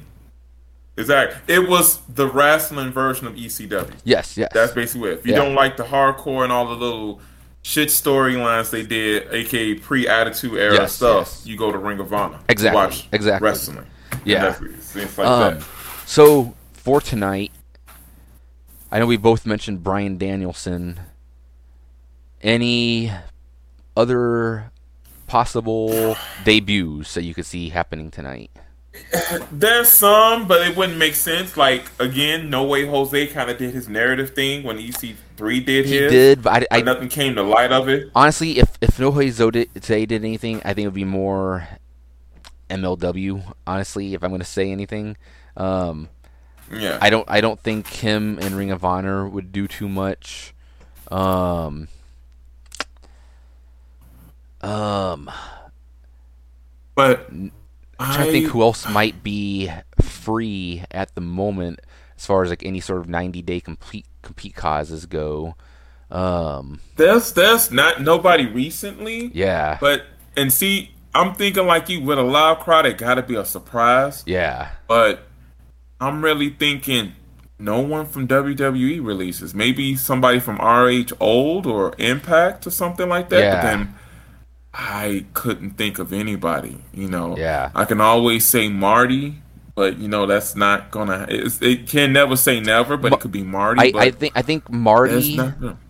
[0.99, 1.55] Exactly.
[1.55, 3.95] It was the wrestling version of ECW.
[4.05, 4.51] yes, yes.
[4.53, 5.21] That's basically it.
[5.21, 5.39] If you Yeah.
[5.39, 7.21] don't like the hardcore and all the little
[7.63, 11.47] shit storylines they did, aka pre Attitude Era Yes, stuff, yes.
[11.47, 12.39] you go to Ring of Honor.
[12.49, 13.47] Exactly, Watch exactly.
[13.49, 13.87] Wrestling.
[14.25, 14.53] Yeah.
[14.53, 15.65] Things like Um, that.
[16.07, 17.51] so for tonight,
[18.91, 21.01] I know we both mentioned Bryan Danielson.
[22.43, 23.13] Any
[23.97, 24.71] other
[25.29, 28.51] possible debuts that you could see happening tonight?
[29.51, 31.57] There's some, but it wouldn't make sense.
[31.57, 34.77] Like again, No Way Jose kind of did his narrative thing when
[35.43, 36.03] EC3 did He his.
[36.03, 38.13] did, but I, I nothing came to light of it.
[38.15, 41.69] honestly, if if No Way Jose did anything, I think it would be more
[42.71, 43.55] MLW.
[43.67, 45.17] Honestly, if I'm going to say anything,
[45.57, 46.09] um,
[46.71, 50.55] Yeah, I don't I don't think him and Ring of Honor would do too much.
[51.11, 51.89] Um,
[54.63, 55.31] um,
[56.95, 57.53] but I'm
[58.11, 59.71] trying to think who else might be
[60.01, 61.81] free at the moment
[62.17, 65.55] as far as like any sort of 90 day complete compete causes go.
[66.11, 69.31] Um, that's there's not nobody recently.
[69.35, 70.05] yeah, But
[70.37, 73.45] and see, I'm thinking like you with a live crowd, it got to be a
[73.45, 74.23] surprise.
[74.27, 75.25] yeah, But
[76.01, 77.13] I'm really thinking
[77.59, 79.55] no one from WWE releases.
[79.55, 83.41] Maybe somebody from RH Old or Impact or something like that.
[83.41, 83.55] Yeah.
[83.55, 83.95] But then
[84.75, 86.79] I couldn't think of anybody.
[86.93, 87.37] You know.
[87.37, 87.71] Yeah.
[87.75, 89.42] I can always say Marty.
[89.75, 91.27] But you know that's not gonna.
[91.31, 93.81] It's, it can never say never, but it could be Marty.
[93.81, 95.39] I, but I think I think Marty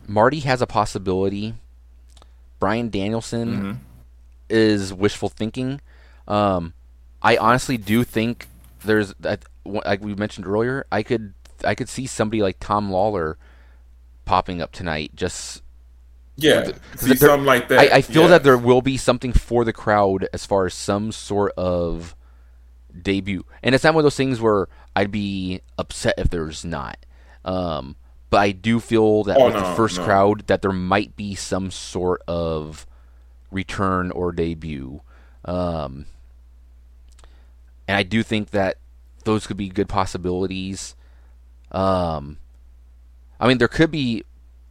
[0.07, 1.55] Marty has a possibility.
[2.61, 3.73] Bryan Danielson Mm-hmm.
[4.49, 5.81] is wishful thinking.
[6.29, 6.75] Um,
[7.21, 8.47] I honestly do think
[8.85, 10.87] there's that like we mentioned earlier.
[10.93, 11.35] I could
[11.65, 13.37] I could see somebody like Tom Lawlor
[14.25, 15.11] popping up tonight.
[15.17, 15.63] Just
[16.37, 17.93] yeah, see something like that.
[17.93, 18.29] I, I feel yeah.
[18.29, 22.15] that there will be something for the crowd as far as some sort of
[23.01, 26.99] debut, and it's not one of those things where I'd be upset if there's not.
[27.45, 27.97] Um,
[28.31, 30.05] but I do feel that Oh, with the first no.
[30.05, 32.87] crowd, that there might be some sort of
[33.51, 35.03] return or debut.
[35.45, 36.07] Um,
[37.89, 38.79] and I do think that
[39.25, 40.95] those could be good possibilities.
[41.71, 42.39] Um,
[43.39, 44.25] I mean, there could be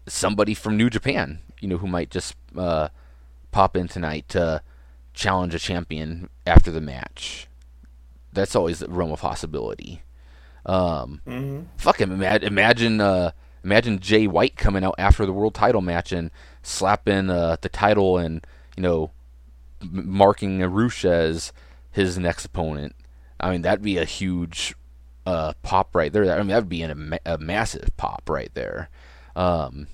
[0.07, 2.87] somebody from New Japan, you know, who might just uh,
[3.51, 4.61] pop in tonight to
[5.13, 7.47] challenge a champion after the match.
[8.33, 10.01] That's always the realm of possibility.
[10.65, 11.65] Um, Mhm.
[11.77, 13.31] Fucking imagine, imagine, uh,
[13.63, 16.31] imagine Jay White coming out after the world title match and
[16.61, 18.45] slapping uh, the title and
[18.77, 19.11] you know
[19.81, 21.51] m- marking Arush as
[21.91, 22.95] his next opponent.
[23.39, 24.75] I mean, that'd be a huge
[25.25, 26.31] uh, pop right there.
[26.31, 28.89] I mean, that'd be an, a, ma- a massive pop right there.
[29.35, 29.87] Um,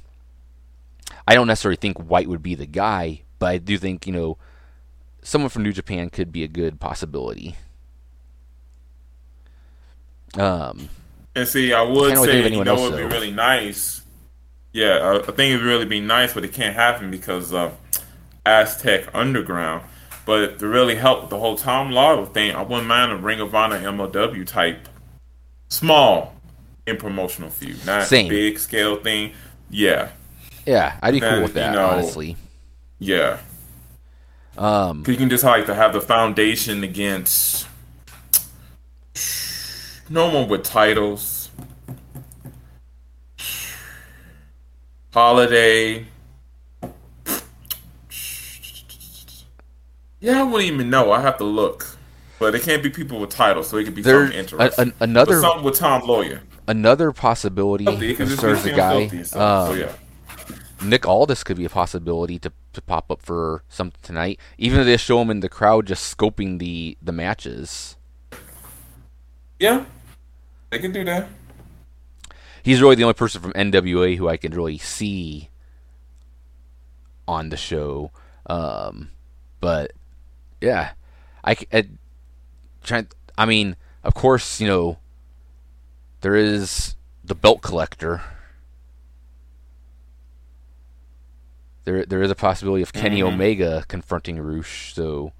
[1.28, 4.38] I don't necessarily think White would be the guy, but I do think you know
[5.22, 7.56] someone from New Japan could be a good possibility.
[10.40, 10.90] Um,
[11.36, 14.02] And see, I would think say, you know, it'd be really nice.
[14.74, 17.76] Yeah, I, I think it'd really be nice, but it can't happen because of
[18.46, 19.84] Aztec Underground.
[20.26, 23.56] But to really help the whole Tom Lawlor thing, I wouldn't mind a Ring of
[23.56, 24.88] Honor MLW type,
[25.70, 26.36] small,
[26.86, 28.28] in promotional feud, not Same.
[28.30, 29.34] big scale thing.
[29.70, 30.10] Yeah,
[30.66, 32.36] yeah, I'd be cool Then, with you that, know, honestly.
[33.00, 33.40] yeah.
[34.58, 37.67] Um, you can just like to have the foundation against
[40.10, 41.50] no one with titles.
[45.14, 46.06] Holiday.
[50.20, 51.12] Yeah, I wouldn't even know.
[51.12, 51.98] I have to look.
[52.40, 54.86] But it can't be people with titles, so it could be There- something a- interesting.
[54.90, 56.42] an- another- But something with Tom Lawlor.
[56.68, 58.12] another possibility Filthy.
[58.12, 59.06] It could as just far be as the guy,
[59.66, 59.92] um, so yeah.
[60.84, 64.40] Nick Aldis could be a possibility to, to pop up for something tonight.
[64.60, 67.96] Even if they show him in the crowd just scoping the, the matches.
[69.60, 69.86] Yeah.
[70.70, 71.30] They can do that.
[72.64, 75.50] He's really the only person from NWA who I can really see
[77.28, 78.12] on the show.
[78.46, 79.12] Um,
[79.62, 79.94] but
[80.62, 80.92] yeah,
[81.44, 81.56] I.
[82.84, 83.08] trying.
[83.38, 84.98] I mean, of course, you know,
[86.22, 88.22] there is the belt collector.
[91.86, 93.34] There, there is a possibility of Kenny Mhm.
[93.34, 94.94] Omega confronting Rush.
[94.94, 95.32] So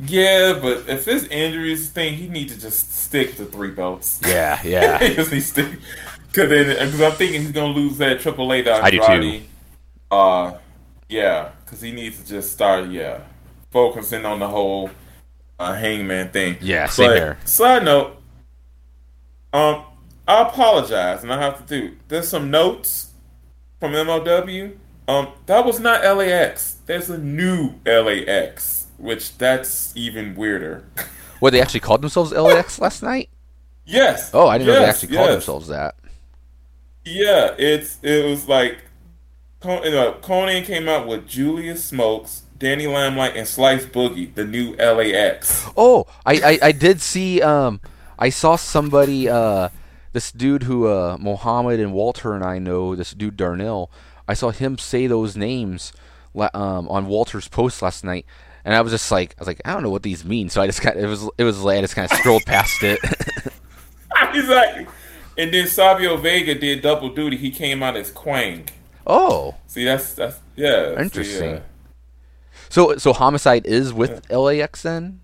[0.00, 4.20] Yeah, but if his injuries thing, he needs to just stick to three belts.
[4.26, 5.62] yeah, yeah, He just needs to,
[6.26, 9.42] because then because I'm thinking he's gonna lose that Triple A I do too.
[10.10, 10.58] Uh,
[11.08, 13.20] yeah, because he needs to just start yeah
[13.70, 14.90] focusing on the whole
[15.58, 16.56] uh, Hangman thing.
[16.60, 17.38] Yeah, same But, here.
[17.44, 18.16] Side note,
[19.52, 19.84] um,
[20.28, 21.96] I apologize, and I have to do.
[22.08, 23.12] There's some notes
[23.80, 24.76] from MLW.
[25.08, 26.76] Um, that was not LAX.
[26.86, 30.84] There's a new LAX, which that's even weirder.
[31.40, 33.30] what they actually called themselves LAX last night?
[33.84, 34.30] yes.
[34.34, 35.34] Oh, I didn't know they yes, actually called yes.
[35.34, 35.94] themselves that.
[37.04, 38.78] Yeah, it's it was like
[39.60, 44.44] Con- you know, Konnan came out with Julius Smokes, Danny Limelight, and Slice Boogie, the
[44.44, 45.66] new LAX.
[45.76, 47.80] Oh, I, I, I did see um
[48.18, 49.70] I saw somebody uh
[50.12, 53.90] this dude who uh Mohammed and Walter and I know this dude Darnell.
[54.28, 55.92] I saw him say those names
[56.36, 58.26] um, on Walter's post last night,
[58.66, 60.50] and I was just like, I was like, I don't know what these mean.
[60.50, 61.78] So I just kind of, it was it was late.
[61.78, 62.98] I just kind of scrolled past it.
[64.34, 64.86] exactly.
[65.38, 67.36] And then Savio Vega did double duty.
[67.36, 68.68] He came out as Kwang.
[69.06, 70.94] oh, See, that's that's yeah.
[70.96, 71.54] see, Interesting.
[71.54, 71.60] uh,
[72.68, 75.20] so so homicide is with LAX then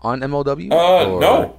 [0.00, 0.70] on MLW?
[0.70, 1.58] Uh, Or- no,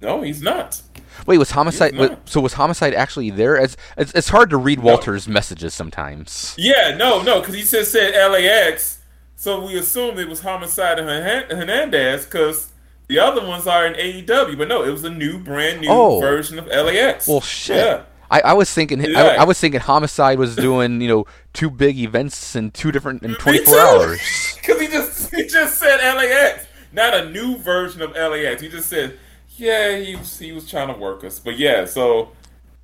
[0.00, 0.80] no, he's not.
[1.26, 2.18] Wait, was homicide?
[2.26, 3.56] So was homicide actually there?
[3.56, 6.54] It's, it's it's hard to read Walter's messages sometimes.
[6.56, 8.99] Yeah, no, no, because he just said LAX,
[9.40, 12.72] so we assumed it was Homicide and Hernandez because
[13.08, 14.58] the other ones are in AEW.
[14.58, 16.20] But no, it was a new, brand new Oh.
[16.20, 17.26] version of LAX.
[17.26, 17.76] Well, shit.
[17.78, 18.02] Yeah.
[18.30, 19.36] I, I was thinking I, Yeah.
[19.40, 23.34] I was thinking homicide was doing you know two big events in two different in
[23.36, 24.20] 24 hours.
[24.60, 28.60] Because he just he just said LAX, not a new version of LAX.
[28.60, 29.18] He just said,
[29.56, 31.38] yeah, he was he was trying to work us.
[31.38, 32.32] But yeah, so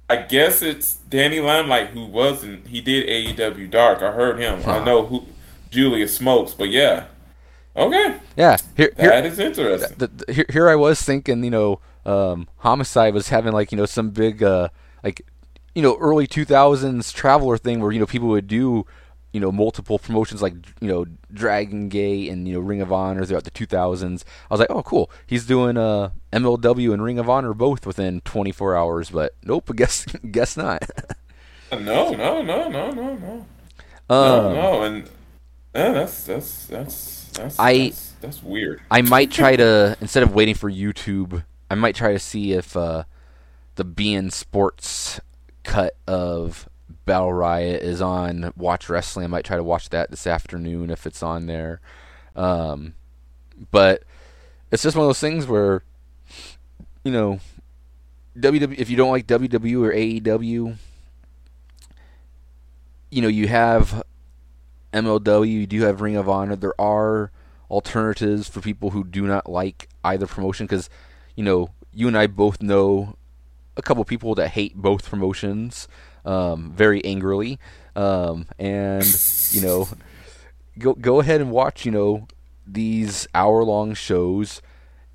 [0.09, 2.67] I guess it's Danny Limelight who wasn't.
[2.69, 3.07] He did
[3.37, 4.01] AEW Dark.
[4.01, 4.63] I heard him.
[4.65, 5.27] I know who
[5.71, 6.55] Julius Smokes.
[6.55, 7.07] But yeah,
[7.77, 9.97] okay, Yeah, here here, that is interesting.
[9.99, 13.77] the, the- here here I was thinking you know um, homicide was having like you
[13.79, 14.69] know some big uh,
[15.03, 15.23] like
[15.75, 18.87] you know early 2000s traveler thing where you know people would do
[19.33, 23.25] you know multiple promotions like you know Dragon Gate and you know Ring of Honor
[23.27, 24.23] throughout the 2000s.
[24.51, 28.21] I was like, oh cool, he's doing uh MLW and Ring of Honor both within
[28.23, 30.89] 24 hours, but nope, guess guess not.
[31.73, 33.47] No, no, no, no, no, no,
[34.09, 35.11] um, no, no, and
[35.77, 38.81] yeah, that's that's that's that's I- that's, that's weird.
[38.91, 42.77] I might try to instead of waiting for YouTube, I might try to see if
[42.77, 43.05] uh,
[43.75, 45.21] the beIN Sports
[45.65, 46.69] cut of
[47.05, 49.25] Battle Riot is on Watch Wrestling.
[49.25, 51.81] I might try to watch that this afternoon if it's on there.
[52.35, 52.95] Um,
[53.71, 54.03] but
[54.71, 55.83] it's just one of those things where
[57.05, 57.41] you know
[58.39, 60.77] WW if you don't like WW or AEW,
[63.11, 64.03] you know you have
[64.97, 66.57] MLW, you do have Ring of Honor.
[66.57, 67.31] There are
[67.71, 70.89] alternatives for people who do not like either promotion because
[71.35, 73.17] you know you and I both know
[73.77, 75.89] a couple people that hate both promotions
[76.25, 77.59] um, very angrily
[77.95, 79.05] um, and
[79.51, 79.89] you know
[80.79, 82.27] go go ahead and watch you know
[82.67, 84.63] these hour long shows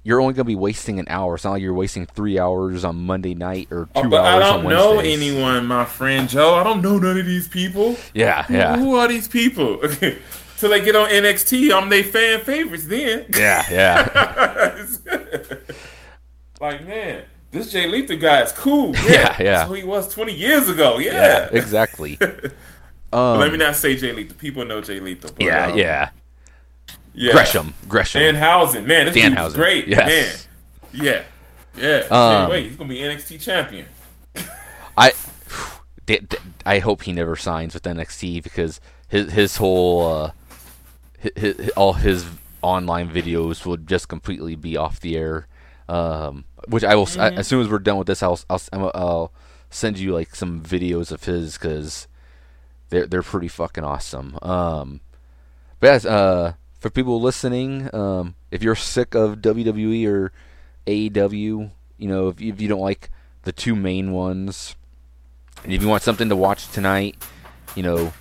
[0.03, 2.83] you're only going to be wasting an hour it's not like you're wasting three hours
[2.83, 6.55] on Monday night or two Oh, but I don't on know anyone, my friend Joe.
[6.55, 7.95] I don't know none of these people.
[8.13, 9.77] yeah Who- yeah Who are these people?
[10.57, 13.25] Till they get on NXT, I'm their fan favorites then.
[13.35, 14.85] yeah yeah
[16.59, 18.93] like, man, this Jay Lethal guy is cool.
[19.03, 19.43] Yeah, Yeah, yeah.
[19.43, 20.99] That's who he was 20 years ago.
[20.99, 21.13] Yeah.
[21.13, 22.17] yeah exactly
[23.13, 24.37] um, Let me not say Jay Lethal.
[24.37, 25.31] People know Jay Lethal.
[25.31, 26.09] But, yeah um, yeah
[27.13, 27.33] yeah.
[27.33, 28.85] Gresham Gresham Danhausen.
[28.85, 29.87] Man, this Danhausen, great.
[29.87, 30.47] yes.
[30.93, 31.03] Man.
[31.05, 31.23] Yeah.
[31.75, 32.07] Yeah.
[32.09, 33.85] Um, Wait, he's going to be NXT champion.
[34.97, 35.13] I
[36.65, 40.31] I hope he never signs with NXT because his his whole uh,
[41.17, 42.25] his, his, all his
[42.61, 45.47] online videos would just completely be off the air.
[45.89, 48.61] Um, which I will s I as soon as we're done with this, I'll I'll,
[48.73, 49.33] I'll, I'll
[49.69, 52.07] send you like some videos of his because
[52.89, 54.37] they're they're pretty fucking awesome.
[54.41, 55.01] Um,
[55.79, 60.33] but yes, uh, for people listening, um, if you're sick of WWE or
[60.87, 63.09] AEW, you know, if you, if you don't like
[63.43, 64.75] the two main ones,
[65.63, 67.15] and if you want something to watch tonight,
[67.75, 68.11] you know,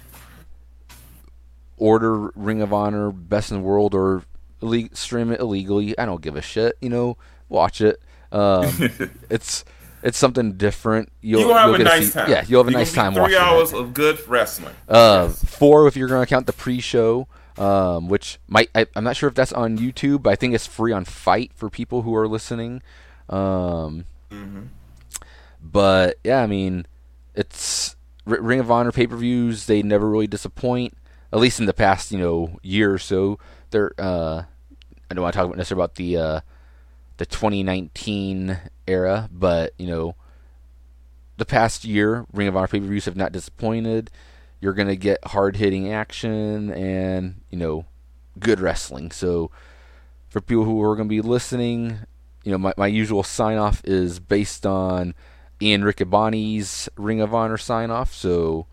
[1.77, 4.23] order Ring of Honor Best in the World or
[4.63, 5.99] ille- stream it illegally.
[5.99, 6.77] I don't give a shit.
[6.81, 7.17] You know,
[7.49, 8.01] watch it.
[8.33, 8.71] Um,
[9.31, 9.65] it's
[10.03, 11.11] it's something different.
[11.21, 12.31] You'll, You will have you'll a nice see- time.
[12.31, 13.15] Yeah, you'll have a You're nice time.
[13.15, 14.75] Three hours of good wrestling.
[14.89, 15.45] Uh, Yes.
[15.45, 17.27] four if you're going to count the pre-show,
[17.61, 20.67] um, which might I, I'm not sure if that's on YouTube, but I think it's
[20.67, 22.83] free on FITE for people who are listening.
[23.29, 24.07] Um,
[25.63, 26.87] But yeah, I mean,
[27.35, 29.67] it's Ring of Honor pay-per-views.
[29.67, 30.97] They never really disappoint.
[31.33, 33.39] At least in the past, you know, year or so.
[33.71, 34.45] They're uh,
[35.11, 36.41] I don't want to talk about necessarily about the uh,
[37.19, 40.17] the 2019 era, but you know,
[41.37, 44.11] the past year, Ring of Honor pay per views have not disappointed.
[44.61, 47.87] You're gonna get hard hitting action and you know,
[48.39, 49.11] good wrestling.
[49.11, 49.51] So,
[50.29, 52.01] for people who are gonna be listening,
[52.45, 55.15] you know, my, my usual sign off is based on
[55.63, 58.15] Ian Riccaboni's Ring of Honor sign off.
[58.15, 58.67] So,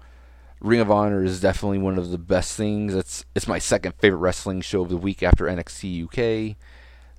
[0.60, 2.96] Ring of Honor is definitely one of the best things.
[2.96, 6.56] It's it's my second favorite wrestling show of the week after NXT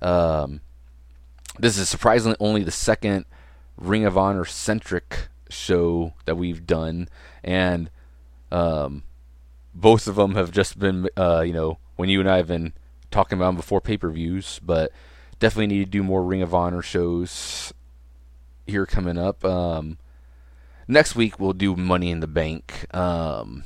[0.01, 0.07] UK.
[0.07, 0.61] Um,
[1.57, 3.25] this is surprisingly only the second
[3.77, 7.07] Ring of Honor centric show that we've done,
[7.43, 7.89] and
[8.51, 9.03] um,
[9.73, 12.73] both of them have just been, uh, you know, when you and I have been
[13.11, 14.91] talking about them before pay per views, but
[15.39, 17.73] definitely need to do more Ring of Honor shows
[18.67, 19.43] here coming up.
[19.43, 19.97] Um,
[20.87, 22.93] next week we'll do Money in the Bank.
[22.95, 23.63] Um,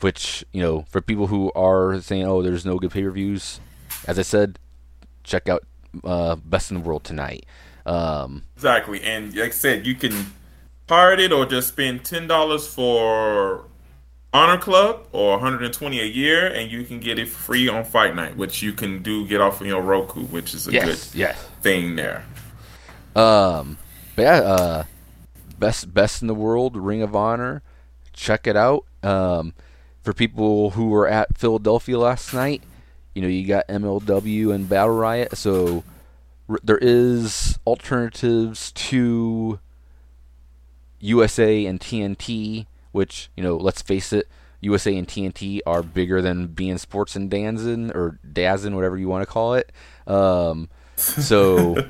[0.00, 3.60] which you know for people who are saying, "Oh, there's no good pay per views,"
[4.06, 4.58] as I said,
[5.24, 5.64] check out
[6.04, 7.46] uh, Best in the World tonight.
[7.86, 10.32] Um, exactly, and like I said, you can
[10.90, 13.64] pirate it or just spend ten dollars for
[14.32, 18.36] Honor Club or 120 a year, and you can get it free on Fight Night,
[18.36, 21.48] which you can do get off of your Roku, which is a yes, good yes.
[21.62, 22.24] thing there.
[23.14, 23.78] Um,
[24.16, 24.84] but yeah, uh,
[25.60, 27.62] best best in the world, Ring of Honor.
[28.12, 28.84] Check it out.
[29.04, 29.54] Um,
[30.02, 32.62] for people who were at Philadelphia last night,
[33.14, 35.84] you know you got MLW and Battle Riot, so
[36.48, 39.60] r- there is alternatives to
[41.00, 44.28] USA and TNT, which you know, let's face it,
[44.60, 49.22] USA and TNT are bigger than beIN Sports and Danzin or Dazin, whatever you want
[49.22, 49.72] to call it.
[50.06, 51.76] Um, so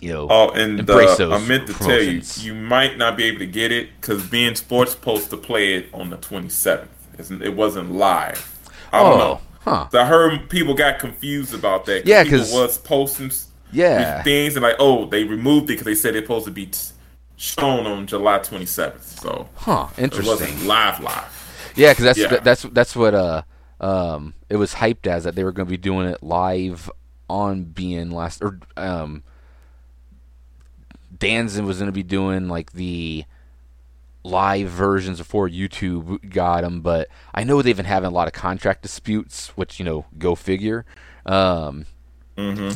[0.00, 3.24] you know, Oh, and embrace uh, I meant to tell you, you might not be
[3.24, 6.88] able to get it because beIN Sports supposed to play it on the 27th.
[7.18, 8.50] It's, it wasn't live.
[8.92, 9.40] I don't Oh, know.
[9.60, 9.88] huh.
[9.90, 12.06] So I heard people got confused about that.
[12.06, 13.30] Yeah, people 'cause- was posting
[13.72, 14.22] Yeah.
[14.22, 16.78] things and like, oh, they removed it because they said it's supposed to be t-
[17.36, 19.20] shown on July 27th.
[19.20, 20.28] So Huh, it interesting.
[20.30, 21.72] wasn't live, live.
[21.76, 22.36] Yeah, because that's Yeah.
[22.40, 23.42] that's that's what uh
[23.80, 26.90] um it was hyped as that they were going to be doing it live
[27.28, 29.22] on being last or um
[31.16, 33.24] Danzin was going to be doing like the
[34.22, 38.32] live versions before YouTube got them, but I know they've been having a lot of
[38.32, 40.84] contract disputes, which you know go figure.
[41.26, 41.86] Um,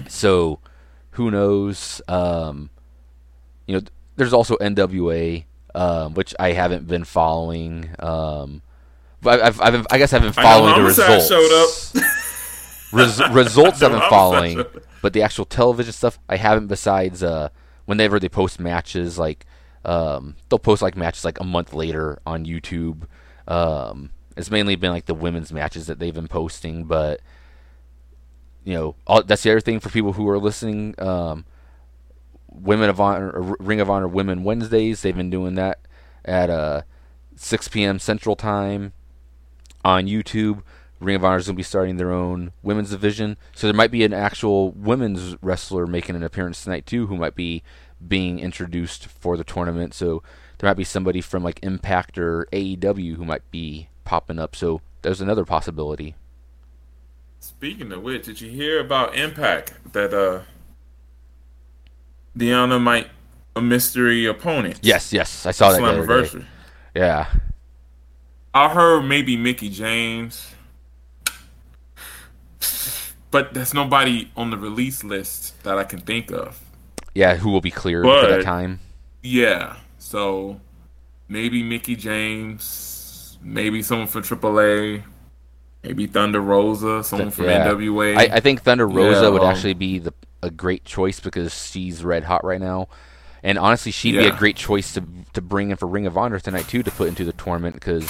[0.08, 0.60] So
[1.12, 2.00] who knows?
[2.08, 2.70] Um,
[3.66, 3.82] you know,
[4.18, 7.88] there's also NWA, um, which I haven't been following.
[7.98, 8.62] Um,
[9.22, 11.28] but I've, I've, I guess I've been following the results.
[11.28, 12.04] showed up.
[12.92, 14.64] Res- results I've been following,
[15.02, 16.66] but the actual television stuff I haven't.
[16.66, 17.48] Besides, uh,
[17.86, 19.46] whenever they post matches, like
[19.84, 23.06] um, they'll post like matches like a month later on YouTube.
[23.46, 27.20] Um, it's mainly been like the women's matches that they've been posting, but
[28.64, 30.94] you know, all, that's the other thing for people who are listening.
[30.98, 31.44] Um,
[32.60, 35.02] Women of Honor, Ring of Honor Women Wednesdays.
[35.02, 35.80] They've been doing that
[36.24, 36.82] at uh,
[37.36, 37.98] 6 p.m.
[37.98, 38.92] Central Time
[39.84, 40.62] on YouTube.
[41.00, 43.92] Ring of Honor is going to be starting their own women's division, so there might
[43.92, 47.62] be an actual women's wrestler making an appearance tonight too, who might be
[48.06, 49.94] being introduced for the tournament.
[49.94, 50.22] So
[50.58, 54.56] there might be somebody from like Impact or AEW who might be popping up.
[54.56, 56.16] So there's another possibility.
[57.40, 60.42] Speaking of which, did you hear about Impact that uh
[62.36, 63.08] Deonna might
[63.56, 64.78] a mystery opponent?
[64.82, 65.80] Yes, yes, I saw that.
[65.80, 66.44] Slammiversary.
[66.94, 67.26] Yeah,
[68.54, 70.54] I heard maybe Mickie James,
[73.30, 76.60] but there's nobody on the release list that I can think of.
[77.14, 78.80] yeah, who will be cleared for that time?
[79.22, 80.60] Yeah, so
[81.28, 85.02] maybe Mickie James, maybe someone from AAA,
[85.82, 87.66] maybe Thunder Rosa, someone from Yeah.
[87.68, 88.16] NWA.
[88.16, 91.52] I, I think Thunder Rosa Yeah, would um, actually be the a great choice because
[91.66, 92.88] she's red hot right now,
[93.42, 96.38] and honestly, she'd be a great choice to to bring in for Ring of Honor
[96.38, 98.08] tonight too to put into the tournament because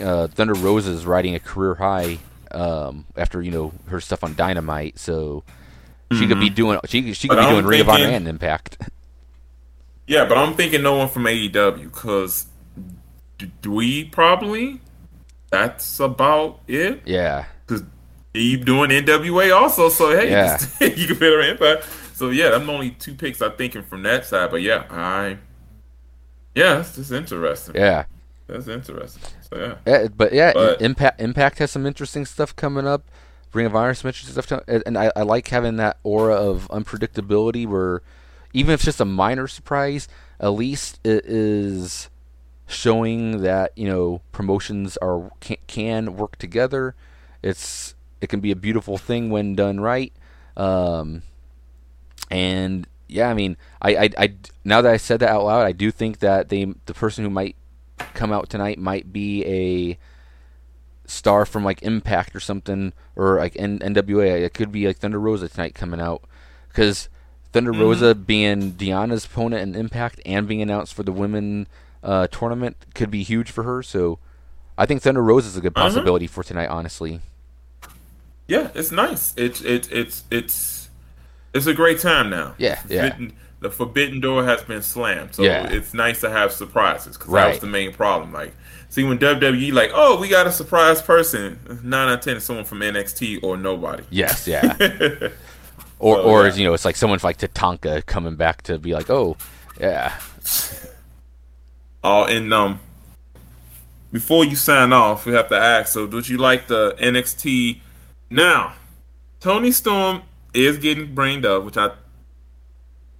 [0.00, 2.18] uh, Thunder Rosa is riding a career high
[2.52, 5.42] um, after you know her stuff on Dynamite, so
[6.12, 7.40] she could be doing she she could Mm-hmm.
[7.40, 8.78] But be I'm doing Ring of Honor and Impact.
[10.06, 12.46] yeah, but I'm thinking no one from AEW because
[13.38, 14.80] Dweeb probably.
[15.54, 17.02] That's about it.
[17.06, 17.84] yeah, Because
[18.32, 20.58] you doing NWA also, so hey, Yeah.
[20.80, 21.86] you can fit her impact.
[22.14, 24.50] So yeah, I'm only two picks I'm thinking from that side.
[24.50, 25.38] But yeah, I
[26.54, 27.74] yeah, that's just interesting.
[27.76, 28.04] yeah.
[28.46, 29.22] That's interesting.
[29.50, 29.74] So yeah.
[29.86, 33.04] Yeah, but yeah, But- Impact Impact has some interesting stuff coming up.
[33.52, 36.66] Ring of Honor has some interesting stuff, and I, I like having that aura of
[36.70, 38.02] unpredictability where
[38.52, 40.08] even if it's just a minor surprise,
[40.40, 42.10] at least it is
[42.66, 46.94] showing that you know promotions are can, can work together.
[47.42, 50.12] It's it can be a beautiful thing when done right.
[50.56, 51.22] Um,
[52.30, 54.34] and yeah, I mean, I, I, I
[54.64, 57.30] now that I said that out loud, I do think that they the person who
[57.30, 57.56] might
[58.14, 59.98] come out tonight might be a
[61.06, 64.42] star from like Impact or something, or like N- NWA.
[64.42, 66.22] It could be like Thunder Rosa tonight coming out
[66.68, 67.08] because
[67.52, 71.68] Thunder Rosa being Deonna's opponent in Impact and being announced for the women
[72.04, 73.82] uh, tournament could be huge for her.
[73.82, 74.18] So
[74.78, 75.88] I think Thunder Rose is a good Uh-huh.
[75.88, 76.68] possibility for tonight.
[76.68, 77.20] Honestly,
[78.46, 79.32] Yeah, it's nice.
[79.36, 80.88] It's it's it's it's
[81.54, 82.54] it's a great time now.
[82.58, 83.16] Yeah, yeah.
[83.60, 85.66] The forbidden door has been slammed, so Yeah.
[85.70, 88.30] it's nice to have surprises because that was the main problem.
[88.30, 88.52] Like,
[88.90, 91.58] see when WWE like, oh, we got a surprise person.
[91.82, 94.02] Nine out of ten is someone from NXT or nobody.
[94.10, 94.76] yes, yeah.
[95.98, 96.54] or So, or yeah.
[96.54, 99.38] you know, it's like someone like Tatanka coming back to be like, oh,
[99.80, 100.12] yeah,
[102.06, 102.80] Oh, and um,
[104.12, 105.92] before you sign off, we have to ask.
[105.94, 107.80] So, would you like the NXT
[108.28, 108.74] now?
[109.40, 110.22] Toni Storm
[110.52, 111.90] is getting brained up, which I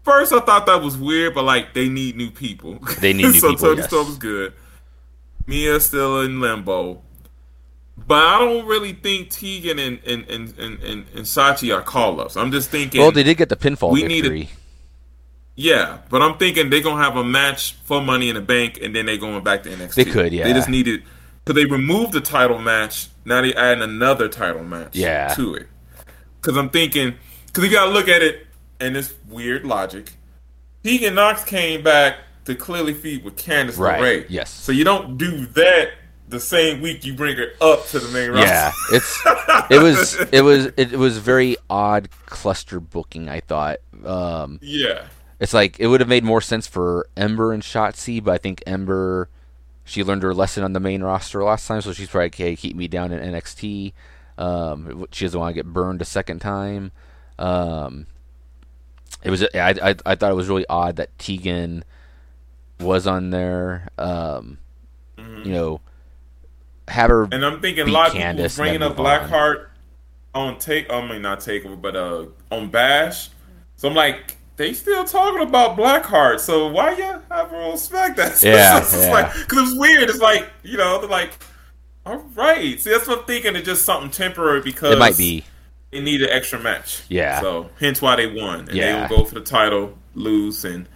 [0.03, 2.79] first I thought that was weird, but like they need new people.
[3.01, 3.87] They need new so people, So Toni yes.
[3.89, 4.53] Storm is good.
[5.47, 7.01] Mia's still in limbo.
[7.97, 12.21] But I don't really think Tegan and and, and, and, and, and Shotzi are call
[12.21, 12.37] ups.
[12.37, 14.51] I'm just thinking Well, they did get the pinfall we needed- victory.
[15.57, 18.95] Yeah, but I'm thinking they're gonna have a match for Money in the Bank, and
[18.95, 19.95] then they're going back to NXT.
[19.95, 20.45] They could, yeah.
[20.45, 21.05] They just needed
[21.45, 23.09] because they removed the title match.
[23.25, 25.33] Now they adding another title match, Yeah.
[25.35, 25.69] to it.
[26.41, 27.15] Because I'm thinking,
[27.47, 28.47] because you gotta look at it
[28.81, 30.13] in this weird logic.
[30.83, 32.17] Tegan Nox came back
[32.47, 34.27] to clearly feed with Candice Right, LeRae.
[34.29, 34.51] yes.
[34.51, 35.91] So you don't do that
[36.29, 38.47] the same week you bring her up to the main roster.
[38.49, 39.23] Yeah, it's
[39.71, 43.29] it was it was it was very odd cluster booking.
[43.29, 43.79] I thought.
[44.05, 45.05] Um, yeah.
[45.41, 48.63] It's like it would have made more sense for Ember and Shotzi, but I think
[48.67, 49.29] Ember
[49.85, 52.57] she learned her lesson on the main roster last time, so she's probably okay.
[52.57, 53.93] Keep me down in NXT.
[54.39, 56.93] Um, she doesn't want to get burned a second time.
[57.39, 58.07] Um,
[59.23, 61.85] it was I, I I thought it was really odd that Tegan
[62.81, 63.89] was on there.
[63.99, 64.59] Um,
[65.19, 65.81] You know,
[66.89, 69.29] have her And I'm thinking a lot of people bringing up move on.
[69.29, 69.67] Blackheart
[70.35, 70.91] on take.
[70.91, 73.31] I mean, not takeover, but uh, on Bash.
[73.77, 76.41] So I'm like, they still talking about Blackheart.
[76.41, 78.43] So why you have her on SmackDown?
[78.43, 79.11] Yeah, it's yeah.
[79.13, 80.09] like because it's weird.
[80.09, 81.31] It's like you know, they're like,
[82.07, 82.81] all right.
[82.81, 83.57] See, that's what I'm thinking.
[83.57, 85.45] It's just something temporary because it might be
[85.91, 87.03] they need an extra match.
[87.09, 87.41] Yeah.
[87.41, 89.07] So hence why they won, and Yeah.
[89.09, 90.89] they will go for the title, lose, and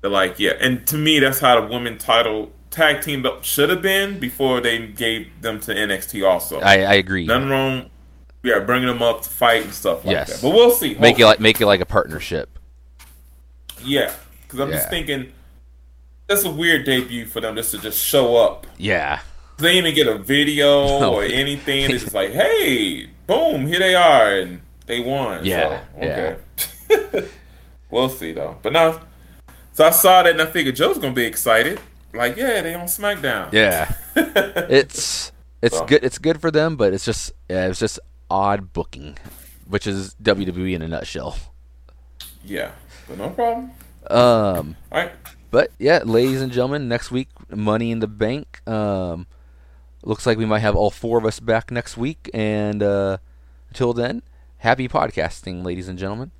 [0.00, 0.52] they're like, yeah.
[0.60, 4.60] And to me, that's how the women title tag team belt should have been before
[4.60, 6.26] they gave them to NXT.
[6.28, 7.26] Also, I, I agree.
[7.26, 7.90] nothing wrong.
[8.42, 10.32] Yeah, bringing them up to fight and stuff like Yes.
[10.32, 10.42] that.
[10.46, 10.94] But we'll see.
[10.96, 12.58] Make it like make it like a partnership.
[13.84, 14.76] Yeah, because I'm Yeah.
[14.76, 15.32] just thinking
[16.26, 18.66] that's a weird debut for them just to just show up.
[18.78, 19.20] Yeah.
[19.58, 21.14] They didn't even get a video No.
[21.14, 21.90] or anything.
[21.90, 25.44] It's just like, hey, boom, here they are, and they won.
[25.44, 27.28] Yeah, So, okay.
[27.90, 28.58] we'll see though.
[28.62, 29.00] But now,
[29.72, 31.80] so I saw that and I figured Joe's gonna be excited.
[32.14, 33.52] Like, yeah, they on SmackDown.
[33.52, 33.92] Yeah.
[34.16, 35.32] it's
[35.62, 35.84] it's So.
[35.86, 37.98] good it's good for them, but it's just yeah, it's just
[38.30, 39.16] odd booking,
[39.66, 41.36] which is WWE in a nutshell.
[42.44, 42.72] Yeah,
[43.08, 43.70] but no problem.
[44.10, 45.12] Um, All right.
[45.50, 48.66] but yeah, ladies and gentlemen, next week, Money in the Bank.
[48.68, 49.26] Um,
[50.02, 53.18] looks like we might have all four of us back next week, and uh,
[53.68, 54.22] until then,
[54.58, 56.30] happy podcasting, ladies and gentlemen.